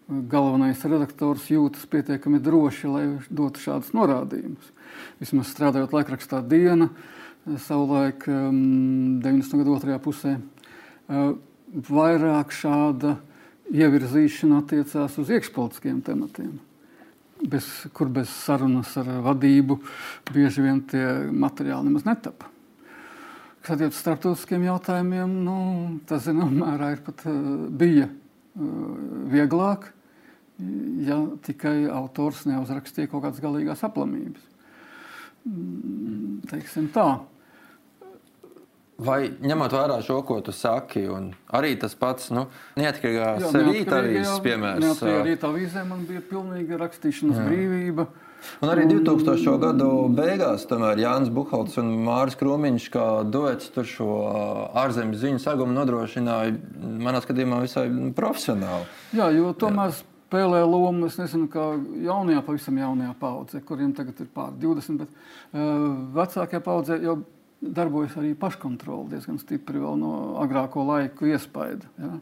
galvenais 0.08 0.84
redaktors 0.88 1.50
jūtas 1.52 1.88
pietiekami 1.90 2.40
droši, 2.40 2.92
lai 2.92 3.06
dotu 3.34 3.64
šādus 3.64 3.92
norādījumus. 3.98 4.70
Vismaz 5.20 5.50
strādājot 5.52 5.96
laikrakstā 5.98 6.40
diena, 6.46 6.92
savulaik 7.66 8.24
90. 8.30 9.58
gadu 9.58 9.74
otrajā 9.74 9.98
pusē, 10.04 10.38
vairāk 11.90 12.54
šāda 12.56 13.18
ievirzīšana 13.74 14.62
attiecās 14.62 15.18
uz 15.22 15.32
iekšpolitiskiem 15.34 16.02
tematiem. 16.06 16.54
Bez, 17.38 17.68
kur 17.94 18.10
bez 18.10 18.32
sarunas 18.34 18.96
ar 18.98 19.10
vadību 19.26 19.78
bieži 20.34 20.64
vien 20.66 20.80
tie 20.90 21.06
materiāli 21.30 21.90
nemaz 21.90 22.08
netapa. 22.08 22.50
Kas 23.62 23.76
attiecas 23.76 23.98
uz 23.98 24.02
starptautiskiem 24.02 24.64
jautājumiem, 24.66 25.36
nu, 25.46 25.58
tas 26.10 26.26
zināmā 26.26 26.64
mērā 26.64 26.94
ir 26.96 27.04
pat 27.06 27.22
bija 27.78 28.08
vieglāk, 29.30 29.92
ja 31.06 31.20
tikai 31.46 31.86
autors 31.94 32.46
neuzrakstīja 32.50 33.12
kaut 33.12 33.28
kādas 33.28 33.42
galīgās 33.44 33.84
aplamības. 33.86 34.46
Mm, 35.46 36.40
teiksim 36.50 36.88
tā. 36.96 37.20
Vai 38.98 39.28
ņemot 39.30 39.74
vērā 39.76 40.00
šo, 40.02 40.24
ko 40.26 40.40
tu 40.42 40.54
saki, 40.56 41.04
un 41.14 41.30
arī 41.54 41.76
tas 41.78 41.94
pats 41.98 42.32
nu, 42.34 42.48
neatkarīgās 42.82 43.52
rīta 43.54 44.00
avīzes 44.02 44.40
piemērs? 44.42 44.82
Neatkarīgā 44.82 45.20
rīta 45.28 45.52
avīzē 45.52 45.84
man 45.86 46.02
bija 46.10 46.24
pilnīga 46.26 46.80
rakstīšanas 46.82 47.38
jā. 47.38 47.46
brīvība. 47.46 48.08
Un 48.66 48.72
arī 48.72 48.88
2000. 48.90 49.52
Un... 49.52 49.62
gadu 49.62 49.92
beigās 50.18 50.66
Jānis 50.98 51.30
Buhalts 51.34 51.78
un 51.78 51.94
Mārcis 52.08 52.40
Kromiņš, 52.42 52.90
kā 52.94 53.06
duets 53.30 53.70
tur 53.74 53.86
šo 53.86 54.12
ārzemes 54.78 55.22
ziņu 55.22 55.46
segumu 55.46 55.78
nodrošināja, 55.78 56.58
manā 56.82 57.22
skatījumā, 57.22 57.62
visai 57.66 57.88
profesionāli. 58.18 58.86
Jā, 59.18 59.30
jo 59.38 59.54
tomēr. 59.54 59.94
Jā 59.94 60.14
spēlē 60.28 60.60
lomu. 60.68 61.08
Es 61.08 61.16
nezinu, 61.20 61.48
kā 61.48 61.70
jaunajā, 62.04 62.42
pavisam 62.44 62.78
jaunajā 62.82 63.14
paudzē, 63.22 63.62
kuriem 63.64 63.94
tagad 63.96 64.20
ir 64.20 64.28
pār 64.34 64.52
20, 64.60 65.00
bet 65.00 65.14
uh, 65.14 65.86
vecākajā 66.18 66.64
paudzē 66.66 66.98
jau 67.00 67.16
darbojas 67.62 68.18
arī 68.20 68.34
paškontrole 68.38 69.10
diezgan 69.12 69.40
stipri 69.42 69.82
vēl 69.82 70.00
no 70.00 70.16
agrāko 70.44 70.86
laiku 70.88 71.30
iespaida. 71.32 71.90
Ja. 72.02 72.18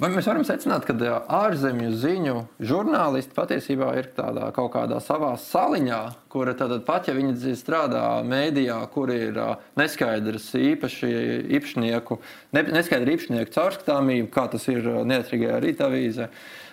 Vai 0.00 0.08
mēs 0.14 0.26
varam 0.26 0.44
secināt, 0.48 0.86
ka 0.88 0.94
ārzemju 1.36 1.90
ziņu 2.00 2.34
žurnālisti 2.64 3.34
patiesībā 3.36 3.90
ir 4.00 4.08
tādā 4.16 4.48
kaut 4.56 4.72
kādā 4.74 4.96
savā 5.04 5.34
saliņā, 5.38 6.00
kura 6.32 6.54
tad 6.58 6.72
pat, 6.86 7.10
ja 7.10 7.14
viņi 7.14 7.52
strādā 7.58 8.04
mēdījā, 8.26 8.78
kur 8.94 9.12
ir 9.12 9.38
neskaidrs 9.78 10.48
īpaši 10.58 11.12
īpašnieku, 11.58 12.18
ne, 12.56 12.64
neskaidra 12.78 13.14
īpašnieku 13.14 13.54
caurskatāmība, 13.54 14.30
kā 14.32 14.46
tas 14.54 14.66
ir 14.72 14.88
neatkarīgajā 15.12 15.60
rītavīzē, 15.66 16.30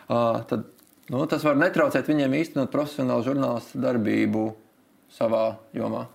tad 0.07 0.69
nu, 1.11 1.25
tas 1.29 1.43
var 1.45 1.59
netraucēt 1.59 2.09
viņiem 2.09 2.39
īstenot 2.39 2.71
profesionālu 2.73 3.27
žurnālistu 3.27 3.83
darbību 3.83 4.47
savā 5.19 5.51
jomā. 5.75 6.07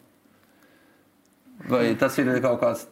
Vai 1.69 1.95
tas 1.97 2.17
ir 2.21 2.29
kaut 2.45 2.61
kāds 2.61 2.87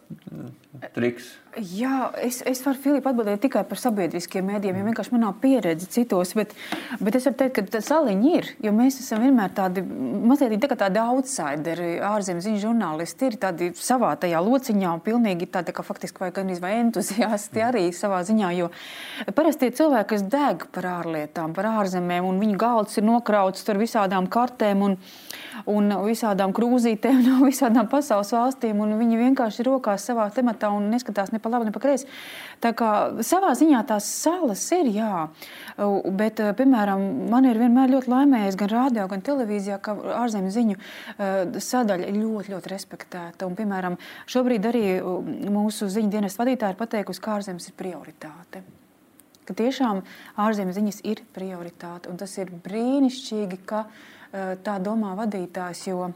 triks? 0.95 1.27
Jā, 1.53 2.09
es, 2.25 2.39
es 2.49 2.63
varu 2.65 2.79
Filipa 2.81 3.11
atbildēt 3.13 3.43
tikai 3.45 3.61
par 3.69 3.77
sabiedriskiem 3.77 4.47
mēdījiem, 4.49 4.79
jo 4.81 4.85
vienkārši 4.87 5.13
manā 5.13 5.35
pieredze 5.43 5.85
citos, 5.93 6.31
bet, 6.39 6.55
bet 6.97 7.19
es 7.19 7.27
varu 7.29 7.37
teikt, 7.43 7.59
ka 7.59 7.75
tas 7.75 7.91
saliņi 7.91 8.31
ir, 8.39 8.49
jo 8.65 8.73
mēs 8.73 8.97
esam 9.03 9.21
vienmēr 9.21 9.53
tādi, 9.59 9.85
mazliet 9.85 10.65
tā 10.65 10.79
tādi 10.87 11.03
outsideri, 11.03 11.91
ārzemju 12.09 12.47
ziņu 12.47 12.63
žurnālisti 12.65 13.29
ir 13.29 13.37
tādi 13.43 13.69
savā 13.77 14.15
tajā 14.23 14.41
lociņā 14.41 14.95
un 14.97 15.05
pilnīgi 15.05 15.51
tādi, 15.53 15.77
kā 15.77 15.85
faktiski 15.85 16.25
vai 16.25 16.31
gan 16.33 16.55
vai 16.65 16.73
entuziasti 16.79 17.67
arī 17.69 17.85
savā 17.93 18.23
ziņā, 18.25 18.55
jo 18.57 18.73
parasti 19.37 19.69
tie 19.69 19.77
cilvēki, 19.83 20.09
kas 20.15 20.25
deg 20.33 20.67
par 20.73 20.89
ārlietām, 20.97 21.53
par 21.53 21.69
ārzemēm 21.75 22.33
un 22.33 22.41
viņu 22.41 22.57
galds 22.65 22.97
ir 22.97 23.05
nokrauts 23.11 23.69
ar 23.69 23.83
visādām 23.83 24.33
kartēm 24.33 24.89
un, 24.89 24.97
un 25.71 25.93
visādām 26.07 26.55
krūzītēm 26.57 27.23
no 27.29 27.41
visādām 27.47 27.89
pasaules 27.93 28.33
valstīm 28.35 28.81
viņi 28.99 29.21
vienkārši 29.21 29.63
ir 29.63 29.71
rokās 29.71 30.07
savā 30.09 30.29
tematā 30.35 30.73
un 30.75 30.91
neskatās 30.93 31.33
ne 31.33 31.41
pa 31.43 31.53
labi, 31.53 31.69
ne 31.69 31.75
pa 31.75 31.83
kreisi. 31.83 32.09
Tā 32.63 32.73
kā 32.79 32.91
savā 33.27 33.53
ziņā 33.59 33.83
tās 33.89 34.07
salas 34.07 34.65
ir, 34.77 34.91
jā, 34.95 35.29
bet, 36.19 36.41
eh, 36.41 36.53
piemēram, 36.59 37.03
man 37.33 37.49
ir 37.49 37.61
vienmēr 37.61 37.95
ļoti 37.95 38.13
laimējies 38.13 38.59
gan 38.61 38.73
rādio, 38.73 39.09
gan 39.11 39.25
televīzijā, 39.25 39.81
ka 39.83 39.97
ārzemju 40.23 40.53
ziņu 40.55 40.77
eh, 40.79 41.59
sadaļa 41.71 42.11
ir 42.11 42.21
ļoti, 42.21 42.55
ļoti 42.55 42.75
respektēta. 42.75 43.49
Un, 43.49 43.59
piemēram, 43.59 43.99
šobrīd 44.31 44.71
arī 44.71 44.85
mūsu 45.53 45.91
ziņu 45.93 46.13
dienas 46.13 46.39
vadītāji 46.39 46.77
ir 46.77 46.81
pateikusi, 46.81 47.23
ka 47.23 47.37
ārzemes 47.39 47.69
ir 47.69 47.77
prioritāte 47.79 48.63
ka 49.43 49.55
tiešām 49.59 50.03
ārzemju 50.41 50.75
ziņas 50.77 51.01
ir 51.09 51.23
prioritāte. 51.35 52.13
Tas 52.19 52.37
ir 52.39 52.53
brīnišķīgi, 52.65 53.59
ka 53.67 53.85
tā 54.33 54.79
domā 54.81 55.13
vadītājs, 55.19 55.87
jo 55.91 56.11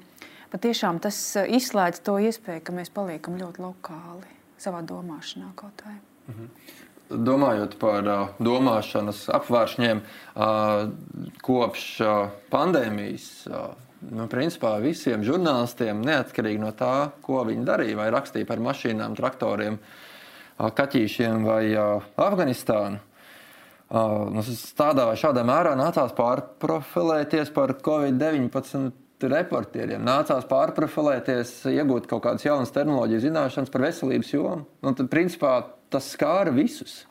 patiešām 0.53 0.99
tas 1.05 1.19
izslēdz 1.37 2.01
to 2.07 2.17
iespēju, 2.29 2.65
ka 2.65 2.75
mēs 2.77 2.93
paliekam 2.95 3.37
ļoti 3.41 3.65
lokāli 3.65 4.37
savā 4.61 4.83
domāšanā 4.87 5.53
kaut 5.59 5.85
vai. 5.85 5.97
Mhm. 6.33 6.51
Domājot 7.07 7.77
par 7.79 8.09
uh, 8.11 8.23
domāšanas 8.43 9.29
apvāršņiem, 9.31 10.01
uh, 10.03 10.89
kopš 11.47 11.85
uh, 12.03 12.15
pandēmijas, 12.51 13.29
uh, 13.47 13.69
nu, 14.11 14.27
principā 14.33 14.73
visiem 14.83 15.23
žurnālistiem, 15.23 16.01
neatkarīgi 16.03 16.65
no 16.65 16.73
tā, 16.75 17.13
ko 17.23 17.45
viņi 17.47 17.63
darīja, 17.69 18.01
vai 18.01 18.09
rakstīja 18.11 18.49
par 18.49 18.63
mašīnām, 18.65 19.15
traktoriem, 19.19 19.79
kaķīšiem 20.57 21.47
vai 21.47 21.63
Afganistānu, 21.77 22.99
nu, 23.91 24.45
tādā 24.79 25.07
vai 25.07 25.17
šādā 25.19 25.45
mērā 25.47 25.77
nācās 25.79 26.15
pārprofilēties 26.17 27.53
par 27.55 27.77
Covid-19 27.87 28.91
reportieriem 29.31 30.03
nācās 30.05 30.45
pārprofilēties, 30.51 31.53
iegūt 31.73 32.09
kaut 32.11 32.25
kādas 32.27 32.45
jaunas 32.45 32.75
tehnoloģijas 32.75 33.25
zināšanas 33.25 33.73
par 33.73 33.87
veselības 33.87 34.33
jomu. 34.35 34.67
Un 34.83 34.97
tad, 34.99 35.09
principā, 35.13 35.59
tas 35.93 36.11
skāra 36.13 36.53
visus. 36.55 37.05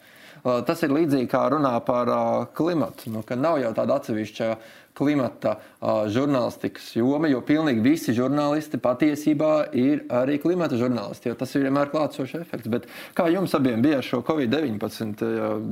Tas 0.46 0.84
ir 0.86 0.94
līdzīgi 0.94 1.26
kā 1.32 1.42
runā 1.50 1.74
par 1.82 2.12
klimatu. 2.54 3.10
Nu, 3.10 3.24
nav 3.40 3.58
jau 3.64 3.72
tāda 3.74 3.98
atsevišķa 3.98 4.50
klimata 4.96 5.58
uh, 5.60 6.06
žurnālistikas 6.12 6.92
joma, 6.96 7.30
jo 7.30 7.42
pilnīgi 7.46 7.84
visi 7.84 8.16
žurnālisti 8.16 8.80
patiesībā 8.82 9.52
ir 9.78 10.06
arī 10.14 10.38
klimata 10.42 10.78
žurnālisti. 10.80 11.34
Tas 11.38 11.54
ir 11.56 11.66
vienmēr 11.68 11.92
klātsošs 11.94 12.38
efekts. 12.40 12.72
Bet 12.72 12.88
kā 13.18 13.28
jums 13.34 13.54
abiem 13.58 13.84
bija 13.84 14.00
ar 14.02 14.08
šo 14.08 14.22
Covid-19? 14.26 15.24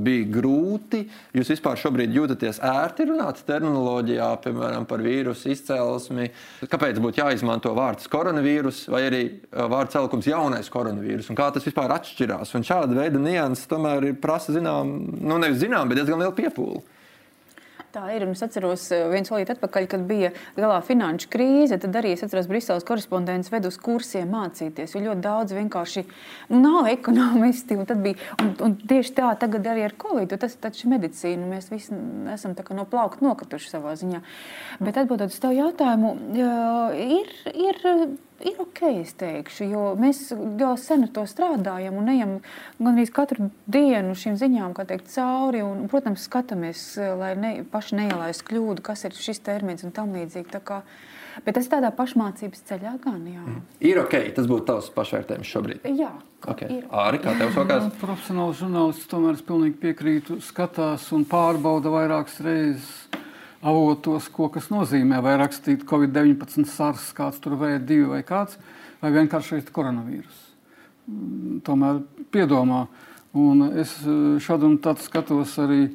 Bija 0.05 0.29
grūti. 0.37 1.03
Jūs 1.37 1.53
vispār 1.55 1.79
šobrīd 1.79 2.15
jūtaties 2.15 2.61
ērti 2.63 3.07
runāt 3.09 3.41
terminoloģijā, 3.47 4.29
piemēram, 4.45 4.87
par 4.89 5.03
vīrusu 5.05 5.53
izcelsmi. 5.53 6.29
Kāpēc 6.69 7.01
būtu 7.03 7.23
jāizmanto 7.23 7.73
vārds 7.77 8.09
koronavīrus 8.11 8.85
vai 8.93 9.05
arī 9.09 9.23
vārds 9.51 9.95
celkums 9.97 10.29
jaunais 10.29 10.71
koronavīrus? 10.73 11.31
Un 11.31 11.39
kā 11.39 11.49
tas 11.53 11.65
vispār 11.67 11.95
atšķirās? 11.97 12.53
Un 12.57 12.67
šāda 12.67 12.97
veida 12.97 13.21
nianses 13.21 13.69
tomēr 13.71 14.11
prasa 14.21 14.55
zinām, 14.55 14.93
nu 15.23 15.39
nevis 15.41 15.63
zinām, 15.63 15.89
bet 15.89 16.01
diezgan 16.01 16.21
lielu 16.21 16.35
piepūli. 16.37 16.83
Tā 17.93 18.07
ir. 18.09 18.23
Es 18.25 18.41
atceros, 18.41 18.87
eh, 18.89 19.03
viens 19.11 19.29
solīt 19.29 19.51
atpakaļ, 19.53 19.85
kad 19.91 20.05
bija 20.09 20.31
galā 20.57 20.79
finanšu 20.81 21.27
krīze. 21.29 21.77
Tad 21.77 21.93
arī 21.93 22.15
es 22.15 22.23
atceros, 22.25 22.47
Briseles 22.49 22.83
korespondents 22.87 23.51
ved 23.53 23.67
uz 23.69 23.77
kursiem 23.77 24.31
mācīties. 24.33 24.95
Jo 24.95 25.03
ļoti 25.03 25.21
daudz 25.21 25.53
vienkārši 25.53 26.03
nu, 26.49 26.61
nav 26.63 26.89
ekonomisti. 26.89 27.77
Un, 27.77 27.85
bija, 28.01 28.17
un, 28.41 28.55
un 28.65 28.75
tieši 28.81 29.13
tā 29.13 29.29
tagad 29.37 29.69
arī 29.69 29.85
ar 29.85 29.93
kolīdu. 29.93 30.39
Tas 30.41 30.57
taču 30.57 30.87
ir 30.87 30.95
medicīna. 30.95 31.45
Mēs 31.53 31.69
visi 31.69 31.93
esam 32.33 32.57
no 32.73 32.85
plaukta 32.89 33.21
nokrituši 33.27 33.75
savā 33.75 33.93
ziņā. 33.93 34.25
Bet 34.81 34.97
atbildot 34.97 35.29
uz 35.29 35.39
tavu 35.39 35.61
jautājumu, 35.61 36.17
ir. 36.97 37.33
ir 37.53 37.83
ir 38.45 38.59
ok, 38.61 38.81
es 39.01 39.13
teikšu, 39.19 39.67
jo 39.71 39.83
mēs 39.99 40.25
jau 40.31 40.73
sen 40.79 41.07
ar 41.07 41.13
to 41.15 41.23
strādājam 41.29 41.97
un 41.99 42.11
ejam 42.13 42.35
gandrīz 42.79 43.13
katru 43.15 43.49
dienu 43.71 44.15
šīm 44.17 44.37
ziņām 44.41 44.75
teikt, 44.83 45.09
cauri. 45.13 45.63
Un, 45.65 45.87
protams, 45.91 46.27
skatāmies, 46.27 46.83
lai 47.19 47.33
ne, 47.39 47.55
paši 47.69 48.01
neielaistu 48.01 48.51
kļūdu, 48.51 48.85
kas 48.85 49.07
ir 49.07 49.17
šis 49.17 49.43
termins 49.45 49.85
un 49.87 49.95
tam 49.95 50.13
līdzīgi. 50.15 50.61
Bet 51.43 51.55
tas 51.57 51.65
ir 51.65 51.71
tādā 51.71 51.89
pašmācības 51.95 52.61
ceļā, 52.67 52.93
gan 53.01 53.23
jā. 53.25 53.41
Mm. 53.41 53.61
Ir 53.89 53.99
ok, 54.03 54.13
tas 54.35 54.45
būtu 54.49 54.67
tavs 54.67 54.91
pašvērtējums 54.93 55.49
šobrīd. 55.49 55.87
Jā, 55.97 56.11
okay. 56.45 56.83
Arī 56.93 57.23
kā 57.23 57.33
tev 57.39 57.55
sakās? 57.55 57.87
Profesionāls 58.03 58.61
žurnālists 58.61 59.09
tomēr 59.09 59.39
es 59.39 59.41
pilnīgi 59.47 59.79
piekrītu, 59.81 60.37
skatās 60.45 61.07
un 61.15 61.25
pārbauda 61.29 61.89
vairākas 61.95 62.37
reizes 62.45 62.91
avotos, 63.63 64.27
ko 64.33 64.49
tas 64.53 64.69
nozīmē. 64.73 65.21
Vai 65.23 65.37
rakstīt 65.39 65.85
Covid-19 65.89 66.67
sars, 66.69 67.11
kāds 67.15 67.39
tur 67.43 67.55
V2 67.59 68.03
vai 68.11 68.21
kāds, 68.27 68.59
vai 69.01 69.13
vienkārši 69.15 69.55
šeit 69.55 69.71
koronavīrus. 69.75 70.43
Mm, 71.07 71.63
tomēr 71.67 72.03
piedomā. 72.33 72.85
Un 73.33 73.65
es 73.81 73.95
eh, 74.05 74.19
šādu 74.43 74.69
un 74.69 74.77
tādu 74.83 75.01
skatos 75.01 75.55
arī 75.61 75.87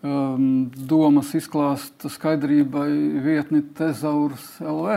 um, 0.00 0.66
domas 0.72 1.34
izklāsta 1.36 2.08
skaidrībai 2.12 2.88
vietni 3.24 3.60
Tezaurs 3.76 4.54
LV, 4.64 4.96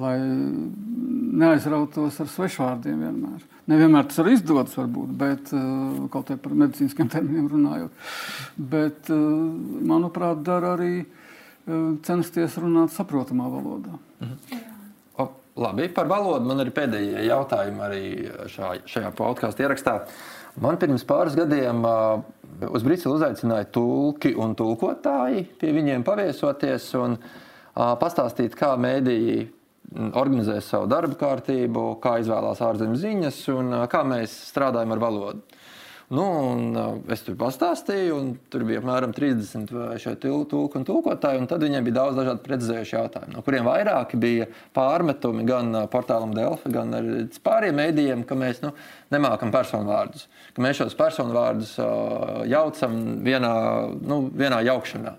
lai 0.00 0.16
neaizrautos 1.42 2.18
ar 2.22 2.32
svešvārdiem 2.32 3.04
vienmēr. 3.04 3.44
Nevienmēr 3.68 4.06
tas 4.08 4.22
arī 4.22 4.32
izdodas, 4.38 4.72
varbūt, 4.78 5.10
bet 5.20 5.50
uh, 5.52 6.06
kaut 6.12 6.30
kā 6.30 6.38
par 6.40 6.54
medicīniskiem 6.56 7.10
terminiem 7.12 7.50
runājot. 7.52 8.06
Bet, 8.56 9.10
uh, 9.12 9.18
manuprāt, 9.90 10.40
dara 10.46 10.72
arī 10.78 11.02
uh, 11.02 11.98
censties 12.06 12.56
runāt 12.62 12.94
saprotamā 12.96 13.50
valodā. 13.52 13.98
Mhm. 14.24 14.64
O, 15.20 15.28
labi, 15.60 15.90
par 15.92 16.08
valodu 16.08 16.48
man 16.48 16.64
ir 16.64 16.72
pēdējie 16.72 17.26
jautājumi 17.28 17.84
arī 17.88 18.02
šā, 18.54 18.72
šajā 18.88 19.12
podkāstu 19.18 19.66
ierakstā. 19.66 19.98
Man 20.58 20.80
pirms 20.80 21.04
pāris 21.06 21.36
gadiem 21.38 21.84
uz 22.66 22.82
Briselu 22.82 23.18
uzaicināja 23.18 23.68
tulki 23.70 24.32
un 24.34 24.56
tulkotāji 24.58 25.44
pie 25.60 25.70
viņiem 25.76 26.02
paviesoties 26.06 26.88
un 26.98 27.14
pastāstīt, 27.76 28.56
kā 28.58 28.72
mēdīji 28.80 29.44
organizē 29.96 30.58
savu 30.64 30.88
darbu 30.90 31.16
kārtību, 31.20 31.84
kā 32.02 32.18
izvēlās 32.22 32.60
ārzemju 32.64 33.00
ziņas 33.00 33.42
un 33.54 33.76
kā 33.92 34.04
mēs 34.06 34.34
strādājam 34.50 34.96
ar 34.96 35.04
valodu. 35.06 35.58
Nu, 36.08 36.22
un, 36.24 36.60
uh, 36.72 36.94
es 37.12 37.20
tur 37.20 37.34
pastāstīju, 37.36 38.14
un 38.16 38.28
tur 38.48 38.62
bija 38.64 38.80
apmēram 38.80 39.10
30 39.12 39.68
vai 39.74 39.98
šeit 40.00 40.22
tulku 40.22 40.78
un 40.80 40.86
tulkotāji. 40.88 41.36
Un 41.42 41.48
tad 41.50 41.60
viņiem 41.60 41.84
bija 41.84 41.98
daudz 41.98 42.16
dažādu 42.16 42.40
precizējušu 42.46 42.94
jautājumu, 42.96 43.34
no 43.34 43.42
kuriem 43.44 43.68
vairāki 43.68 44.16
bija 44.20 44.46
pārmetumi 44.76 45.44
gan 45.48 45.68
uh, 45.74 45.84
portālam 45.92 46.32
Delfa, 46.36 46.72
gan 46.72 46.96
arī 46.96 47.26
pārējiem 47.44 47.76
mēdījiem, 47.82 48.22
ka 48.24 48.38
mēs 48.40 48.62
nu, 48.64 48.72
nemākam 49.12 49.52
personu 49.52 49.92
vārdus. 49.92 50.24
Ka 50.56 50.64
mēs 50.64 50.80
šos 50.80 50.96
personu 50.96 51.36
vārdus 51.36 51.74
uh, 51.76 52.40
jaucam 52.48 52.96
vienā, 53.28 53.52
nu, 54.00 54.22
vienā 54.32 54.62
jaukšanā. 54.64 55.12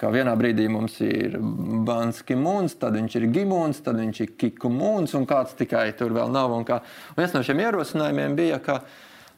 Kā 0.00 0.10
vienā 0.10 0.34
brīdī 0.36 0.66
mums 0.68 0.98
ir 1.06 1.36
Banski 1.38 2.34
mūns, 2.34 2.74
tad 2.80 2.96
viņš 2.98 3.18
ir 3.20 3.28
Gimons, 3.34 3.78
tad 3.84 4.00
viņš 4.00 4.20
ir 4.24 4.36
Kiku 4.40 4.72
mūns, 4.72 5.14
un 5.14 5.26
kāds 5.30 5.54
tikai 5.58 5.86
tur 5.98 6.12
vēl 6.16 6.32
nav. 6.34 6.52
Un 6.52 6.66
kā. 6.66 6.80
un 7.14 7.22
viens 7.22 7.34
no 7.36 7.44
šiem 7.46 7.62
ierosinājumiem 7.62 8.34
bija, 8.38 8.58
ka 8.64 8.80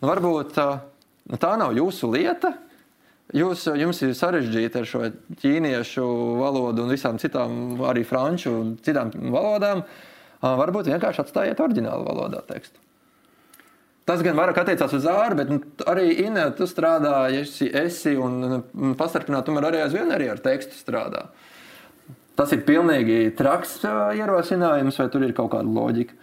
nu, 0.01 0.09
varbūt 0.09 0.57
Nu, 1.27 1.39
tā 1.43 1.57
nav 1.59 1.75
jūsu 1.75 2.11
lieta. 2.13 2.55
Jūs, 3.35 3.65
jums 3.75 3.99
ir 4.07 4.13
sarežģīti 4.15 4.79
ar 4.79 4.87
šo 4.87 5.09
ķīniešu 5.43 6.05
valodu 6.39 6.85
un 6.85 6.93
visām 6.95 7.19
citām, 7.19 7.81
arī 7.91 8.05
franču 8.07 8.53
un 8.55 8.77
citām 8.87 9.11
valodām. 9.35 9.83
Varbūt 10.47 10.93
vienkārši 10.93 11.25
atstājiet 11.25 11.63
oriģinālu 11.65 12.07
valodā 12.07 12.45
tekstu. 12.47 12.79
Tas 14.07 14.23
gan 14.23 14.37
vairāk 14.39 14.61
attiecās 14.63 14.93
uz 14.95 15.07
ārā, 15.11 15.35
bet 15.35 15.49
nu, 15.51 15.59
arī 15.91 16.13
Inês, 16.23 16.53
tu 16.55 16.69
strādā, 16.71 17.25
esi, 17.35 17.67
esi 17.75 18.13
un 18.15 18.95
pastarpināt, 18.99 19.49
tomēr 19.49 19.67
arī 19.73 19.81
aizvien 19.83 20.13
arī 20.15 20.29
ar 20.31 20.39
tekstu 20.45 20.79
strādā. 20.79 21.25
Tas 22.39 22.53
ir 22.55 22.63
pilnīgi 22.69 23.33
traks 23.35 23.81
ierosinājums, 23.83 25.01
vai 25.01 25.09
tur 25.11 25.25
ir 25.27 25.35
kaut 25.35 25.51
kāda 25.57 25.73
loģika? 25.73 26.15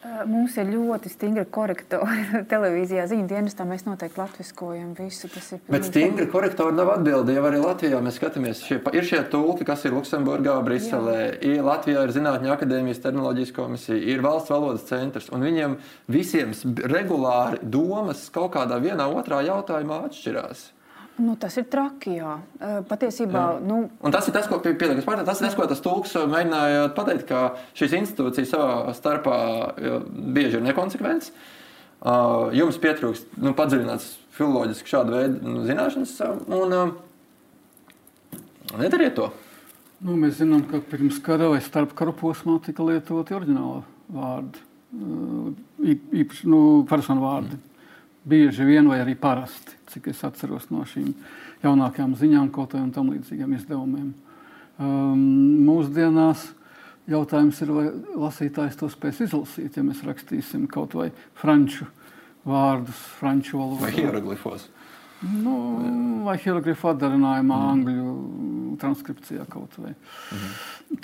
Mums 0.00 0.54
ir 0.56 0.70
ļoti 0.72 1.10
stingri 1.12 1.42
korektori. 1.52 2.22
Televīzijā 2.52 3.02
ziņu 3.10 3.26
dienestā 3.28 3.66
mēs 3.68 3.84
noteikti 3.84 4.16
latviskojam 4.16 4.94
visu. 4.96 5.28
Bet 5.68 5.84
stingri 5.90 6.24
korektori 6.32 6.72
nav 6.78 6.94
atbildi. 6.94 7.34
Jau 7.36 7.44
arī 7.50 7.60
Latvijā 7.60 8.00
mēs 8.00 8.16
skatāmies, 8.16 8.62
šie, 8.64 8.78
ir 8.96 9.04
šie 9.04 9.20
tulki, 9.28 9.66
kas 9.68 9.84
ir 9.84 9.92
Luksemburgā, 9.92 10.56
Briselē. 10.64 11.18
Ir 11.44 11.60
Latvijā 11.66 12.06
ir 12.06 12.14
Zinātņu 12.16 12.54
akadēmijas 12.56 13.04
terminoloģijas 13.04 13.54
komisija, 13.60 14.00
ir 14.00 14.24
valsts 14.24 14.54
valodas 14.54 14.88
centrs. 14.88 15.28
Un 15.36 15.44
viņiem 15.44 15.76
visiem 16.08 16.56
regulāri 16.96 17.60
domas 17.60 18.24
kaut 18.32 18.54
kādā 18.56 18.80
vienā 18.80 19.04
otrā 19.12 19.44
jautājumā 19.44 20.06
atšķirās. 20.08 20.70
Nu, 21.20 21.34
tas 21.36 21.56
ir 21.60 21.66
traki. 21.68 22.14
Jā. 22.16 22.38
Patiesībā. 22.88 23.42
Jā. 23.58 23.60
Nu... 23.64 23.82
Un 24.00 24.14
tas 24.14 24.28
ir 24.28 24.34
tas, 24.36 24.48
ko 24.48 24.60
pieliekas 24.64 25.04
pārāk. 25.04 25.26
Tas 25.28 25.42
ir 25.42 25.48
tas, 25.48 25.56
ko 25.58 25.66
tas 25.68 25.82
tulks 25.84 26.16
mēģināja 26.16 26.86
pateikt, 26.96 27.26
ka 27.28 27.42
šīs 27.76 27.96
institūcijas 27.98 28.54
savā 28.54 28.94
starpā 28.96 29.36
bieži 30.08 30.58
ir 30.58 30.64
nekonsekventas. 30.64 31.34
Jums 32.56 32.80
pietrūkst 32.80 33.36
nu, 33.44 33.52
padziļināts 33.58 34.14
filoloģiski 34.38 34.88
šāda 34.88 35.18
veida 35.18 35.36
nu, 35.44 35.66
zināšanas, 35.68 36.16
un 36.56 36.94
nedariet 38.80 39.18
to. 39.18 39.28
Nu, 40.00 40.16
mēs 40.16 40.38
zinām, 40.38 40.64
ka 40.64 40.80
pirms 40.80 41.18
kara 41.20 41.50
vai 41.52 41.60
starp 41.60 41.92
kara 41.98 42.14
posmā 42.16 42.56
tika 42.64 42.86
lietoti 42.86 43.36
oriģināli 43.36 43.82
vārdi, 44.16 44.62
īpaši 46.22 46.48
nu, 46.48 46.60
personu 46.88 47.26
vārdi. 47.26 47.58
Mm 47.58 47.69
bieži 48.24 48.66
vien 48.68 48.88
vai 48.88 49.00
arī 49.02 49.16
parasti, 49.18 49.76
cik 49.92 50.10
es 50.12 50.24
atceros 50.26 50.68
no 50.70 50.84
šīm 50.88 51.12
jaunākajām 51.64 52.16
ziņām, 52.18 52.50
kaut 52.54 52.74
kādiem 52.74 52.90
tam 52.94 53.12
līdzīgiem 53.14 53.54
izdevumiem. 53.58 54.10
Um, 54.80 55.22
mūsdienās 55.66 56.48
jautājums 57.10 57.60
ir, 57.64 57.72
vai 57.74 57.86
lasītājs 58.26 58.78
to 58.80 58.88
spēs 58.92 59.24
izlasīt, 59.26 59.76
ja 59.76 59.84
mēs 59.84 60.04
rakstīsim 60.06 60.66
kaut 60.70 60.96
vai 60.96 61.10
franču 61.40 61.88
vārdus, 62.48 63.00
franču 63.18 63.58
valodā. 63.60 63.88
Vai 63.88 63.96
hieroglifos. 63.96 64.68
Nu, 65.20 65.54
vai 66.24 66.38
hieroglifu 66.40 66.88
atdarinājumā, 66.94 67.56
mm. 67.56 67.72
angļu 67.74 68.76
transkripcijā 68.80 69.44
kaut 69.52 69.74
vai. 69.76 69.92
Mm. 69.92 70.54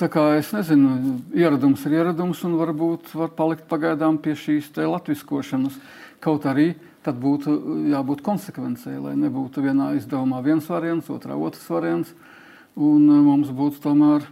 Tā 0.00 0.08
kā 0.12 0.24
es 0.38 0.54
nezinu, 0.56 1.18
ieradums 1.36 1.84
ir 1.84 1.98
ieradums 1.98 2.40
un 2.48 2.56
varbūt 2.56 3.12
var 3.12 3.34
palikt 3.36 3.66
pagaidām 3.68 4.16
pie 4.24 4.32
šīs 4.40 4.72
te 4.72 4.88
latviskošanas. 4.88 5.76
Kaut 6.24 6.48
arī 6.48 6.70
tad 7.06 7.20
būtu 7.22 7.54
jābūt 7.92 8.22
konsekvencei, 8.26 8.96
lai 8.98 9.14
nebūtu 9.20 9.62
vienā 9.62 9.92
izdevumā 10.00 10.42
viens 10.42 10.66
variants, 10.70 11.10
otrā 11.12 11.36
otrs 11.38 11.68
variants. 11.70 12.12
Un 12.76 13.08
e, 13.08 13.18
mums 13.24 13.48
būtu 13.56 13.80
tomēr 13.86 14.24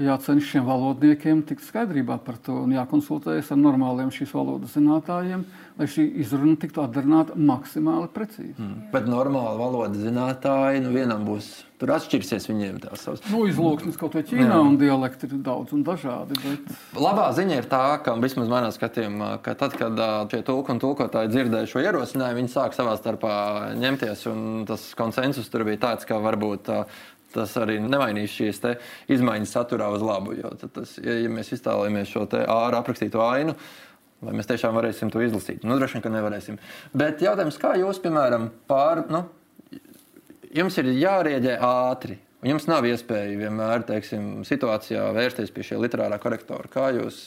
jācenšas 0.00 0.54
šiem 0.54 0.64
valodniekiem 0.64 1.42
tikt 1.44 1.66
skaidrībā 1.66 2.16
par 2.24 2.38
to 2.40 2.54
un 2.62 2.72
jākonsultējas 2.72 3.50
ar 3.52 3.58
normāliem 3.60 4.08
šīs 4.14 4.32
valodas 4.32 4.72
zinātājiem, 4.72 5.42
lai 5.76 5.88
šī 5.90 6.06
izruna 6.22 6.56
tiktu 6.62 6.80
atdarināta 6.80 7.36
maksimāli 7.36 8.08
precīzi. 8.14 8.56
Mm. 8.56 8.86
Bet 8.94 9.10
normāli 9.10 9.60
valodas 9.60 10.00
zinātāji, 10.00 10.80
nu 10.86 10.94
vienam 10.94 11.26
būs, 11.28 11.50
tur 11.76 11.92
atšķirsies 11.98 12.48
viņiem 12.48 12.80
tās 12.86 13.04
savas. 13.04 13.20
Nu, 13.28 13.42
izlūksnis 13.50 14.00
kaut 14.00 14.16
vai 14.16 14.24
Ķīnā 14.32 14.48
Jā. 14.48 14.62
un 14.64 14.80
dialekti 14.80 15.28
ir 15.28 15.36
daudz 15.44 15.76
un 15.76 15.84
dažādi. 15.84 16.40
Bet... 16.40 16.74
Labā 16.96 17.28
ziņa 17.36 17.60
ir 17.60 17.68
tā, 17.68 17.84
ka 18.00 18.16
vismaz 18.24 18.48
manā 18.48 18.72
skatījumā, 18.72 19.34
ka 19.44 19.58
tad, 19.60 19.76
kad 19.76 20.00
šie 20.32 20.40
tulki 20.48 20.72
un 20.72 20.80
tulkotāji 20.80 21.34
dzirdēja 21.36 21.68
šo 21.68 21.84
ierosinājumu, 21.84 22.40
viņi 22.40 22.56
sāk 22.56 22.80
savā 22.80 22.96
starpā 22.96 23.36
ņemties 23.76 24.28
un 24.32 24.44
tas 24.72 24.88
konsensus 24.96 25.52
tur 25.52 25.68
bija 25.68 25.84
tāds, 25.90 26.08
ka 26.08 26.16
varbūt 26.24 26.72
tas 27.34 27.54
arī 27.60 27.78
nemainīs 27.82 28.34
šīs 28.34 28.62
izmaiņas 29.16 29.54
saturā 29.56 29.90
uz 29.94 30.02
labu. 30.04 30.34
Jo 30.38 30.52
tas, 30.62 30.96
ja, 31.02 31.16
ja 31.24 31.30
mēs 31.32 31.52
iztēlojamies 31.56 32.10
šo 32.10 32.26
ārā 32.40 32.80
aprakstīto 32.80 33.22
ainu, 33.24 33.54
vai 34.24 34.34
mēs 34.36 34.48
tiešām 34.50 34.76
varēsim 34.76 35.12
to 35.12 35.22
izlasīt? 35.24 35.64
Nu, 35.64 35.78
droši 35.78 35.98
vien, 35.98 36.04
ka 36.06 36.14
nevarēsim. 36.14 36.58
Bet 36.96 37.22
jautājums, 37.24 37.60
kā 37.60 37.74
jūs, 37.80 38.02
piemēram, 38.04 38.50
pār, 38.70 39.04
nu, 39.12 39.24
jums 40.56 40.76
ir 40.82 40.90
jārieģē 40.94 41.56
ātri. 41.66 42.18
Jums 42.46 42.64
nav 42.70 42.86
iespēja 42.88 43.36
vienmēr 43.36 43.82
teiksim, 43.88 44.28
situācijā 44.48 45.10
vērsties 45.12 45.50
pie 45.52 45.64
šī 45.66 45.80
literārā 45.82 46.16
korektora. 46.22 46.70
Kā 46.72 46.86
jūs, 46.96 47.18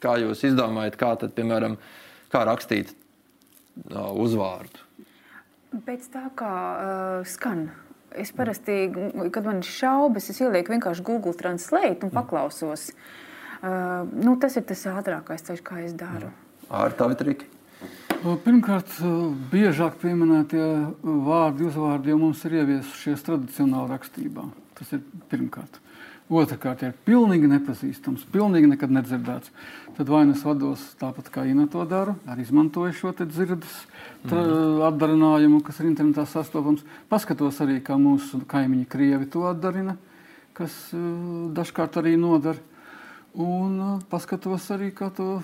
kā 0.00 0.16
jūs 0.22 0.46
izdomājat, 0.48 0.96
kā, 1.00 1.12
tad, 1.20 1.34
piemēram, 1.36 1.76
kā 2.32 2.44
rakstīt 2.48 2.94
uh, 2.94 4.14
uzvārdu? 4.16 4.80
Pēc 5.84 6.08
tā, 6.08 6.22
kā 6.40 6.54
uh, 6.56 7.26
skan 7.28 7.66
Es 8.14 8.30
parasti, 8.32 8.86
kad 9.34 9.44
man 9.44 9.60
ir 9.60 9.68
šaubas, 9.68 10.30
es 10.30 10.38
ielieku 10.40 10.72
vienkārši 10.72 11.04
Google 11.04 11.34
Translate 11.36 12.06
un 12.06 12.12
paklausos. 12.14 12.90
Uh, 13.56 14.06
nu, 14.12 14.36
tas 14.40 14.56
ir 14.56 14.64
tas 14.68 14.84
ātrākais 14.92 15.44
ceļš, 15.48 15.62
kā 15.66 15.80
es 15.82 15.94
daru. 15.96 16.30
Ar 16.70 16.94
tavu 16.96 17.16
triku? 17.18 17.48
Pirmkārt, 18.44 18.96
biežāk 19.52 19.98
pieminētie 20.00 20.62
vārdi, 21.02 21.66
uzvārdi 21.68 22.10
jau 22.10 22.20
mums 22.20 22.40
ir 22.48 22.56
ieviesušies 22.62 23.24
tradicionālā 23.26 23.90
rakstībā. 23.92 24.46
Tas 24.78 24.94
ir 24.96 25.02
pirmkārt. 25.30 25.80
Otrakārt, 26.26 26.82
ir 26.82 26.96
pilnīgi 27.06 27.46
nepazīstams, 27.52 28.24
pilnīgi 28.32 28.72
nekad 28.72 28.90
nedzirdēts, 28.96 29.52
tad 29.96 30.08
vai 30.08 30.26
nu 30.28 30.34
es 30.36 30.42
vados 30.44 30.82
tāpat 31.00 31.30
kā 31.32 31.46
Ina 31.48 31.66
to 31.72 31.84
dara, 31.88 32.14
arī 32.28 32.44
izmantoju 32.44 32.92
šo 32.96 33.12
dzirdes 33.16 33.76
mm. 34.26 34.82
atdarinājumu, 34.90 35.62
kas 35.64 35.80
ir 35.80 35.88
internetā 35.88 36.26
sastopams. 36.28 36.84
Paskatos 37.08 37.62
arī, 37.64 37.78
kā 37.84 37.96
mūsu 38.00 38.42
kaimiņi 38.48 38.88
Krievi 38.92 39.28
to 39.32 39.46
atdarina, 39.48 39.96
kas 40.56 40.74
uh, 40.92 41.48
dažkārt 41.56 41.96
arī 42.02 42.16
nodara. 42.20 42.60
Un 43.36 43.80
uh, 43.80 43.96
paskatos 44.10 44.68
arī, 44.76 44.92
kā 44.96 45.08
to 45.16 45.40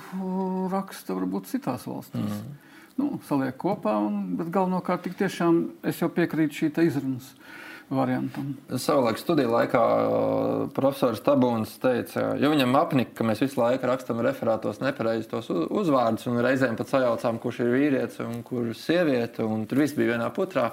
raksta 0.73 1.17
varbūt 1.17 1.49
citās 1.53 1.89
valstīs. 1.89 2.37
Mm. 2.37 2.61
Nu, 3.01 3.09
saliek 3.25 3.57
kopā, 3.57 3.97
un, 4.05 4.35
bet 4.37 4.53
galvenokārt 4.53 5.09
tiešām 5.17 5.65
es 5.89 6.05
jau 6.05 6.13
piekrītu 6.13 6.61
šī 6.61 6.73
izrunas. 6.91 7.33
Uh, 7.33 7.62
variantam. 7.97 8.53
Savulaik 8.81 9.21
studiju 9.21 9.51
laikā 9.53 9.83
uh, 9.83 10.65
profesors 10.75 11.23
Tabūns 11.25 11.75
teica, 11.83 12.33
jo 12.41 12.51
viņam 12.53 12.77
apnika, 12.81 13.15
ka 13.19 13.27
mēs 13.29 13.43
visu 13.45 13.61
laiku 13.61 13.89
rakstām 13.91 14.23
referātos 14.25 14.81
nepareizi 14.83 15.31
tos 15.31 15.51
uzvārdus, 15.53 16.29
un 16.31 16.43
reizēm 16.45 16.79
pat 16.79 16.93
sajaucām, 16.93 17.41
kurš 17.43 17.63
ir 17.65 17.73
vīrietis 17.75 18.23
un 18.25 18.41
kurš 18.47 18.73
ir 18.73 18.81
sieviete, 18.83 19.47
un 19.47 19.67
tur 19.71 19.85
viss 19.85 19.97
bija 19.99 20.15
vienā 20.17 20.31
putrā. 20.35 20.71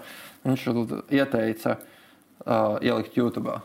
Viņš 0.47 0.69
ieteica 1.11 1.75
uh, 1.77 2.79
ielikt 2.81 3.17
YouTube. 3.19 3.59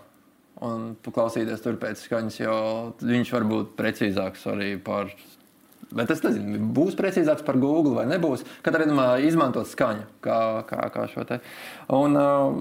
Un 0.64 0.92
paklausīties 1.02 1.62
tur 1.64 1.78
pēc 1.82 2.04
skaņas, 2.06 2.36
jo 2.40 2.58
viņš 3.02 3.32
var 3.34 3.46
būt 3.50 3.72
precīzāks 3.78 4.46
arī 4.52 4.74
par 4.82 5.10
Bet 5.94 6.10
es 6.10 6.22
nezinu, 6.24 6.58
būs 6.74 6.96
precīzāks 6.98 7.44
par 7.46 7.58
Google 7.62 7.94
vai 7.98 8.06
nebūs. 8.10 8.42
Katrā 8.64 8.82
gadījumā 8.82 9.06
izmantot 9.26 9.68
skaņu 9.70 10.08
kā, 10.24 10.38
kā, 10.68 10.88
kā 10.94 11.04
šo 11.12 11.22
te. 11.28 11.38
Un 11.94 12.18
uh, 12.18 12.56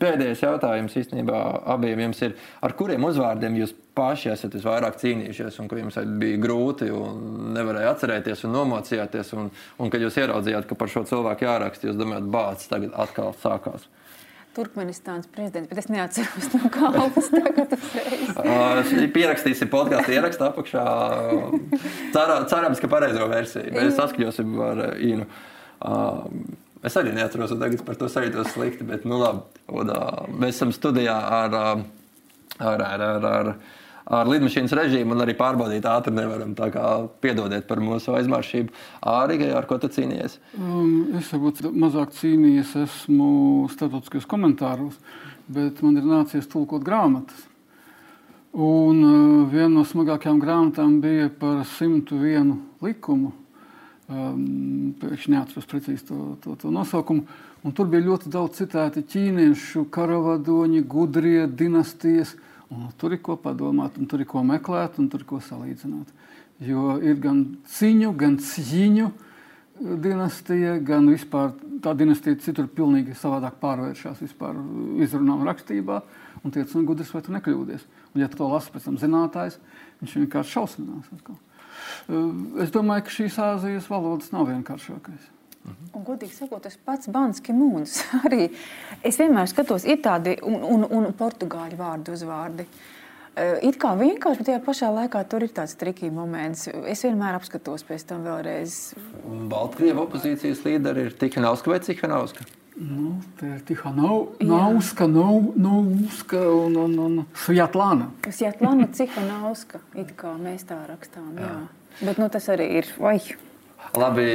pēdējais 0.00 0.46
jautājums 0.46 0.96
īstenībā 1.02 1.42
abiem 1.74 2.06
jums 2.06 2.24
ir, 2.24 2.38
ar 2.64 2.74
kuriem 2.78 3.04
uzvārdiem 3.08 3.60
jūs 3.60 3.74
paši 3.98 4.32
esat 4.32 4.56
visvairāk 4.56 4.96
cīnījušies 5.00 5.60
un 5.60 5.68
ka 5.68 5.78
jums 5.80 5.98
bija 6.20 6.40
grūti 6.40 6.88
un 6.94 7.52
nevarēja 7.56 7.92
atcerēties 7.94 8.46
un 8.46 8.56
nomocījāties 8.56 9.34
un, 9.36 9.52
un 9.78 9.92
kad 9.92 10.04
jūs 10.04 10.18
ieraudzījāt, 10.22 10.68
ka 10.70 10.78
par 10.78 10.92
šo 10.92 11.04
cilvēku 11.08 11.48
jāraksta, 11.48 11.90
jūs 11.90 11.98
domājat, 11.98 12.30
bācis 12.32 12.70
tagad 12.70 12.94
atkal 13.06 13.34
sākās. 13.42 13.88
Turkmenistānas 14.58 15.28
prezidents, 15.30 15.70
bet 15.70 15.78
es 15.78 15.90
neatceros 15.92 16.48
no 16.56 16.70
kalpas 16.74 17.30
tagad 17.34 17.76
pierakstīsim 19.14 19.70
podkāstu 19.70 20.16
ierakstu 20.16 20.48
apakšā. 20.48 20.86
Cerā, 22.14 22.40
cerams, 22.50 22.82
ka 22.82 22.90
pareizo 22.90 23.28
versiju. 23.30 23.70
Mēs 23.76 23.94
saskaņosim 24.00 24.56
ar 24.66 24.88
Inu. 24.98 25.28
Uh, 25.78 26.26
Es 26.86 26.94
arī 26.94 27.10
neatceros, 27.10 27.50
tagad 27.58 27.80
par 27.86 27.96
to 27.98 28.06
sajūtos 28.10 28.52
slikti, 28.54 28.84
bet 28.86 29.06
nu, 29.08 29.18
labi, 29.18 29.42
un, 29.74 29.90
mēs 30.38 30.60
esam 30.60 30.70
studijā 30.74 31.16
ar, 31.38 31.56
ar, 31.58 32.84
ar, 32.86 33.02
ar, 33.08 33.26
ar, 33.26 33.50
ar 34.08 34.28
lidmašīnas 34.30 34.74
režīmu 34.76 35.14
un 35.14 35.24
arī 35.24 35.34
pārbaudīt 35.38 35.86
ātri 35.88 36.14
nevaram. 36.16 36.54
Tā 36.58 36.70
kā 36.74 36.84
piedodiet 37.22 37.68
par 37.68 37.82
mūsu 37.84 38.14
aizmāršību. 38.18 38.74
Ārīgi, 39.12 39.50
ar 39.54 39.68
ko 39.68 39.80
tu 39.82 39.90
cīnījies? 39.92 40.38
Um, 40.58 41.18
es 41.18 41.32
varbūt 41.34 41.64
mazāk 41.72 42.14
cīnījies, 42.16 42.76
esmu 42.84 43.30
starptautiskajos 43.74 44.28
komentāros, 44.30 44.96
bet 45.48 45.82
man 45.84 46.00
ir 46.00 46.08
nācies 46.08 46.48
tulkot 46.50 46.84
grāmatas. 46.86 47.44
Un 48.58 49.02
uh, 49.04 49.18
viena 49.52 49.70
no 49.74 49.84
smagākajām 49.86 50.40
grāmatām 50.42 51.02
bija 51.04 51.28
par 51.40 51.60
101 51.68 52.56
likumu 52.82 53.34
Um, 54.08 54.94
Pēkšņi 54.96 55.34
neatceros 55.34 55.66
precīzi 55.68 56.06
to, 56.08 56.18
to, 56.40 56.54
to 56.56 56.70
nosaukumu. 56.72 57.26
Un 57.60 57.74
tur 57.76 57.90
bija 57.92 58.06
ļoti 58.06 58.30
daudz 58.32 58.62
citāti 58.62 59.02
ķīniešu 59.04 59.84
karavadoņi, 59.92 60.80
gudrie 60.88 61.42
dinastijas. 61.44 62.32
Un 62.74 62.90
tur 63.00 63.14
ir 63.16 63.22
ko 63.24 63.38
padomāt, 63.40 63.96
un 63.96 64.08
tur 64.08 64.20
ir 64.20 64.28
ko 64.28 64.42
meklēt, 64.44 64.98
un 65.00 65.08
tur 65.08 65.24
ir 65.24 65.28
ko 65.28 65.40
salīdzināt. 65.40 66.10
Jo 66.64 66.98
ir 67.00 67.16
gan 67.22 67.44
ciņu, 67.70 68.12
gan 68.18 68.36
ciņu 68.42 69.08
dinastija, 69.78 70.74
gan 70.82 71.06
vispār 71.08 71.54
tā 71.84 71.94
dinastija 71.96 72.38
citur 72.42 72.66
pilnīgi 72.74 73.14
savādāk 73.16 73.60
pārvēršas 73.62 74.20
vispār 74.24 74.58
izrunā 75.04 75.38
un 75.38 75.46
rakstībā. 75.48 76.02
Un 76.44 76.54
tie 76.54 76.62
ir 76.62 76.86
gudrs, 76.86 77.10
vai 77.14 77.22
tu 77.24 77.32
nekļūdies. 77.34 77.86
Un 78.14 78.22
ja 78.22 78.28
tu 78.30 78.38
to 78.38 78.50
lasi 78.50 78.70
pēc 78.74 78.84
tam 78.86 78.98
zinātājs, 79.00 79.58
viņš 80.02 80.18
vienkārši 80.20 80.54
šausminās. 80.54 81.08
Atkal. 81.16 81.40
Es 82.62 82.70
domāju, 82.74 83.06
ka 83.06 83.14
šīs 83.14 83.40
Āzijas 83.42 83.88
valodas 83.90 84.30
nav 84.34 84.48
vienkāršākais. 84.50 85.37
Un, 85.66 86.04
godīgi 86.06 86.36
sakot, 86.36 86.62
tas 86.64 86.78
pats 86.84 87.10
Banski 87.12 87.54
mūns 87.56 88.00
arī. 88.24 88.48
Es 89.06 89.18
vienmēr 89.20 89.50
skatos, 89.50 89.86
ir 89.88 90.00
tādi 90.04 90.38
un, 90.46 90.60
un, 90.62 90.86
un 91.00 91.10
portugāļu 91.16 91.80
vārdu 91.80 92.14
uzvārdi. 92.16 92.68
It 93.62 93.76
kā 93.78 93.92
vienkārši, 93.94 94.40
bet 94.40 94.48
tajā 94.48 94.60
pašā 94.64 94.88
laikā 94.90 95.20
tur 95.30 95.44
ir 95.46 95.52
tāds 95.54 95.76
trikīgi 95.78 96.10
moments. 96.10 96.66
Es 96.90 97.04
vienmēr 97.06 97.36
apskatos 97.38 97.84
pēc 97.86 98.08
tam 98.08 98.24
vēlreiz. 98.26 98.78
Baltkrievijas 99.52 100.00
opozīcijas 100.08 100.64
līderi 100.66 101.06
ir 101.06 101.14
Tihanovska 101.20 101.70
vai 101.70 101.78
Cihanovska? 101.86 102.48
Nu, 102.78 103.16
tā 103.38 103.56
ir 103.56 103.62
Tihanovska, 103.66 105.06
Nauska 105.10 106.42
un, 106.54 106.76
un, 106.78 106.98
un 107.02 107.16
Svjatlana. 107.46 108.12
Svjatlana, 108.26 108.86
Cihanovska, 108.94 109.82
it 109.98 110.14
kā 110.18 110.34
mēs 110.38 110.66
tā 110.66 110.78
rakstām. 110.86 111.32
Jā. 111.38 111.50
Jā. 111.50 112.06
Bet 112.06 112.22
nu, 112.22 112.28
tas 112.30 112.46
arī 112.54 112.68
ir. 112.78 112.90
Vai. 113.02 113.18
Labi, 113.98 114.26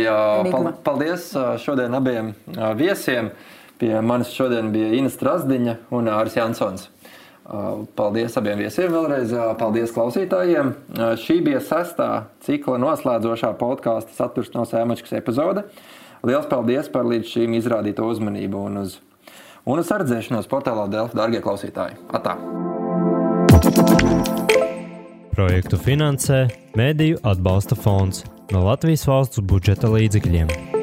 pal 0.52 0.72
paldies 0.84 1.32
šodien 1.64 1.94
abiem 1.96 2.34
viesiem. 2.80 3.32
Pie 3.82 3.94
manis 4.06 4.32
šodien 4.32 4.72
bija 4.74 4.94
Ines 4.96 5.16
Strasdiņa 5.18 5.78
unĀris 5.94 6.38
Jansons. 6.38 6.88
Paldies 7.98 8.38
abiem 8.40 8.62
viesiem 8.64 8.94
vēlreiz. 8.94 9.34
Paldies 9.60 9.92
klausītājiem. 9.96 10.72
Šī 11.20 11.42
bija 11.44 11.60
sestā 11.64 12.10
cikla 12.46 12.78
noslēdzošā 12.80 13.52
podkāstu 13.60 14.16
saturs 14.16 14.54
no 14.56 14.64
Sēmačkas 14.70 15.18
epizode. 15.20 15.66
Lielas 16.24 16.48
paldies 16.48 16.88
par 16.92 17.04
līdz 17.10 17.34
šīm 17.34 17.58
izrādīto 17.60 18.08
uzmanību 18.08 18.64
un 18.70 18.86
uz, 18.86 19.02
un 19.68 19.84
uz 19.84 19.92
sardzēšanos 19.92 20.48
portālā 20.48 20.88
Delfa, 20.88 21.20
darbie 21.20 21.44
klausītāji. 21.44 22.00
Atā! 22.16 22.40
Projektu 25.34 25.80
finansē 25.82 26.44
Mēdīju 26.78 27.18
atbalsta 27.26 27.74
fonds 27.74 28.22
no 28.54 28.62
Latvijas 28.68 29.08
valsts 29.10 29.42
budžeta 29.50 29.90
līdzekļiem. 29.90 30.83